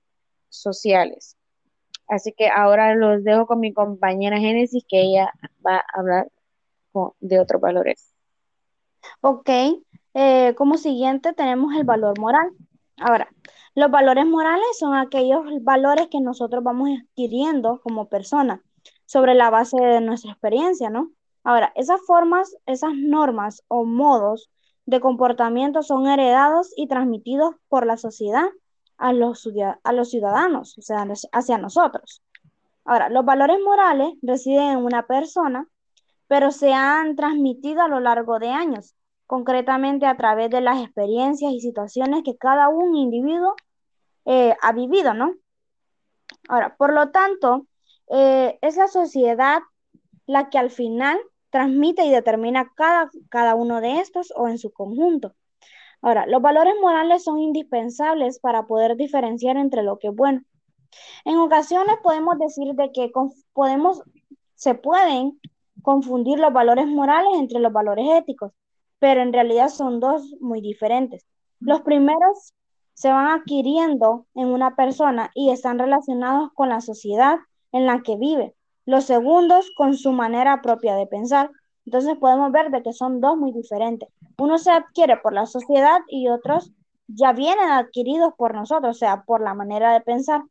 sociales. 0.56 1.38
Así 2.08 2.34
que 2.34 2.50
ahora 2.50 2.96
los 2.96 3.24
dejo 3.24 3.48
con 3.48 3.60
mi 3.60 3.74
compañera 3.74 4.38
Génesis, 4.38 4.84
que 4.88 5.02
ella 5.02 5.32
va 5.66 5.78
a 5.78 6.00
hablar 6.00 6.28
de 7.20 7.40
otros 7.40 7.62
valores. 7.62 8.14
Ok, 9.22 9.50
eh, 10.14 10.54
como 10.56 10.78
siguiente 10.78 11.34
tenemos 11.34 11.76
el 11.76 11.84
valor 11.84 12.20
moral. 12.20 12.52
Ahora, 12.98 13.30
los 13.76 13.90
valores 13.90 14.26
morales 14.26 14.68
son 14.78 14.96
aquellos 14.96 15.44
valores 15.62 16.08
que 16.10 16.22
nosotros 16.22 16.64
vamos 16.64 16.90
adquiriendo 17.02 17.82
como 17.82 18.08
personas 18.08 18.62
sobre 19.06 19.34
la 19.34 19.50
base 19.50 19.78
de 19.78 20.02
nuestra 20.02 20.32
experiencia, 20.32 20.90
¿no? 20.90 21.12
Ahora, 21.44 21.74
esas 21.76 22.00
formas, 22.06 22.56
esas 22.66 22.94
normas 22.96 23.64
o 23.68 23.86
modos 23.86 24.50
de 24.86 25.00
comportamiento 25.00 25.82
son 25.82 26.08
heredados 26.08 26.72
y 26.76 26.88
transmitidos 26.88 27.56
por 27.68 27.86
la 27.86 27.98
sociedad 27.98 28.46
a 29.04 29.12
los, 29.12 29.50
a 29.84 29.92
los 29.92 30.10
ciudadanos, 30.10 30.78
o 30.78 30.82
sea, 30.82 31.06
hacia 31.34 31.58
nosotros. 31.58 32.24
Ahora, 32.86 33.10
los 33.10 33.26
valores 33.26 33.58
morales 33.62 34.14
residen 34.22 34.72
en 34.72 34.78
una 34.78 35.06
persona, 35.06 35.68
pero 36.28 36.52
se 36.52 36.72
han 36.72 37.18
transmitido 37.18 37.82
a 37.82 37.90
lo 37.90 38.00
largo 38.00 38.40
de 38.40 38.52
años, 38.52 38.96
concretamente 39.28 40.06
a 40.06 40.16
través 40.16 40.50
de 40.52 40.62
las 40.62 40.82
experiencias 40.82 41.52
y 41.52 41.60
situaciones 41.60 42.24
que 42.24 42.38
cada 42.38 42.70
un 42.70 42.96
individuo 42.96 43.56
eh, 44.24 44.56
ha 44.62 44.72
vivido, 44.72 45.14
¿no? 45.14 45.36
Ahora, 46.48 46.78
por 46.78 46.94
lo 46.94 47.12
tanto, 47.12 47.68
eh, 48.10 48.58
es 48.62 48.78
la 48.78 48.88
sociedad 48.88 49.64
la 50.28 50.50
que 50.50 50.58
al 50.58 50.72
final 50.72 51.20
transmite 51.50 52.06
y 52.06 52.10
determina 52.10 52.72
cada, 52.74 53.10
cada 53.30 53.56
uno 53.56 53.82
de 53.82 54.00
estos 54.00 54.32
o 54.34 54.48
en 54.48 54.58
su 54.58 54.72
conjunto. 54.72 55.36
Ahora, 56.04 56.26
los 56.28 56.42
valores 56.42 56.74
morales 56.82 57.24
son 57.24 57.40
indispensables 57.40 58.38
para 58.40 58.68
poder 58.68 58.98
diferenciar 58.98 59.56
entre 59.56 59.84
lo 59.84 59.98
que 60.00 60.10
es 60.10 60.16
bueno. 60.16 60.42
En 61.24 61.38
ocasiones 61.38 61.96
podemos 62.04 62.38
decir 62.38 62.74
de 62.76 62.92
que 62.92 63.10
podemos, 63.54 64.04
se 64.54 64.76
pueden 64.76 65.40
confundir 65.82 66.40
los 66.40 66.52
valores 66.52 66.88
morales 66.88 67.32
entre 67.36 67.60
los 67.60 67.72
valores 67.72 68.06
éticos, 68.12 68.52
pero 69.00 69.22
en 69.22 69.32
realidad 69.32 69.70
son 69.70 70.02
dos 70.02 70.36
muy 70.42 70.60
diferentes. 70.60 71.26
Los 71.62 71.82
primeros 71.82 72.54
se 72.96 73.10
van 73.10 73.40
adquiriendo 73.40 74.28
en 74.36 74.48
una 74.48 74.76
persona 74.76 75.32
y 75.34 75.52
están 75.52 75.80
relacionados 75.80 76.52
con 76.54 76.68
la 76.68 76.82
sociedad 76.82 77.38
en 77.72 77.86
la 77.86 78.02
que 78.02 78.18
vive. 78.18 78.56
Los 78.86 79.06
segundos 79.06 79.72
con 79.78 79.96
su 79.96 80.12
manera 80.12 80.62
propia 80.62 80.96
de 80.96 81.08
pensar. 81.08 81.50
Entonces 81.86 82.18
podemos 82.18 82.52
ver 82.52 82.72
de 82.72 82.84
que 82.84 82.92
son 82.92 83.22
dos 83.22 83.38
muy 83.38 83.54
diferentes. 83.54 84.10
Uno 84.38 84.58
se 84.58 84.72
adquiere 84.72 85.18
por 85.18 85.34
la 85.34 85.46
sociedad 85.46 86.00
y 86.08 86.28
otros 86.28 86.72
ya 87.08 87.34
vienen 87.34 87.70
adquiridos 87.70 88.34
por 88.38 88.56
nosotros, 88.56 88.96
o 88.96 89.00
sea, 89.00 89.24
por 89.24 89.42
la 89.42 89.54
manera 89.54 89.94
de 89.94 90.02
pensar. 90.02 90.42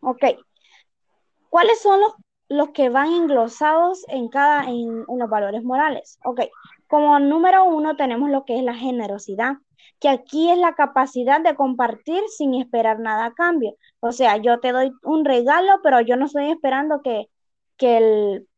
Ok. 0.00 0.24
¿Cuáles 1.48 1.80
son 1.80 2.00
los, 2.00 2.14
los 2.48 2.70
que 2.70 2.88
van 2.88 3.12
englosados 3.12 4.04
en 4.08 4.28
cada 4.28 4.64
en, 4.64 5.04
en 5.08 5.18
los 5.18 5.28
valores 5.28 5.64
morales? 5.64 6.18
Ok. 6.24 6.42
Como 6.86 7.18
número 7.18 7.64
uno 7.64 7.96
tenemos 7.96 8.30
lo 8.30 8.44
que 8.44 8.58
es 8.58 8.64
la 8.64 8.74
generosidad 8.74 9.56
que 10.00 10.08
aquí 10.08 10.50
es 10.50 10.58
la 10.58 10.74
capacidad 10.74 11.40
de 11.40 11.54
compartir 11.54 12.22
sin 12.28 12.54
esperar 12.54 13.00
nada 13.00 13.26
a 13.26 13.34
cambio. 13.34 13.76
O 14.00 14.12
sea, 14.12 14.36
yo 14.36 14.60
te 14.60 14.72
doy 14.72 14.92
un 15.02 15.24
regalo, 15.24 15.80
pero 15.82 16.00
yo 16.00 16.16
no 16.16 16.26
estoy 16.26 16.50
esperando 16.50 17.00
que, 17.02 17.30
que 17.76 17.96
el, 17.98 18.48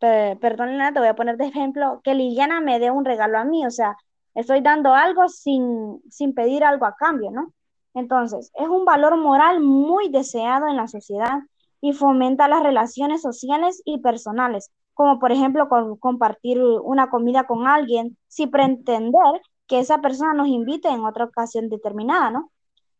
perdón, 0.00 0.78
te 0.92 0.98
voy 0.98 1.08
a 1.08 1.14
poner 1.14 1.36
de 1.36 1.46
ejemplo, 1.46 2.00
que 2.02 2.14
Liliana 2.14 2.60
me 2.60 2.78
dé 2.78 2.90
un 2.90 3.04
regalo 3.04 3.38
a 3.38 3.44
mí. 3.44 3.64
O 3.66 3.70
sea, 3.70 3.96
estoy 4.34 4.60
dando 4.60 4.94
algo 4.94 5.28
sin, 5.28 6.00
sin 6.10 6.34
pedir 6.34 6.64
algo 6.64 6.86
a 6.86 6.96
cambio, 6.96 7.30
¿no? 7.30 7.52
Entonces, 7.94 8.50
es 8.54 8.68
un 8.68 8.84
valor 8.84 9.16
moral 9.16 9.60
muy 9.60 10.08
deseado 10.08 10.68
en 10.68 10.76
la 10.76 10.88
sociedad 10.88 11.40
y 11.80 11.92
fomenta 11.92 12.48
las 12.48 12.62
relaciones 12.62 13.22
sociales 13.22 13.82
y 13.84 13.98
personales, 13.98 14.70
como 14.94 15.18
por 15.18 15.32
ejemplo 15.32 15.68
compartir 15.98 16.62
una 16.62 17.10
comida 17.10 17.46
con 17.46 17.66
alguien 17.66 18.16
sin 18.28 18.50
pretender 18.50 19.40
que 19.66 19.80
esa 19.80 19.98
persona 19.98 20.34
nos 20.34 20.48
invite 20.48 20.88
en 20.88 21.04
otra 21.04 21.24
ocasión 21.24 21.68
determinada, 21.68 22.30
¿no? 22.30 22.50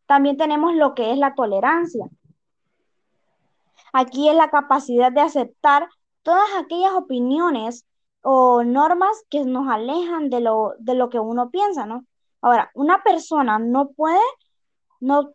También 0.06 0.36
tenemos 0.36 0.74
lo 0.74 0.94
que 0.94 1.12
es 1.12 1.18
la 1.18 1.34
tolerancia. 1.34 2.06
Aquí 3.92 4.28
es 4.28 4.34
la 4.34 4.50
capacidad 4.50 5.12
de 5.12 5.20
aceptar 5.20 5.88
todas 6.22 6.48
aquellas 6.58 6.92
opiniones 6.92 7.86
o 8.22 8.62
normas 8.64 9.24
que 9.30 9.44
nos 9.44 9.68
alejan 9.68 10.30
de 10.30 10.40
lo, 10.40 10.74
de 10.78 10.94
lo 10.94 11.08
que 11.10 11.18
uno 11.18 11.50
piensa, 11.50 11.86
¿no? 11.86 12.04
Ahora, 12.42 12.70
una 12.74 13.02
persona 13.02 13.58
no 13.58 13.90
puede, 13.90 14.20
no, 15.00 15.32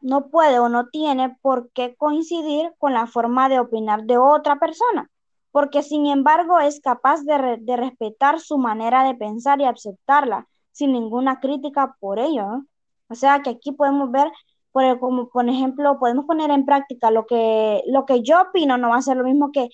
no 0.00 0.28
puede 0.30 0.58
o 0.58 0.68
no 0.68 0.88
tiene 0.88 1.36
por 1.42 1.70
qué 1.72 1.96
coincidir 1.96 2.72
con 2.78 2.94
la 2.94 3.06
forma 3.06 3.48
de 3.48 3.60
opinar 3.60 4.04
de 4.04 4.18
otra 4.18 4.58
persona, 4.58 5.10
porque 5.50 5.82
sin 5.82 6.06
embargo 6.06 6.60
es 6.60 6.80
capaz 6.80 7.22
de, 7.22 7.58
de 7.60 7.76
respetar 7.76 8.40
su 8.40 8.58
manera 8.58 9.04
de 9.04 9.14
pensar 9.14 9.60
y 9.60 9.64
aceptarla, 9.64 10.46
sin 10.72 10.92
ninguna 10.92 11.40
crítica 11.40 11.96
por 12.00 12.18
ello. 12.18 12.64
O 13.08 13.14
sea 13.14 13.42
que 13.42 13.50
aquí 13.50 13.72
podemos 13.72 14.10
ver, 14.10 14.30
por, 14.72 14.98
como 15.00 15.28
por 15.28 15.48
ejemplo, 15.48 15.98
podemos 15.98 16.26
poner 16.26 16.50
en 16.50 16.64
práctica 16.64 17.10
lo 17.10 17.26
que, 17.26 17.82
lo 17.86 18.06
que 18.06 18.22
yo 18.22 18.40
opino, 18.42 18.78
no 18.78 18.90
va 18.90 18.96
a 18.96 19.02
ser 19.02 19.16
lo 19.18 19.24
mismo 19.24 19.52
que 19.52 19.68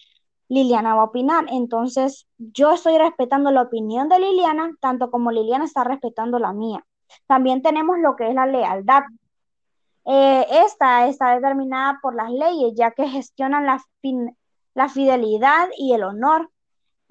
Liliana 0.49 0.94
va 0.94 1.03
a 1.03 1.05
opinar. 1.05 1.46
Entonces, 1.51 2.26
yo 2.38 2.72
estoy 2.72 2.99
respetando 2.99 3.51
la 3.51 3.62
opinión 3.62 4.09
de 4.09 4.18
Liliana, 4.18 4.72
tanto 4.80 5.11
como 5.11 5.30
Liliana 5.30 5.64
está 5.64 5.84
respetando 5.84 6.38
la 6.38 6.53
mía. 6.53 6.84
También 7.26 7.62
tenemos 7.62 7.99
lo 7.99 8.16
que 8.16 8.28
es 8.28 8.34
la 8.34 8.46
lealtad. 8.46 9.03
Eh, 10.07 10.46
esta 10.64 11.07
está 11.07 11.34
determinada 11.34 11.99
por 12.03 12.14
las 12.14 12.30
leyes, 12.30 12.74
ya 12.74 12.92
que 12.92 13.07
gestionan 13.09 13.66
la, 13.66 13.82
la 14.74 14.88
fidelidad 14.88 15.68
y 15.76 15.92
el 15.92 16.03
honor. 16.03 16.51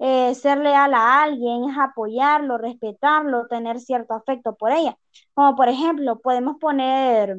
Eh, 0.00 0.34
ser 0.36 0.58
leal 0.58 0.94
a 0.94 1.22
alguien 1.22 1.70
es 1.70 1.76
apoyarlo, 1.78 2.56
respetarlo, 2.56 3.48
tener 3.48 3.80
cierto 3.80 4.14
afecto 4.14 4.54
por 4.54 4.70
ella. 4.72 4.96
Como 5.34 5.56
por 5.56 5.68
ejemplo, 5.68 6.20
podemos 6.20 6.56
poner 6.58 7.36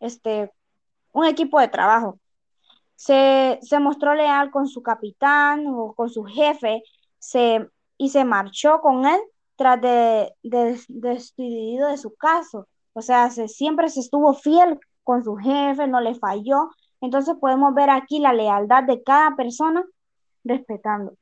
este, 0.00 0.52
un 1.12 1.26
equipo 1.26 1.60
de 1.60 1.68
trabajo. 1.68 2.18
Se, 3.00 3.58
mostró 3.80 4.14
leal 4.14 4.50
con 4.50 4.68
su 4.68 4.82
capitán 4.82 5.66
o 5.68 5.94
con 5.94 6.10
su 6.10 6.24
jefe 6.24 6.82
se, 7.18 7.66
y 7.96 8.10
se 8.10 8.26
marchó 8.26 8.82
con 8.82 9.06
él 9.06 9.18
tras 9.56 9.80
de, 9.80 10.34
de, 10.42 10.78
de, 10.88 11.96
su 11.96 12.14
caso. 12.16 12.68
O 12.92 13.00
sea, 13.00 13.30
se, 13.30 13.48
siempre 13.48 13.88
se 13.88 14.00
estuvo 14.00 14.34
fiel 14.34 14.78
con 15.02 15.24
su 15.24 15.36
jefe, 15.36 15.86
no 15.86 16.02
le 16.02 16.14
falló. 16.14 16.68
Entonces 17.00 17.36
podemos 17.40 17.72
ver 17.72 17.88
aquí 17.88 18.18
la 18.18 18.34
lealtad 18.34 18.84
de 18.84 19.02
cada 19.02 19.34
persona 19.34 19.82
respetando. 20.44 21.14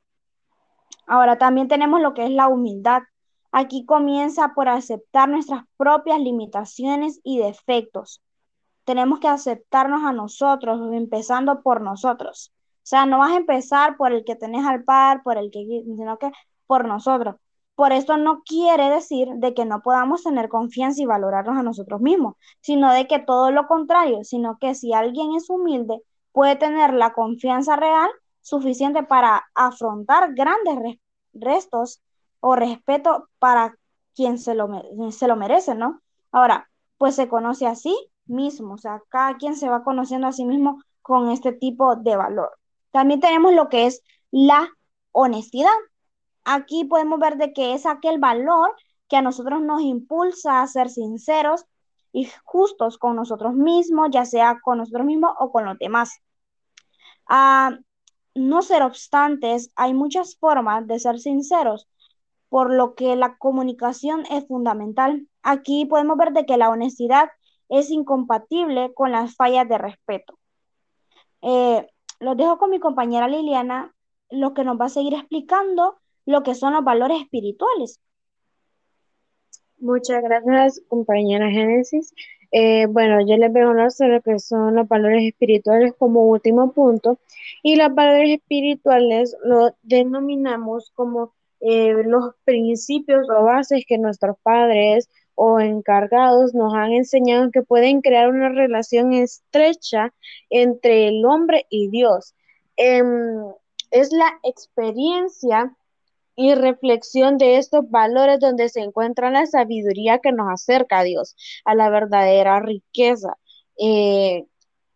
Ahora 1.07 1.37
también 1.37 1.69
tenemos 1.69 2.01
lo 2.01 2.13
que 2.13 2.25
es 2.25 2.31
la 2.31 2.49
humildad. 2.49 3.03
Aquí 3.53 3.85
comienza 3.85 4.53
por 4.53 4.67
aceptar 4.67 5.29
nuestras 5.29 5.63
propias 5.77 6.19
limitaciones 6.19 7.21
y 7.23 7.39
defectos. 7.39 8.21
Tenemos 8.83 9.19
que 9.19 9.27
aceptarnos 9.27 10.03
a 10.03 10.13
nosotros, 10.13 10.79
empezando 10.93 11.61
por 11.61 11.81
nosotros. 11.81 12.53
O 12.77 12.87
sea, 12.89 13.05
no 13.05 13.19
vas 13.19 13.31
a 13.33 13.37
empezar 13.37 13.97
por 13.97 14.11
el 14.13 14.23
que 14.25 14.35
tenés 14.35 14.65
al 14.65 14.83
par, 14.83 15.21
por 15.23 15.37
el 15.37 15.51
que, 15.51 15.83
sino 15.85 16.17
que 16.17 16.31
por 16.65 16.85
nosotros. 16.85 17.35
Por 17.75 17.93
esto 17.93 18.17
no 18.17 18.41
quiere 18.43 18.89
decir 18.89 19.29
de 19.35 19.53
que 19.53 19.65
no 19.65 19.81
podamos 19.81 20.23
tener 20.23 20.49
confianza 20.49 21.01
y 21.01 21.05
valorarnos 21.05 21.57
a 21.57 21.63
nosotros 21.63 22.01
mismos, 22.01 22.35
sino 22.61 22.91
de 22.91 23.07
que 23.07 23.19
todo 23.19 23.51
lo 23.51 23.67
contrario, 23.67 24.23
sino 24.23 24.57
que 24.59 24.75
si 24.75 24.93
alguien 24.93 25.33
es 25.35 25.49
humilde, 25.49 26.01
puede 26.31 26.55
tener 26.55 26.93
la 26.93 27.13
confianza 27.13 27.75
real 27.75 28.09
suficiente 28.41 29.03
para 29.03 29.49
afrontar 29.55 30.33
grandes 30.33 30.97
restos 31.33 32.01
o 32.39 32.55
respeto 32.55 33.29
para 33.39 33.75
quien 34.15 34.37
se 34.39 34.55
lo, 34.55 34.69
se 35.11 35.27
lo 35.27 35.35
merece, 35.35 35.75
¿no? 35.75 36.01
Ahora, 36.31 36.69
pues 36.97 37.15
se 37.15 37.29
conoce 37.29 37.67
a 37.67 37.75
sí 37.75 37.95
mismo, 38.29 38.75
o 38.75 38.77
sea, 38.77 39.01
cada 39.09 39.37
quien 39.37 39.55
se 39.55 39.69
va 39.69 39.83
conociendo 39.83 40.27
a 40.27 40.31
sí 40.31 40.45
mismo 40.45 40.81
con 41.01 41.29
este 41.29 41.53
tipo 41.53 41.95
de 41.95 42.15
valor. 42.15 42.51
También 42.91 43.19
tenemos 43.19 43.53
lo 43.53 43.69
que 43.69 43.85
es 43.87 44.01
la 44.31 44.69
honestidad. 45.11 45.71
Aquí 46.43 46.85
podemos 46.85 47.19
ver 47.19 47.37
de 47.37 47.53
que 47.53 47.73
es 47.73 47.85
aquel 47.85 48.19
valor 48.19 48.71
que 49.07 49.17
a 49.17 49.21
nosotros 49.21 49.61
nos 49.61 49.81
impulsa 49.81 50.61
a 50.61 50.67
ser 50.67 50.89
sinceros 50.89 51.65
y 52.11 52.29
justos 52.43 52.97
con 52.97 53.15
nosotros 53.15 53.53
mismos, 53.53 54.09
ya 54.11 54.25
sea 54.25 54.59
con 54.63 54.79
nosotros 54.79 55.05
mismos 55.05 55.31
o 55.39 55.51
con 55.51 55.65
los 55.65 55.77
demás. 55.77 56.19
Ah, 57.27 57.77
no 58.35 58.61
ser 58.61 58.83
obstantes, 58.83 59.71
hay 59.75 59.93
muchas 59.93 60.37
formas 60.37 60.87
de 60.87 60.99
ser 60.99 61.19
sinceros, 61.19 61.87
por 62.49 62.73
lo 62.73 62.95
que 62.95 63.15
la 63.15 63.37
comunicación 63.37 64.25
es 64.31 64.47
fundamental. 64.47 65.27
Aquí 65.43 65.85
podemos 65.85 66.17
ver 66.17 66.33
de 66.33 66.45
que 66.45 66.57
la 66.57 66.69
honestidad 66.69 67.29
es 67.69 67.91
incompatible 67.91 68.93
con 68.93 69.11
las 69.11 69.35
fallas 69.35 69.69
de 69.69 69.77
respeto. 69.77 70.37
Eh, 71.41 71.87
lo 72.19 72.35
dejo 72.35 72.57
con 72.57 72.71
mi 72.71 72.79
compañera 72.79 73.27
Liliana, 73.27 73.93
lo 74.29 74.53
que 74.53 74.63
nos 74.63 74.79
va 74.79 74.85
a 74.85 74.89
seguir 74.89 75.13
explicando 75.13 75.97
lo 76.25 76.43
que 76.43 76.55
son 76.55 76.73
los 76.73 76.83
valores 76.83 77.21
espirituales. 77.21 77.99
Muchas 79.79 80.21
gracias, 80.21 80.81
compañera 80.87 81.49
Génesis. 81.49 82.13
Eh, 82.51 82.87
bueno, 82.87 83.19
yo 83.25 83.37
les 83.37 83.51
voy 83.51 83.61
a 83.61 83.67
hablar 83.67 83.91
sobre 83.91 84.15
lo 84.15 84.21
que 84.21 84.39
son 84.39 84.75
los 84.75 84.87
valores 84.87 85.23
espirituales 85.23 85.93
como 85.97 86.25
último 86.25 86.73
punto. 86.73 87.19
Y 87.63 87.75
los 87.75 87.93
valores 87.93 88.39
espirituales 88.39 89.35
lo 89.43 89.75
denominamos 89.83 90.91
como 90.95 91.33
eh, 91.61 92.03
los 92.05 92.35
principios 92.43 93.29
o 93.29 93.43
bases 93.43 93.85
que 93.87 93.97
nuestros 93.97 94.37
padres 94.41 95.09
o 95.41 95.61
encargados 95.61 96.53
nos 96.53 96.73
han 96.73 96.91
enseñado 96.91 97.49
que 97.51 97.61
pueden 97.61 98.01
crear 98.01 98.27
una 98.29 98.49
relación 98.49 99.13
estrecha 99.13 100.13
entre 100.49 101.07
el 101.07 101.25
hombre 101.25 101.65
y 101.69 101.89
Dios. 101.89 102.35
Em, 102.75 103.45
es 103.89 104.11
la 104.11 104.37
experiencia 104.43 105.73
y 106.35 106.55
reflexión 106.55 107.37
de 107.37 107.57
estos 107.57 107.89
valores 107.89 108.41
donde 108.41 108.67
se 108.67 108.81
encuentra 108.81 109.31
la 109.31 109.45
sabiduría 109.45 110.19
que 110.19 110.33
nos 110.33 110.49
acerca 110.51 110.99
a 110.99 111.03
Dios, 111.03 111.37
a 111.63 111.73
la 111.73 111.89
verdadera 111.89 112.59
riqueza. 112.59 113.37
Eh, 113.77 114.45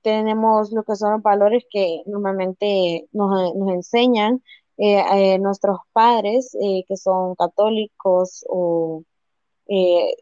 tenemos 0.02 0.74
lo 0.74 0.84
que 0.84 0.98
son 0.98 1.14
los 1.14 1.22
valores 1.22 1.64
que 1.72 2.04
normalmente 2.06 3.08
nos, 3.14 3.54
enseñan 3.74 4.44
eh, 4.78 5.04
eh, 5.14 5.40
nuestros 5.40 5.78
padres 5.94 6.52
que 6.88 6.98
son 6.98 7.36
católicos 7.36 8.46
o 8.50 9.04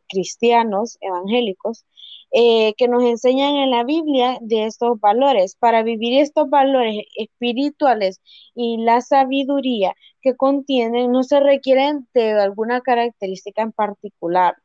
cristianos 0.08 0.98
evangélicos, 1.02 1.86
que 2.32 2.88
nos 2.90 3.04
enseñan 3.04 3.56
en 3.56 3.72
la 3.72 3.84
Biblia 3.84 4.38
de 4.42 4.66
estos 4.66 5.00
valores. 5.00 5.56
Para 5.56 5.84
vivir 5.84 6.20
estos 6.22 6.50
valores 6.50 7.06
espirituales 7.18 8.22
y 8.56 8.78
la 8.78 9.02
sabiduría 9.02 9.94
que 10.22 10.36
contienen 10.36 11.12
no 11.12 11.24
se 11.24 11.40
requieren 11.40 12.08
de 12.14 12.32
alguna 12.34 12.82
característica 12.82 13.62
en 13.62 13.72
particular. 13.72 14.56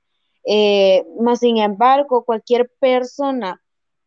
más 1.20 1.40
sin 1.40 1.58
embargo, 1.58 2.24
cualquier 2.24 2.70
persona 2.78 3.60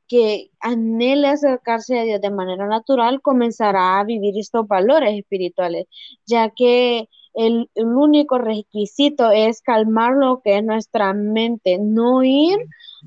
que 0.07 0.49
anhele 0.59 1.27
acercarse 1.27 1.99
a 1.99 2.03
Dios 2.03 2.19
de 2.19 2.31
manera 2.31 2.65
natural, 2.65 3.21
comenzará 3.21 3.99
a 3.99 4.03
vivir 4.03 4.33
estos 4.39 4.67
valores 4.67 5.17
espirituales, 5.19 5.85
ya 6.25 6.49
que 6.49 7.07
el, 7.39 7.69
único 7.75 8.37
requisito 8.37 9.31
es 9.31 9.61
calmar 9.61 10.13
lo 10.13 10.41
que 10.41 10.57
es 10.57 10.63
nuestra 10.63 11.13
mente, 11.13 11.77
no 11.79 12.21
ir 12.21 12.57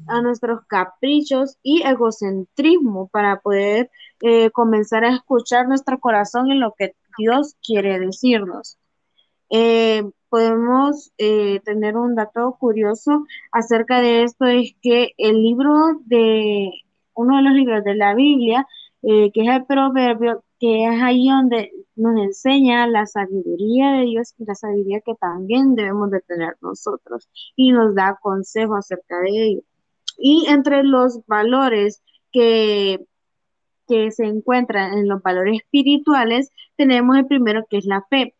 a 0.06 0.22
nuestros 0.22 0.64
caprichos 0.66 1.58
y 1.62 1.82
egocentrismo 1.82 3.08
para 3.08 3.40
poder 3.40 3.90
eh, 4.22 4.50
comenzar 4.50 5.04
a 5.04 5.14
escuchar 5.14 5.68
nuestro 5.68 6.00
corazón 6.00 6.50
en 6.50 6.60
lo 6.60 6.72
que 6.72 6.94
Dios 7.18 7.56
quiere 7.62 7.98
decirnos. 7.98 8.78
Eh, 9.50 10.02
podemos 10.30 11.12
eh, 11.18 11.60
tener 11.66 11.98
un 11.98 12.14
dato 12.14 12.56
curioso 12.58 13.26
acerca 13.50 14.00
de 14.00 14.22
esto, 14.22 14.46
es 14.46 14.74
que 14.80 15.12
el 15.18 15.42
libro 15.42 15.74
de 16.06 16.70
uno 17.12 17.36
de 17.36 17.42
los 17.42 17.52
libros 17.52 17.84
de 17.84 17.96
la 17.96 18.14
Biblia, 18.14 18.66
que 19.02 19.32
es 19.34 19.48
el 19.48 19.66
proverbio, 19.66 20.42
que 20.62 20.84
es 20.86 21.02
ahí 21.02 21.28
donde 21.28 21.72
nos 21.96 22.16
enseña 22.20 22.86
la 22.86 23.04
sabiduría 23.04 23.94
de 23.94 24.04
Dios 24.04 24.32
y 24.38 24.44
la 24.44 24.54
sabiduría 24.54 25.00
que 25.00 25.16
también 25.16 25.74
debemos 25.74 26.12
de 26.12 26.20
tener 26.20 26.56
nosotros 26.60 27.28
y 27.56 27.72
nos 27.72 27.96
da 27.96 28.16
consejo 28.22 28.76
acerca 28.76 29.18
de 29.22 29.44
ello. 29.44 29.62
Y 30.18 30.46
entre 30.48 30.84
los 30.84 31.26
valores 31.26 32.00
que, 32.30 33.04
que 33.88 34.12
se 34.12 34.24
encuentran 34.24 34.96
en 34.98 35.08
los 35.08 35.20
valores 35.20 35.62
espirituales, 35.62 36.52
tenemos 36.76 37.16
el 37.16 37.26
primero 37.26 37.66
que 37.68 37.78
es 37.78 37.84
la 37.84 38.06
fe. 38.08 38.36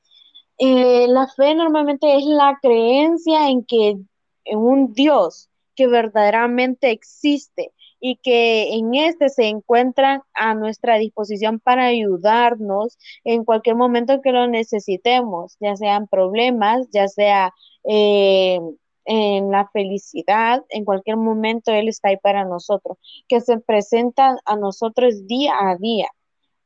Eh, 0.59 1.09
la 1.09 1.27
fe 1.27 1.57
normalmente 1.57 2.19
es 2.19 2.25
la 2.25 2.57
creencia 2.63 3.49
en 3.51 3.65
que 3.65 3.97
en 4.45 4.59
un 4.59 4.93
Dios 4.93 5.51
que 5.75 5.89
verdaderamente 5.89 6.93
existe 6.93 7.73
y 8.05 8.17
que 8.17 8.75
en 8.75 8.95
este 8.97 9.29
se 9.29 9.45
encuentran 9.47 10.23
a 10.35 10.55
nuestra 10.55 10.99
disposición 10.99 11.61
para 11.61 11.87
ayudarnos 11.87 12.99
en 13.23 13.45
cualquier 13.45 13.77
momento 13.77 14.21
que 14.21 14.33
lo 14.33 14.49
necesitemos, 14.49 15.57
ya 15.61 15.77
sean 15.77 16.09
problemas, 16.09 16.89
ya 16.91 17.07
sea 17.07 17.55
eh, 17.85 18.59
en 19.05 19.51
la 19.53 19.69
felicidad, 19.73 20.65
en 20.71 20.85
cualquier 20.85 21.17
momento 21.17 21.71
Él 21.73 21.89
está 21.89 22.09
ahí 22.09 22.17
para 22.17 22.45
nosotros, 22.45 22.99
que 23.29 23.41
se 23.41 23.59
presenta 23.61 24.37
a 24.47 24.57
nosotros 24.57 25.27
día 25.29 25.55
a 25.61 25.77
día. 25.77 26.09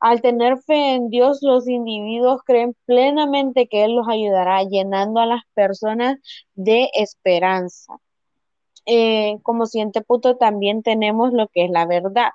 Al 0.00 0.22
tener 0.22 0.56
fe 0.62 0.94
en 0.94 1.10
Dios, 1.10 1.40
los 1.42 1.68
individuos 1.68 2.40
creen 2.46 2.74
plenamente 2.86 3.68
que 3.68 3.84
Él 3.84 3.94
los 3.96 4.08
ayudará, 4.08 4.62
llenando 4.62 5.20
a 5.20 5.26
las 5.26 5.42
personas 5.54 6.16
de 6.54 6.88
esperanza. 6.94 7.98
Eh, 8.86 9.38
como 9.42 9.66
siguiente 9.66 10.00
punto 10.00 10.36
también 10.36 10.82
tenemos 10.82 11.32
lo 11.32 11.48
que 11.48 11.64
es 11.64 11.70
la 11.70 11.86
verdad. 11.86 12.30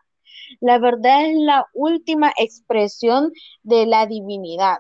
La 0.60 0.80
verdad 0.80 1.26
es 1.26 1.38
la 1.38 1.68
última 1.74 2.32
expresión 2.38 3.32
de 3.64 3.86
la 3.86 4.06
divinidad, 4.06 4.78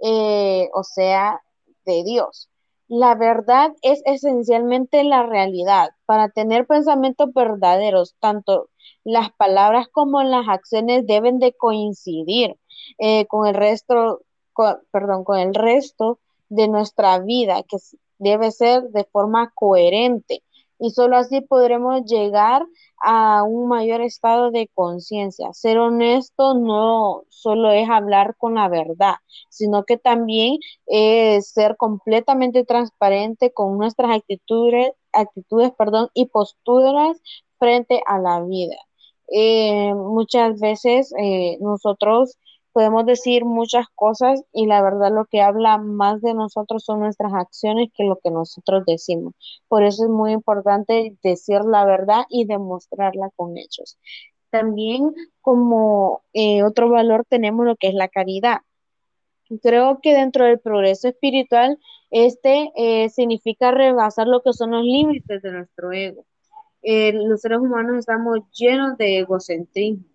eh, 0.00 0.70
o 0.74 0.82
sea, 0.84 1.42
de 1.84 2.02
Dios. 2.04 2.48
La 2.88 3.14
verdad 3.14 3.72
es 3.82 4.02
esencialmente 4.04 5.04
la 5.04 5.22
realidad. 5.22 5.90
Para 6.06 6.30
tener 6.30 6.66
pensamientos 6.66 7.32
verdaderos, 7.34 8.14
tanto 8.20 8.68
las 9.04 9.32
palabras 9.32 9.88
como 9.88 10.22
las 10.22 10.48
acciones 10.48 11.06
deben 11.06 11.38
de 11.38 11.52
coincidir 11.52 12.56
eh, 12.98 13.26
con 13.26 13.46
el 13.46 13.54
resto, 13.54 14.22
perdón, 14.90 15.24
con 15.24 15.38
el 15.38 15.54
resto 15.54 16.20
de 16.48 16.68
nuestra 16.68 17.18
vida, 17.18 17.62
que 17.62 17.78
debe 18.18 18.50
ser 18.50 18.82
de 18.90 19.04
forma 19.04 19.52
coherente 19.54 20.42
y 20.82 20.90
solo 20.90 21.16
así 21.16 21.40
podremos 21.42 22.04
llegar 22.06 22.66
a 23.04 23.44
un 23.44 23.68
mayor 23.68 24.00
estado 24.00 24.50
de 24.50 24.68
conciencia. 24.74 25.52
Ser 25.52 25.78
honesto 25.78 26.54
no 26.54 27.22
solo 27.28 27.70
es 27.70 27.88
hablar 27.88 28.34
con 28.36 28.56
la 28.56 28.68
verdad, 28.68 29.14
sino 29.48 29.84
que 29.84 29.96
también 29.96 30.58
es 30.86 31.52
ser 31.52 31.76
completamente 31.76 32.64
transparente 32.64 33.52
con 33.52 33.78
nuestras 33.78 34.10
actitudes, 34.10 34.90
actitudes 35.12 35.70
perdón, 35.78 36.08
y 36.14 36.26
posturas 36.26 37.16
frente 37.60 38.02
a 38.04 38.18
la 38.18 38.42
vida. 38.42 38.76
Eh, 39.28 39.94
muchas 39.94 40.58
veces 40.58 41.14
eh, 41.16 41.58
nosotros 41.60 42.36
podemos 42.72 43.06
decir 43.06 43.44
muchas 43.44 43.86
cosas 43.94 44.42
y 44.52 44.66
la 44.66 44.82
verdad 44.82 45.12
lo 45.12 45.26
que 45.26 45.42
habla 45.42 45.78
más 45.78 46.20
de 46.22 46.34
nosotros 46.34 46.84
son 46.84 47.00
nuestras 47.00 47.32
acciones 47.34 47.90
que 47.94 48.04
lo 48.04 48.18
que 48.22 48.30
nosotros 48.30 48.84
decimos. 48.86 49.34
Por 49.68 49.82
eso 49.84 50.04
es 50.04 50.10
muy 50.10 50.32
importante 50.32 51.16
decir 51.22 51.60
la 51.64 51.84
verdad 51.84 52.24
y 52.28 52.46
demostrarla 52.46 53.30
con 53.36 53.56
hechos. 53.58 53.98
También 54.50 55.14
como 55.40 56.22
eh, 56.32 56.62
otro 56.62 56.90
valor 56.90 57.24
tenemos 57.28 57.66
lo 57.66 57.76
que 57.76 57.88
es 57.88 57.94
la 57.94 58.08
caridad. 58.08 58.58
Creo 59.62 60.00
que 60.02 60.14
dentro 60.14 60.46
del 60.46 60.60
progreso 60.60 61.08
espiritual, 61.08 61.78
este 62.10 62.70
eh, 62.76 63.08
significa 63.10 63.70
rebasar 63.70 64.26
lo 64.26 64.42
que 64.42 64.52
son 64.52 64.70
los 64.70 64.84
límites 64.84 65.42
de 65.42 65.52
nuestro 65.52 65.92
ego. 65.92 66.24
Eh, 66.82 67.12
los 67.12 67.40
seres 67.40 67.58
humanos 67.58 67.98
estamos 67.98 68.40
llenos 68.52 68.96
de 68.98 69.18
egocentrismo 69.20 70.11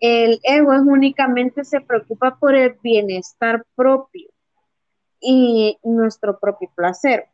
el 0.00 0.40
ego 0.42 0.72
es 0.72 0.80
únicamente 0.80 1.64
se 1.64 1.80
preocupa 1.80 2.36
por 2.38 2.54
el 2.54 2.76
bienestar 2.82 3.64
propio 3.74 4.28
y 5.20 5.78
nuestro 5.82 6.38
propio 6.38 6.70
placer. 6.74 7.26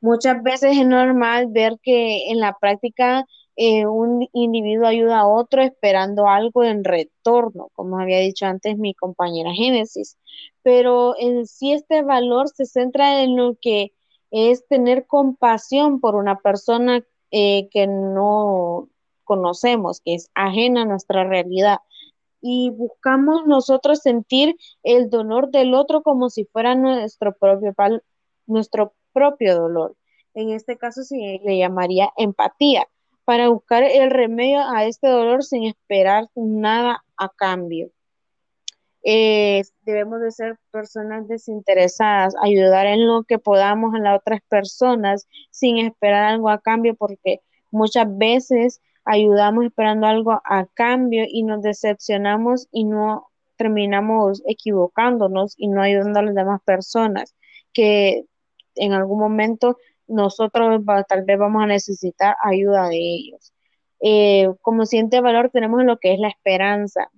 Muchas 0.00 0.42
veces 0.42 0.76
es 0.76 0.86
normal 0.86 1.48
ver 1.48 1.78
que 1.82 2.30
en 2.30 2.38
la 2.38 2.56
práctica 2.60 3.24
eh, 3.56 3.86
un 3.86 4.28
individuo 4.32 4.86
ayuda 4.86 5.20
a 5.20 5.26
otro 5.26 5.62
esperando 5.62 6.28
algo 6.28 6.62
en 6.62 6.84
retorno, 6.84 7.70
como 7.72 7.98
había 7.98 8.20
dicho 8.20 8.46
antes 8.46 8.78
mi 8.78 8.94
compañera 8.94 9.52
Génesis. 9.52 10.16
Pero 10.62 11.14
en 11.18 11.46
sí 11.46 11.72
este 11.72 12.02
valor 12.02 12.48
se 12.48 12.66
centra 12.66 13.22
en 13.22 13.36
lo 13.36 13.56
que 13.60 13.92
es 14.30 14.66
tener 14.68 15.06
compasión 15.06 16.00
por 16.00 16.14
una 16.14 16.38
persona 16.38 17.02
eh, 17.30 17.68
que 17.70 17.86
no 17.88 18.88
conocemos, 19.28 20.00
que 20.04 20.14
es 20.14 20.30
ajena 20.34 20.82
a 20.82 20.86
nuestra 20.86 21.22
realidad 21.22 21.78
y 22.40 22.70
buscamos 22.70 23.46
nosotros 23.46 24.00
sentir 24.00 24.56
el 24.82 25.10
dolor 25.10 25.50
del 25.50 25.74
otro 25.74 26.02
como 26.02 26.30
si 26.30 26.44
fuera 26.46 26.74
nuestro 26.74 27.36
propio, 27.36 27.74
nuestro 28.46 28.94
propio 29.12 29.54
dolor. 29.54 29.96
En 30.34 30.50
este 30.50 30.76
caso 30.76 31.02
se 31.02 31.40
le 31.44 31.58
llamaría 31.58 32.12
empatía, 32.16 32.88
para 33.28 33.50
buscar 33.50 33.82
el 33.82 34.10
remedio 34.10 34.60
a 34.60 34.86
este 34.86 35.06
dolor 35.06 35.44
sin 35.44 35.64
esperar 35.64 36.28
nada 36.34 37.04
a 37.18 37.28
cambio. 37.28 37.90
Eh, 39.04 39.62
debemos 39.82 40.22
de 40.22 40.30
ser 40.30 40.58
personas 40.70 41.28
desinteresadas, 41.28 42.34
ayudar 42.42 42.86
en 42.86 43.06
lo 43.06 43.24
que 43.24 43.38
podamos 43.38 43.94
a 43.94 43.98
las 43.98 44.18
otras 44.18 44.40
personas 44.48 45.28
sin 45.50 45.76
esperar 45.76 46.24
algo 46.24 46.48
a 46.48 46.58
cambio, 46.58 46.94
porque 46.94 47.42
muchas 47.70 48.06
veces 48.16 48.80
ayudamos 49.08 49.64
esperando 49.64 50.06
algo 50.06 50.32
a 50.44 50.66
cambio 50.74 51.24
y 51.26 51.42
nos 51.42 51.62
decepcionamos 51.62 52.68
y 52.70 52.84
no 52.84 53.30
terminamos 53.56 54.42
equivocándonos 54.46 55.54
y 55.56 55.68
no 55.68 55.80
ayudando 55.80 56.20
a 56.20 56.22
las 56.22 56.34
demás 56.34 56.60
personas 56.62 57.34
que 57.72 58.24
en 58.74 58.92
algún 58.92 59.18
momento 59.18 59.78
nosotros 60.06 60.82
tal 61.08 61.24
vez 61.24 61.38
vamos 61.38 61.62
a 61.62 61.66
necesitar 61.66 62.36
ayuda 62.42 62.88
de 62.88 62.98
ellos. 62.98 63.52
Eh, 64.00 64.48
como 64.60 64.84
siguiente 64.84 65.20
valor 65.20 65.50
tenemos 65.50 65.82
lo 65.84 65.98
que 65.98 66.12
es 66.12 66.20
la 66.20 66.28
esperanza. 66.28 67.10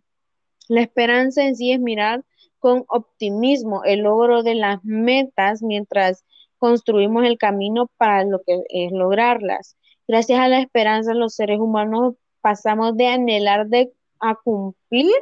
La 0.68 0.82
esperanza 0.82 1.44
en 1.44 1.56
sí 1.56 1.72
es 1.72 1.80
mirar 1.80 2.24
con 2.60 2.84
optimismo 2.88 3.82
el 3.84 4.00
logro 4.00 4.44
de 4.44 4.54
las 4.54 4.84
metas 4.84 5.60
mientras 5.60 6.24
construimos 6.58 7.24
el 7.24 7.36
camino 7.36 7.90
para 7.96 8.24
lo 8.24 8.42
que 8.42 8.60
es 8.68 8.92
lograrlas. 8.92 9.76
Gracias 10.10 10.40
a 10.40 10.48
la 10.48 10.58
esperanza, 10.58 11.14
los 11.14 11.36
seres 11.36 11.60
humanos 11.60 12.16
pasamos 12.40 12.96
de 12.96 13.06
anhelar 13.06 13.68
de, 13.68 13.92
a 14.18 14.34
cumplir, 14.34 15.14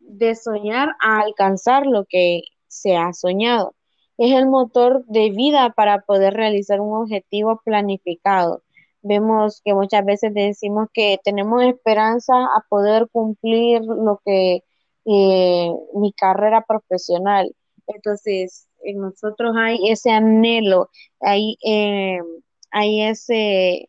de 0.00 0.34
soñar 0.34 0.90
a 1.00 1.20
alcanzar 1.20 1.86
lo 1.86 2.04
que 2.04 2.42
se 2.66 2.94
ha 2.94 3.14
soñado. 3.14 3.74
Es 4.18 4.34
el 4.36 4.46
motor 4.46 5.02
de 5.06 5.30
vida 5.30 5.72
para 5.74 6.02
poder 6.02 6.34
realizar 6.34 6.78
un 6.82 6.94
objetivo 7.04 7.62
planificado. 7.64 8.62
Vemos 9.00 9.62
que 9.64 9.72
muchas 9.72 10.04
veces 10.04 10.34
decimos 10.34 10.88
que 10.92 11.18
tenemos 11.24 11.62
esperanza 11.64 12.34
a 12.34 12.62
poder 12.68 13.08
cumplir 13.10 13.80
lo 13.80 14.20
que 14.26 14.62
eh, 15.06 15.70
mi 15.94 16.12
carrera 16.12 16.66
profesional. 16.68 17.56
Entonces, 17.86 18.68
en 18.82 19.00
nosotros 19.00 19.54
hay 19.56 19.88
ese 19.88 20.10
anhelo, 20.10 20.90
hay, 21.18 21.56
eh, 21.64 22.18
hay 22.70 23.04
ese 23.04 23.88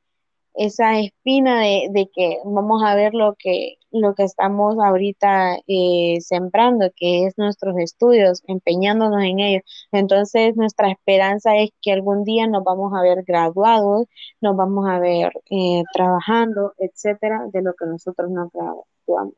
esa 0.59 0.99
espina 0.99 1.61
de, 1.61 1.87
de, 1.91 2.09
que 2.13 2.39
vamos 2.43 2.83
a 2.83 2.93
ver 2.93 3.13
lo 3.13 3.35
que, 3.39 3.75
lo 3.91 4.13
que 4.13 4.23
estamos 4.23 4.75
ahorita 4.77 5.57
eh, 5.67 6.17
sembrando, 6.19 6.91
que 6.97 7.25
es 7.25 7.37
nuestros 7.37 7.77
estudios, 7.77 8.43
empeñándonos 8.45 9.23
en 9.23 9.39
ellos. 9.39 9.63
Entonces, 9.93 10.57
nuestra 10.57 10.91
esperanza 10.91 11.55
es 11.55 11.69
que 11.81 11.93
algún 11.93 12.25
día 12.25 12.45
nos 12.47 12.65
vamos 12.65 12.91
a 12.93 13.01
ver 13.01 13.23
graduados, 13.25 14.07
nos 14.41 14.57
vamos 14.57 14.85
a 14.89 14.99
ver 14.99 15.31
eh, 15.49 15.83
trabajando, 15.93 16.73
etcétera, 16.77 17.45
de 17.53 17.61
lo 17.61 17.73
que 17.75 17.85
nosotros 17.85 18.29
nos 18.29 18.51
graduamos. 18.51 19.35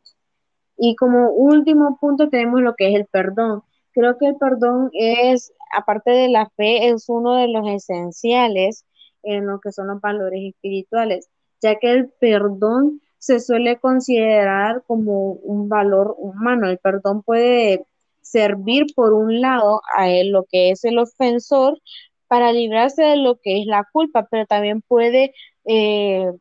Y 0.75 0.95
como 0.95 1.29
último 1.29 1.97
punto 2.01 2.29
tenemos 2.29 2.61
lo 2.61 2.73
que 2.75 2.89
es 2.89 2.95
el 2.95 3.05
perdón. 3.05 3.61
Creo 3.91 4.17
que 4.17 4.25
el 4.25 4.37
perdón 4.37 4.89
es, 4.93 5.53
aparte 5.71 6.09
de 6.09 6.29
la 6.29 6.49
fe, 6.57 6.89
es 6.89 7.09
uno 7.09 7.35
de 7.35 7.47
los 7.47 7.67
esenciales 7.67 8.85
en 9.23 9.47
lo 9.47 9.59
que 9.59 9.71
son 9.71 9.87
los 9.87 10.01
valores 10.01 10.41
espirituales, 10.43 11.29
ya 11.61 11.77
que 11.79 11.91
el 11.91 12.09
perdón 12.09 13.01
se 13.17 13.39
suele 13.39 13.79
considerar 13.79 14.83
como 14.87 15.33
un 15.33 15.69
valor 15.69 16.15
humano. 16.17 16.67
El 16.67 16.79
perdón 16.79 17.21
puede 17.21 17.85
servir 18.21 18.87
por 18.95 19.13
un 19.13 19.41
lado 19.41 19.81
a 19.95 20.09
él, 20.09 20.31
lo 20.31 20.45
que 20.45 20.71
es 20.71 20.83
el 20.85 20.97
ofensor 20.97 21.79
para 22.27 22.53
librarse 22.53 23.03
de 23.03 23.17
lo 23.17 23.39
que 23.39 23.59
es 23.59 23.67
la 23.67 23.87
culpa, 23.91 24.27
pero 24.31 24.45
también 24.45 24.81
puede 24.81 25.33
eh, 25.65 26.31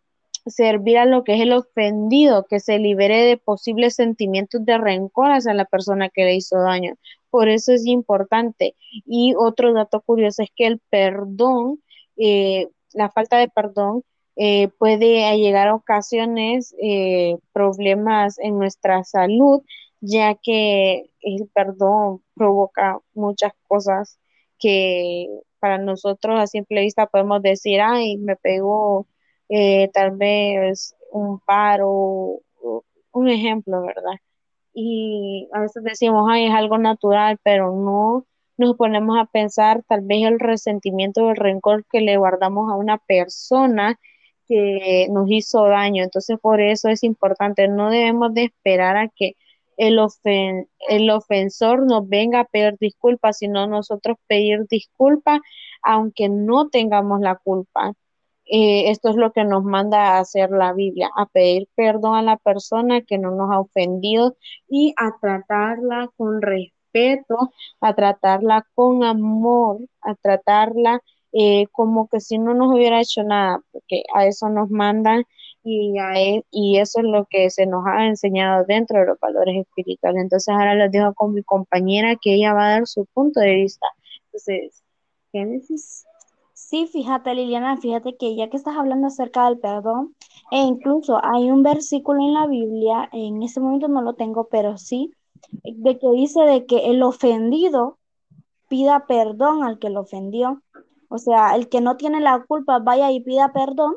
servir 0.47 0.99
a 0.99 1.05
lo 1.05 1.25
que 1.25 1.35
es 1.35 1.41
el 1.41 1.53
ofendido, 1.53 2.47
que 2.49 2.61
se 2.61 2.79
libere 2.79 3.25
de 3.25 3.37
posibles 3.37 3.97
sentimientos 3.97 4.65
de 4.65 4.79
rencor 4.79 5.33
hacia 5.33 5.55
la 5.55 5.65
persona 5.65 6.09
que 6.09 6.25
le 6.25 6.37
hizo 6.37 6.59
daño. 6.61 6.95
Por 7.31 7.49
eso 7.49 7.73
es 7.73 7.87
importante. 7.87 8.75
Y 9.07 9.35
otro 9.37 9.73
dato 9.73 10.01
curioso 10.01 10.43
es 10.43 10.51
que 10.55 10.67
el 10.67 10.81
perdón 10.91 11.81
eh, 12.21 12.69
la 12.93 13.11
falta 13.11 13.39
de 13.39 13.49
perdón 13.49 14.05
eh, 14.37 14.69
puede 14.79 15.37
llegar 15.39 15.69
a 15.69 15.75
ocasiones 15.75 16.75
eh, 16.83 17.39
problemas 17.53 18.39
en 18.39 18.59
nuestra 18.59 19.05
salud, 19.05 19.63
ya 20.01 20.35
que 20.35 21.11
el 21.23 21.49
perdón 21.55 22.23
provoca 22.35 22.99
muchas 23.15 23.53
cosas 23.69 24.19
que 24.59 25.29
para 25.61 25.79
nosotros 25.79 26.39
a 26.41 26.47
simple 26.47 26.83
vista 26.83 27.07
podemos 27.07 27.43
decir, 27.43 27.81
ay, 27.81 28.19
me 28.19 28.37
pegó 28.37 29.07
tal 29.93 30.13
vez 30.13 30.95
un 31.13 31.41
paro, 31.41 32.41
un 33.13 33.29
ejemplo, 33.29 33.83
¿verdad? 33.83 34.15
Y 34.75 35.49
a 35.53 35.61
veces 35.61 35.83
decimos, 35.85 36.27
ay, 36.31 36.47
es 36.47 36.55
algo 36.55 36.79
natural, 36.79 37.39
pero 37.43 37.75
no 37.75 38.27
nos 38.61 38.77
ponemos 38.77 39.19
a 39.19 39.27
pensar 39.27 39.83
tal 39.89 40.03
vez 40.03 40.25
el 40.27 40.39
resentimiento 40.39 41.25
o 41.25 41.31
el 41.31 41.37
rencor 41.37 41.85
que 41.91 42.01
le 42.01 42.17
guardamos 42.19 42.71
a 42.71 42.77
una 42.77 42.99
persona 42.99 43.99
que 44.49 45.09
nos 45.11 45.31
hizo 45.31 45.65
daño. 45.67 46.05
Entonces, 46.05 46.39
por 46.41 46.61
eso 46.61 46.89
es 46.89 47.03
importante, 47.05 47.69
no 47.69 47.91
debemos 47.91 48.35
de 48.35 48.45
esperar 48.45 48.97
a 48.97 49.09
que 49.09 49.37
el, 49.77 49.99
el 50.89 51.11
ofensor 51.11 51.87
nos 51.87 52.09
venga 52.09 52.41
a 52.41 52.45
pedir 52.45 52.77
disculpas, 52.79 53.39
sino 53.39 53.67
nosotros 53.67 54.19
pedir 54.29 54.67
disculpas 54.69 55.41
aunque 55.83 56.29
no 56.29 56.69
tengamos 56.69 57.21
la 57.21 57.37
culpa. 57.37 57.95
Eh, 58.47 58.91
esto 58.91 59.11
es 59.11 59.17
lo 59.17 59.33
que 59.33 59.45
nos 59.45 59.65
manda 59.65 60.17
a 60.17 60.21
hacer 60.21 60.51
la 60.51 60.73
Biblia, 60.75 61.11
a 61.17 61.27
pedir 61.27 61.69
perdón 61.77 62.17
a 62.17 62.23
la 62.23 62.37
persona 62.37 63.01
que 63.03 63.19
no 63.19 63.31
nos 63.31 63.51
ha 63.53 63.61
ofendido 63.61 64.37
y 64.69 64.93
a 64.97 65.13
tratarla 65.21 66.11
con 66.17 66.43
respeto 66.43 66.80
respeto, 66.93 67.53
a 67.81 67.95
tratarla 67.95 68.67
con 68.75 69.05
amor, 69.05 69.79
a 70.03 70.15
tratarla 70.15 71.01
eh, 71.33 71.67
como 71.73 72.09
que 72.09 72.21
si 72.21 72.39
no 72.39 72.55
nos 72.55 72.75
hubiera 72.75 73.01
hecho 73.01 73.23
nada, 73.23 73.61
porque 73.73 74.03
a 74.15 74.27
eso 74.27 74.49
nos 74.49 74.71
mandan 74.71 75.25
y, 75.63 75.99
e, 75.99 76.45
y 76.51 76.79
eso 76.79 77.01
es 77.01 77.07
lo 77.07 77.27
que 77.27 77.51
se 77.51 77.67
nos 77.67 77.87
ha 77.87 78.07
enseñado 78.07 78.65
dentro 78.67 78.99
de 79.01 79.07
los 79.07 79.21
valores 79.21 79.57
espirituales. 79.59 80.23
Entonces 80.23 80.49
ahora 80.53 80.75
les 80.75 80.91
dejo 80.91 81.15
con 81.15 81.35
mi 81.35 81.43
compañera 81.43 82.17
que 82.21 82.35
ella 82.35 82.55
va 82.55 82.67
a 82.67 82.71
dar 82.71 82.87
su 82.87 83.07
punto 83.15 83.41
de 83.41 83.55
vista. 83.55 83.87
Entonces, 84.27 84.83
Génesis. 85.33 86.05
Sí, 86.55 86.87
fíjate 86.87 87.35
Liliana, 87.35 87.77
fíjate 87.79 88.17
que 88.17 88.37
ya 88.37 88.49
que 88.49 88.57
estás 88.57 88.77
hablando 88.77 89.07
acerca 89.09 89.47
del 89.47 89.59
perdón, 89.59 90.15
e 90.53 90.59
incluso 90.59 91.19
hay 91.23 91.51
un 91.51 91.63
versículo 91.63 92.21
en 92.21 92.35
la 92.35 92.47
Biblia, 92.47 93.09
en 93.13 93.43
este 93.43 93.61
momento 93.61 93.89
no 93.89 94.03
lo 94.03 94.15
tengo, 94.15 94.49
pero 94.49 94.77
sí, 94.77 95.11
de 95.63 95.99
que 95.99 96.11
dice 96.11 96.41
de 96.43 96.67
que 96.67 96.91
el 96.91 97.03
ofendido 97.03 97.99
pida 98.69 99.07
perdón 99.07 99.65
al 99.65 99.79
que 99.79 99.91
lo 99.91 100.01
ofendió. 100.01 100.63
O 101.09 101.19
sea, 101.19 101.57
el 101.57 101.69
que 101.69 101.81
no 101.81 101.97
tiene 101.97 102.21
la 102.21 102.45
culpa 102.47 102.79
vaya 102.79 103.11
y 103.11 103.21
pida 103.21 103.53
perdón 103.53 103.97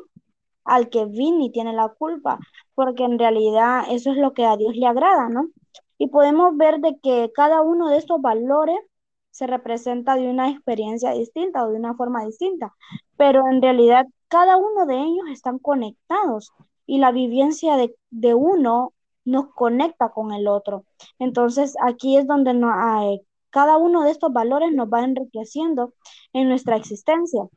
al 0.64 0.88
que 0.90 1.04
vino 1.06 1.44
y 1.44 1.50
tiene 1.52 1.72
la 1.72 1.88
culpa, 1.88 2.38
porque 2.74 3.04
en 3.04 3.18
realidad 3.18 3.84
eso 3.90 4.10
es 4.10 4.16
lo 4.16 4.32
que 4.32 4.44
a 4.44 4.56
Dios 4.56 4.74
le 4.74 4.86
agrada, 4.86 5.28
¿no? 5.28 5.48
Y 5.98 6.08
podemos 6.08 6.56
ver 6.56 6.80
de 6.80 6.98
que 7.00 7.30
cada 7.34 7.62
uno 7.62 7.88
de 7.88 7.98
estos 7.98 8.20
valores 8.20 8.78
se 9.30 9.46
representa 9.46 10.16
de 10.16 10.28
una 10.28 10.50
experiencia 10.50 11.12
distinta 11.12 11.64
o 11.64 11.70
de 11.70 11.76
una 11.76 11.94
forma 11.94 12.24
distinta, 12.24 12.72
pero 13.16 13.46
en 13.48 13.60
realidad 13.62 14.06
cada 14.28 14.56
uno 14.56 14.86
de 14.86 14.96
ellos 14.96 15.26
están 15.30 15.58
conectados 15.58 16.52
y 16.86 16.98
la 16.98 17.12
vivencia 17.12 17.76
de, 17.76 17.94
de 18.10 18.34
uno 18.34 18.92
nos 19.24 19.48
conecta 19.54 20.10
con 20.10 20.32
el 20.32 20.48
otro. 20.48 20.84
Entonces, 21.18 21.76
aquí 21.82 22.16
es 22.16 22.26
donde 22.26 22.54
no, 22.54 22.70
hay, 22.72 23.20
cada 23.54 23.76
uno 23.76 24.02
de 24.02 24.10
estos 24.10 24.32
valores 24.32 24.72
nos 24.72 24.88
va 24.88 25.04
enriqueciendo 25.04 25.94
en 26.32 26.48
nuestra 26.48 26.76
existencia. 26.76 27.48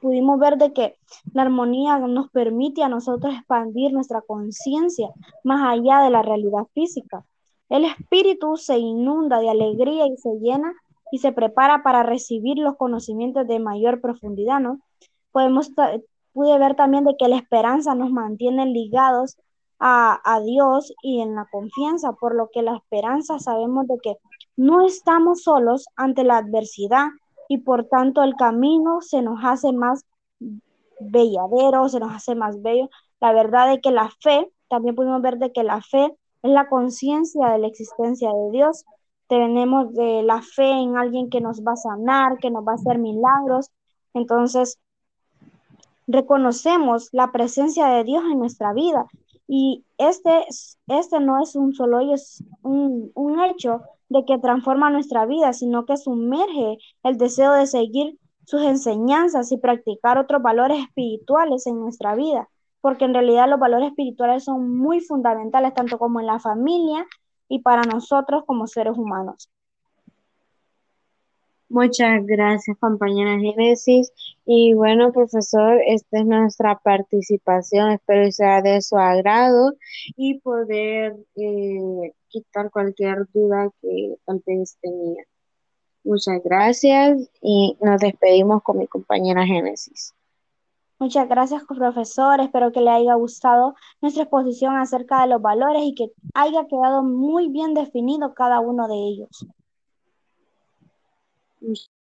Pudimos 0.00 0.40
ver 0.40 0.58
de 0.58 0.72
que 0.72 0.96
la 1.32 1.42
armonía 1.42 1.98
nos 1.98 2.30
permite 2.30 2.82
a 2.82 2.88
nosotros 2.88 3.32
expandir 3.32 3.92
nuestra 3.92 4.22
conciencia 4.22 5.08
más 5.44 5.72
allá 5.72 6.00
de 6.00 6.10
la 6.10 6.22
realidad 6.22 6.64
física. 6.74 7.24
El 7.68 7.84
espíritu 7.84 8.56
se 8.56 8.78
inunda 8.78 9.38
de 9.38 9.50
alegría 9.50 10.06
y 10.06 10.16
se 10.16 10.30
llena 10.40 10.74
y 11.12 11.18
se 11.18 11.32
prepara 11.32 11.82
para 11.84 12.02
recibir 12.02 12.58
los 12.58 12.76
conocimientos 12.76 13.46
de 13.46 13.60
mayor 13.60 14.00
profundidad, 14.00 14.58
¿no? 14.58 14.80
Podemos, 15.30 15.70
pude 16.32 16.58
ver 16.58 16.74
también 16.74 17.04
de 17.04 17.16
que 17.16 17.28
la 17.28 17.36
esperanza 17.36 17.94
nos 17.94 18.10
mantiene 18.10 18.66
ligados 18.66 19.36
a, 19.78 20.40
Dios 20.44 20.92
y 21.02 21.20
en 21.20 21.34
la 21.34 21.46
confianza, 21.50 22.12
por 22.12 22.34
lo 22.34 22.50
que 22.52 22.62
la 22.62 22.76
esperanza 22.76 23.38
sabemos 23.38 23.86
de 23.86 23.98
que 24.02 24.16
no 24.56 24.84
estamos 24.84 25.42
solos 25.42 25.86
ante 25.96 26.24
la 26.24 26.38
adversidad 26.38 27.08
y 27.48 27.58
por 27.58 27.84
tanto 27.84 28.22
el 28.22 28.34
camino 28.34 29.00
se 29.00 29.22
nos 29.22 29.40
hace 29.44 29.72
más 29.72 30.04
belladero, 31.00 31.88
se 31.88 32.00
nos 32.00 32.12
hace 32.12 32.34
más 32.34 32.60
bello. 32.60 32.90
La 33.20 33.32
verdad 33.32 33.72
es 33.72 33.80
que 33.80 33.92
la 33.92 34.10
fe, 34.20 34.50
también 34.68 34.94
pudimos 34.94 35.22
ver 35.22 35.38
de 35.38 35.52
que 35.52 35.62
la 35.62 35.80
fe 35.80 36.06
es 36.42 36.50
la 36.50 36.68
conciencia 36.68 37.48
de 37.48 37.58
la 37.58 37.68
existencia 37.68 38.30
de 38.32 38.50
Dios. 38.50 38.84
Tenemos 39.28 39.92
de 39.94 40.22
la 40.22 40.42
fe 40.42 40.70
en 40.70 40.96
alguien 40.96 41.30
que 41.30 41.40
nos 41.40 41.60
va 41.60 41.72
a 41.72 41.76
sanar, 41.76 42.38
que 42.38 42.50
nos 42.50 42.66
va 42.66 42.72
a 42.72 42.76
hacer 42.76 42.98
milagros. 42.98 43.70
Entonces, 44.12 44.78
reconocemos 46.06 47.10
la 47.12 47.30
presencia 47.30 47.86
de 47.88 48.04
Dios 48.04 48.24
en 48.24 48.38
nuestra 48.38 48.72
vida 48.72 49.06
y 49.48 49.84
este, 49.96 50.44
este 50.86 51.20
no 51.20 51.42
es 51.42 51.56
un 51.56 51.72
solo 51.74 52.00
un 52.62 53.40
hecho 53.40 53.80
de 54.10 54.24
que 54.26 54.38
transforma 54.38 54.90
nuestra 54.90 55.26
vida, 55.26 55.52
sino 55.52 55.86
que 55.86 55.96
sumerge 55.96 56.78
el 57.02 57.16
deseo 57.18 57.52
de 57.52 57.66
seguir 57.66 58.18
sus 58.44 58.62
enseñanzas 58.62 59.50
y 59.52 59.58
practicar 59.58 60.18
otros 60.18 60.42
valores 60.42 60.78
espirituales 60.78 61.66
en 61.66 61.80
nuestra 61.80 62.14
vida, 62.14 62.48
porque 62.80 63.06
en 63.06 63.14
realidad 63.14 63.48
los 63.48 63.58
valores 63.58 63.88
espirituales 63.88 64.44
son 64.44 64.78
muy 64.78 65.00
fundamentales 65.00 65.74
tanto 65.74 65.98
como 65.98 66.20
en 66.20 66.26
la 66.26 66.38
familia 66.38 67.06
y 67.48 67.60
para 67.60 67.82
nosotros 67.82 68.44
como 68.46 68.66
seres 68.66 68.96
humanos. 68.96 69.50
Muchas 71.70 72.24
gracias, 72.24 72.78
compañera 72.78 73.38
Génesis. 73.38 74.10
Y 74.46 74.72
bueno, 74.72 75.12
profesor, 75.12 75.78
esta 75.86 76.20
es 76.20 76.26
nuestra 76.26 76.78
participación. 76.78 77.90
Espero 77.90 78.32
sea 78.32 78.62
de 78.62 78.80
su 78.80 78.96
agrado 78.96 79.74
y 80.16 80.40
poder 80.40 81.14
eh, 81.36 82.12
quitar 82.28 82.70
cualquier 82.70 83.26
duda 83.34 83.70
que 83.82 84.14
tal 84.24 84.42
vez 84.46 84.78
tenía. 84.80 85.24
Muchas 86.04 86.42
gracias 86.42 87.28
y 87.42 87.76
nos 87.82 88.00
despedimos 88.00 88.62
con 88.62 88.78
mi 88.78 88.86
compañera 88.86 89.44
Génesis. 89.44 90.14
Muchas 90.98 91.28
gracias, 91.28 91.62
profesor. 91.64 92.40
Espero 92.40 92.72
que 92.72 92.80
le 92.80 92.90
haya 92.90 93.14
gustado 93.14 93.74
nuestra 94.00 94.22
exposición 94.22 94.76
acerca 94.76 95.20
de 95.20 95.28
los 95.28 95.42
valores 95.42 95.82
y 95.84 95.94
que 95.94 96.10
haya 96.34 96.66
quedado 96.66 97.04
muy 97.04 97.50
bien 97.50 97.74
definido 97.74 98.32
cada 98.32 98.58
uno 98.60 98.88
de 98.88 98.94
ellos. 98.94 99.46